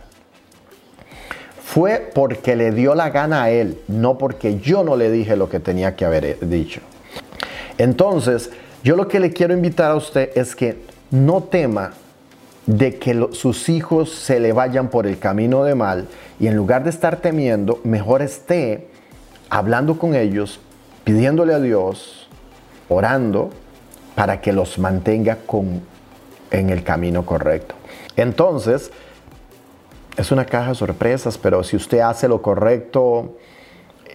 fue 1.64 2.10
porque 2.14 2.56
le 2.56 2.72
dio 2.72 2.94
la 2.94 3.08
gana 3.08 3.44
a 3.44 3.50
él, 3.50 3.80
no 3.88 4.18
porque 4.18 4.58
yo 4.58 4.84
no 4.84 4.96
le 4.96 5.10
dije 5.10 5.34
lo 5.34 5.48
que 5.48 5.60
tenía 5.60 5.96
que 5.96 6.04
haber 6.04 6.24
eh, 6.26 6.38
dicho. 6.42 6.82
Entonces, 7.78 8.50
yo 8.82 8.96
lo 8.96 9.08
que 9.08 9.20
le 9.20 9.32
quiero 9.32 9.54
invitar 9.54 9.90
a 9.90 9.96
usted 9.96 10.30
es 10.36 10.54
que 10.54 10.78
no 11.10 11.42
tema 11.42 11.92
de 12.66 12.98
que 12.98 13.28
sus 13.32 13.68
hijos 13.68 14.12
se 14.12 14.40
le 14.40 14.52
vayan 14.52 14.88
por 14.88 15.06
el 15.06 15.18
camino 15.18 15.64
de 15.64 15.74
mal 15.74 16.06
y 16.38 16.46
en 16.46 16.56
lugar 16.56 16.84
de 16.84 16.90
estar 16.90 17.16
temiendo, 17.16 17.80
mejor 17.82 18.20
esté 18.22 18.88
hablando 19.48 19.98
con 19.98 20.14
ellos, 20.14 20.60
pidiéndole 21.04 21.54
a 21.54 21.60
Dios, 21.60 22.28
orando, 22.88 23.50
para 24.14 24.40
que 24.40 24.52
los 24.52 24.78
mantenga 24.78 25.38
con, 25.46 25.82
en 26.50 26.70
el 26.70 26.82
camino 26.82 27.24
correcto. 27.24 27.74
Entonces, 28.16 28.90
es 30.16 30.32
una 30.32 30.44
caja 30.44 30.70
de 30.70 30.74
sorpresas, 30.74 31.38
pero 31.38 31.62
si 31.62 31.76
usted 31.76 32.00
hace 32.00 32.28
lo 32.28 32.42
correcto, 32.42 33.36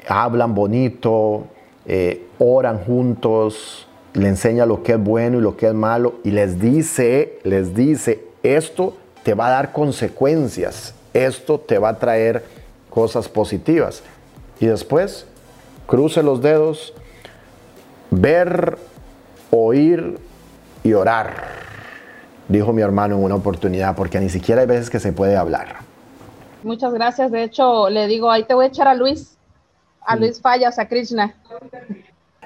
hablan 0.08 0.54
bonito, 0.54 1.48
eh, 1.86 2.28
oran 2.38 2.84
juntos, 2.84 3.88
le 4.14 4.28
enseña 4.28 4.66
lo 4.66 4.84
que 4.84 4.94
es 4.94 5.04
bueno 5.04 5.40
y 5.40 5.42
lo 5.42 5.58
que 5.58 5.68
es 5.68 5.74
malo 5.74 6.16
y 6.24 6.32
les 6.32 6.60
dice, 6.60 7.40
les 7.44 7.76
dice, 7.76 8.24
esto 8.44 8.96
te 9.24 9.34
va 9.34 9.48
a 9.48 9.52
dar 9.52 9.72
consecuencias, 9.72 10.94
esto 11.14 11.60
te 11.60 11.80
va 11.80 11.90
a 11.90 12.00
traer 12.00 12.44
cosas 12.90 13.28
positivas. 13.28 14.04
Y 14.60 14.68
después, 14.68 15.26
cruce 15.88 16.22
los 16.22 16.42
dedos, 16.42 16.94
ver, 18.12 18.78
oír 19.50 20.20
y 20.84 20.94
orar, 20.94 21.46
dijo 22.48 22.72
mi 22.72 22.82
hermano 22.82 23.16
en 23.16 23.24
una 23.24 23.36
oportunidad, 23.36 23.96
porque 23.96 24.20
ni 24.20 24.30
siquiera 24.30 24.62
hay 24.62 24.68
veces 24.68 24.90
que 24.90 25.00
se 25.00 25.12
puede 25.12 25.36
hablar. 25.38 25.78
Muchas 26.62 26.94
gracias. 26.94 27.32
De 27.32 27.44
hecho, 27.44 27.90
le 27.90 28.08
digo, 28.08 28.30
ahí 28.30 28.44
te 28.44 28.54
voy 28.54 28.66
a 28.66 28.68
echar 28.68 28.88
a 28.88 28.94
Luis, 28.94 29.38
a 30.06 30.16
Luis 30.16 30.40
Fallas, 30.40 30.80
a 30.80 30.88
Krishna. 30.88 31.36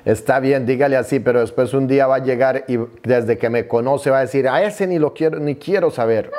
Está 0.08 0.40
bien, 0.40 0.66
dígale 0.66 0.96
así, 0.96 1.20
pero 1.20 1.42
después 1.42 1.74
un 1.74 1.86
día 1.86 2.08
va 2.08 2.16
a 2.16 2.20
llegar 2.20 2.64
y 2.70 2.80
desde 3.04 3.38
que 3.38 3.50
me 3.50 3.68
conoce 3.68 4.10
va 4.10 4.20
a 4.20 4.22
decir, 4.22 4.48
a 4.48 4.64
ese 4.64 4.88
ni 4.88 5.00
lo 5.00 5.14
quiero, 5.14 5.38
ni 5.38 5.56
quiero 5.56 5.92
saber. 5.92 6.32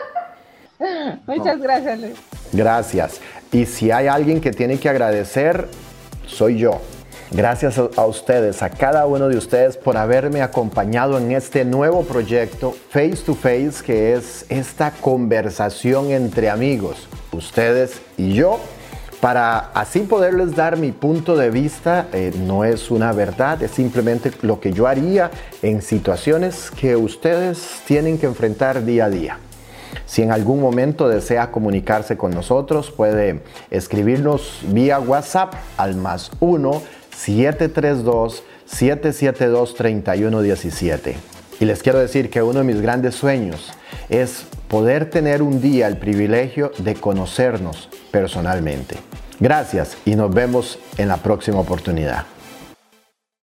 Muchas 1.27 1.61
gracias, 1.61 2.01
Luis. 2.01 2.15
Gracias. 2.55 3.21
Y 3.53 3.67
si 3.67 3.91
hay 3.91 4.07
alguien 4.07 4.41
que 4.41 4.53
tiene 4.53 4.79
que 4.79 4.89
agradecer, 4.89 5.69
soy 6.27 6.57
yo. 6.57 6.81
Gracias 7.31 7.77
a 7.79 8.07
ustedes, 8.07 8.63
a 8.63 8.71
cada 8.71 9.05
uno 9.05 9.29
de 9.29 9.37
ustedes 9.37 9.77
por 9.77 9.99
haberme 9.99 10.41
acompañado 10.41 11.19
en 11.19 11.33
este 11.33 11.67
nuevo 11.67 12.05
proyecto 12.05 12.75
Face 12.89 13.19
to 13.27 13.35
Face, 13.35 13.85
que 13.85 14.15
es 14.15 14.47
esta 14.49 14.93
conversación 14.93 16.11
entre 16.13 16.49
amigos, 16.49 17.07
ustedes 17.33 18.01
y 18.17 18.33
yo 18.33 18.59
para 19.21 19.71
así 19.75 20.01
poderles 20.01 20.55
dar 20.55 20.77
mi 20.77 20.93
punto 20.93 21.37
de 21.37 21.51
vista, 21.51 22.07
eh, 22.13 22.33
no 22.37 22.65
es 22.65 22.91
una 22.91 23.13
verdad, 23.13 23.63
es 23.63 23.73
simplemente 23.73 24.31
lo 24.43 24.61
que 24.61 24.73
yo 24.73 24.87
haría 24.87 25.31
en 25.63 25.83
situaciones 25.83 26.71
que 26.71 26.97
ustedes 26.97 27.83
tienen 27.87 28.19
que 28.19 28.27
enfrentar 28.27 28.85
día 28.85 29.07
a 29.07 29.11
día. 29.11 29.39
Si 30.07 30.23
en 30.23 30.31
algún 30.31 30.61
momento 30.61 31.09
desea 31.09 31.51
comunicarse 31.51 32.17
con 32.17 32.31
nosotros, 32.31 32.91
puede 32.91 33.43
escribirnos 33.71 34.61
vía 34.69 35.01
WhatsApp 35.01 35.55
al 35.77 35.97
más 35.97 36.31
1 36.41 36.83
732 37.15 38.45
772 38.65 39.75
3117. 39.75 41.17
Y 41.61 41.65
les 41.65 41.83
quiero 41.83 41.99
decir 41.99 42.31
que 42.31 42.43
uno 42.43 42.61
de 42.61 42.65
mis 42.65 42.81
grandes 42.81 43.17
sueños 43.17 43.73
es 44.09 44.45
poder 44.69 45.11
tener 45.11 45.43
un 45.43 45.61
día 45.61 45.87
el 45.87 45.97
privilegio 45.97 46.73
de 46.79 46.95
conocernos 46.95 47.89
personalmente. 48.11 48.97
Gracias 49.41 49.97
y 50.05 50.15
nos 50.15 50.33
vemos 50.33 50.79
en 50.99 51.09
la 51.09 51.17
próxima 51.17 51.61
oportunidad. 51.61 52.27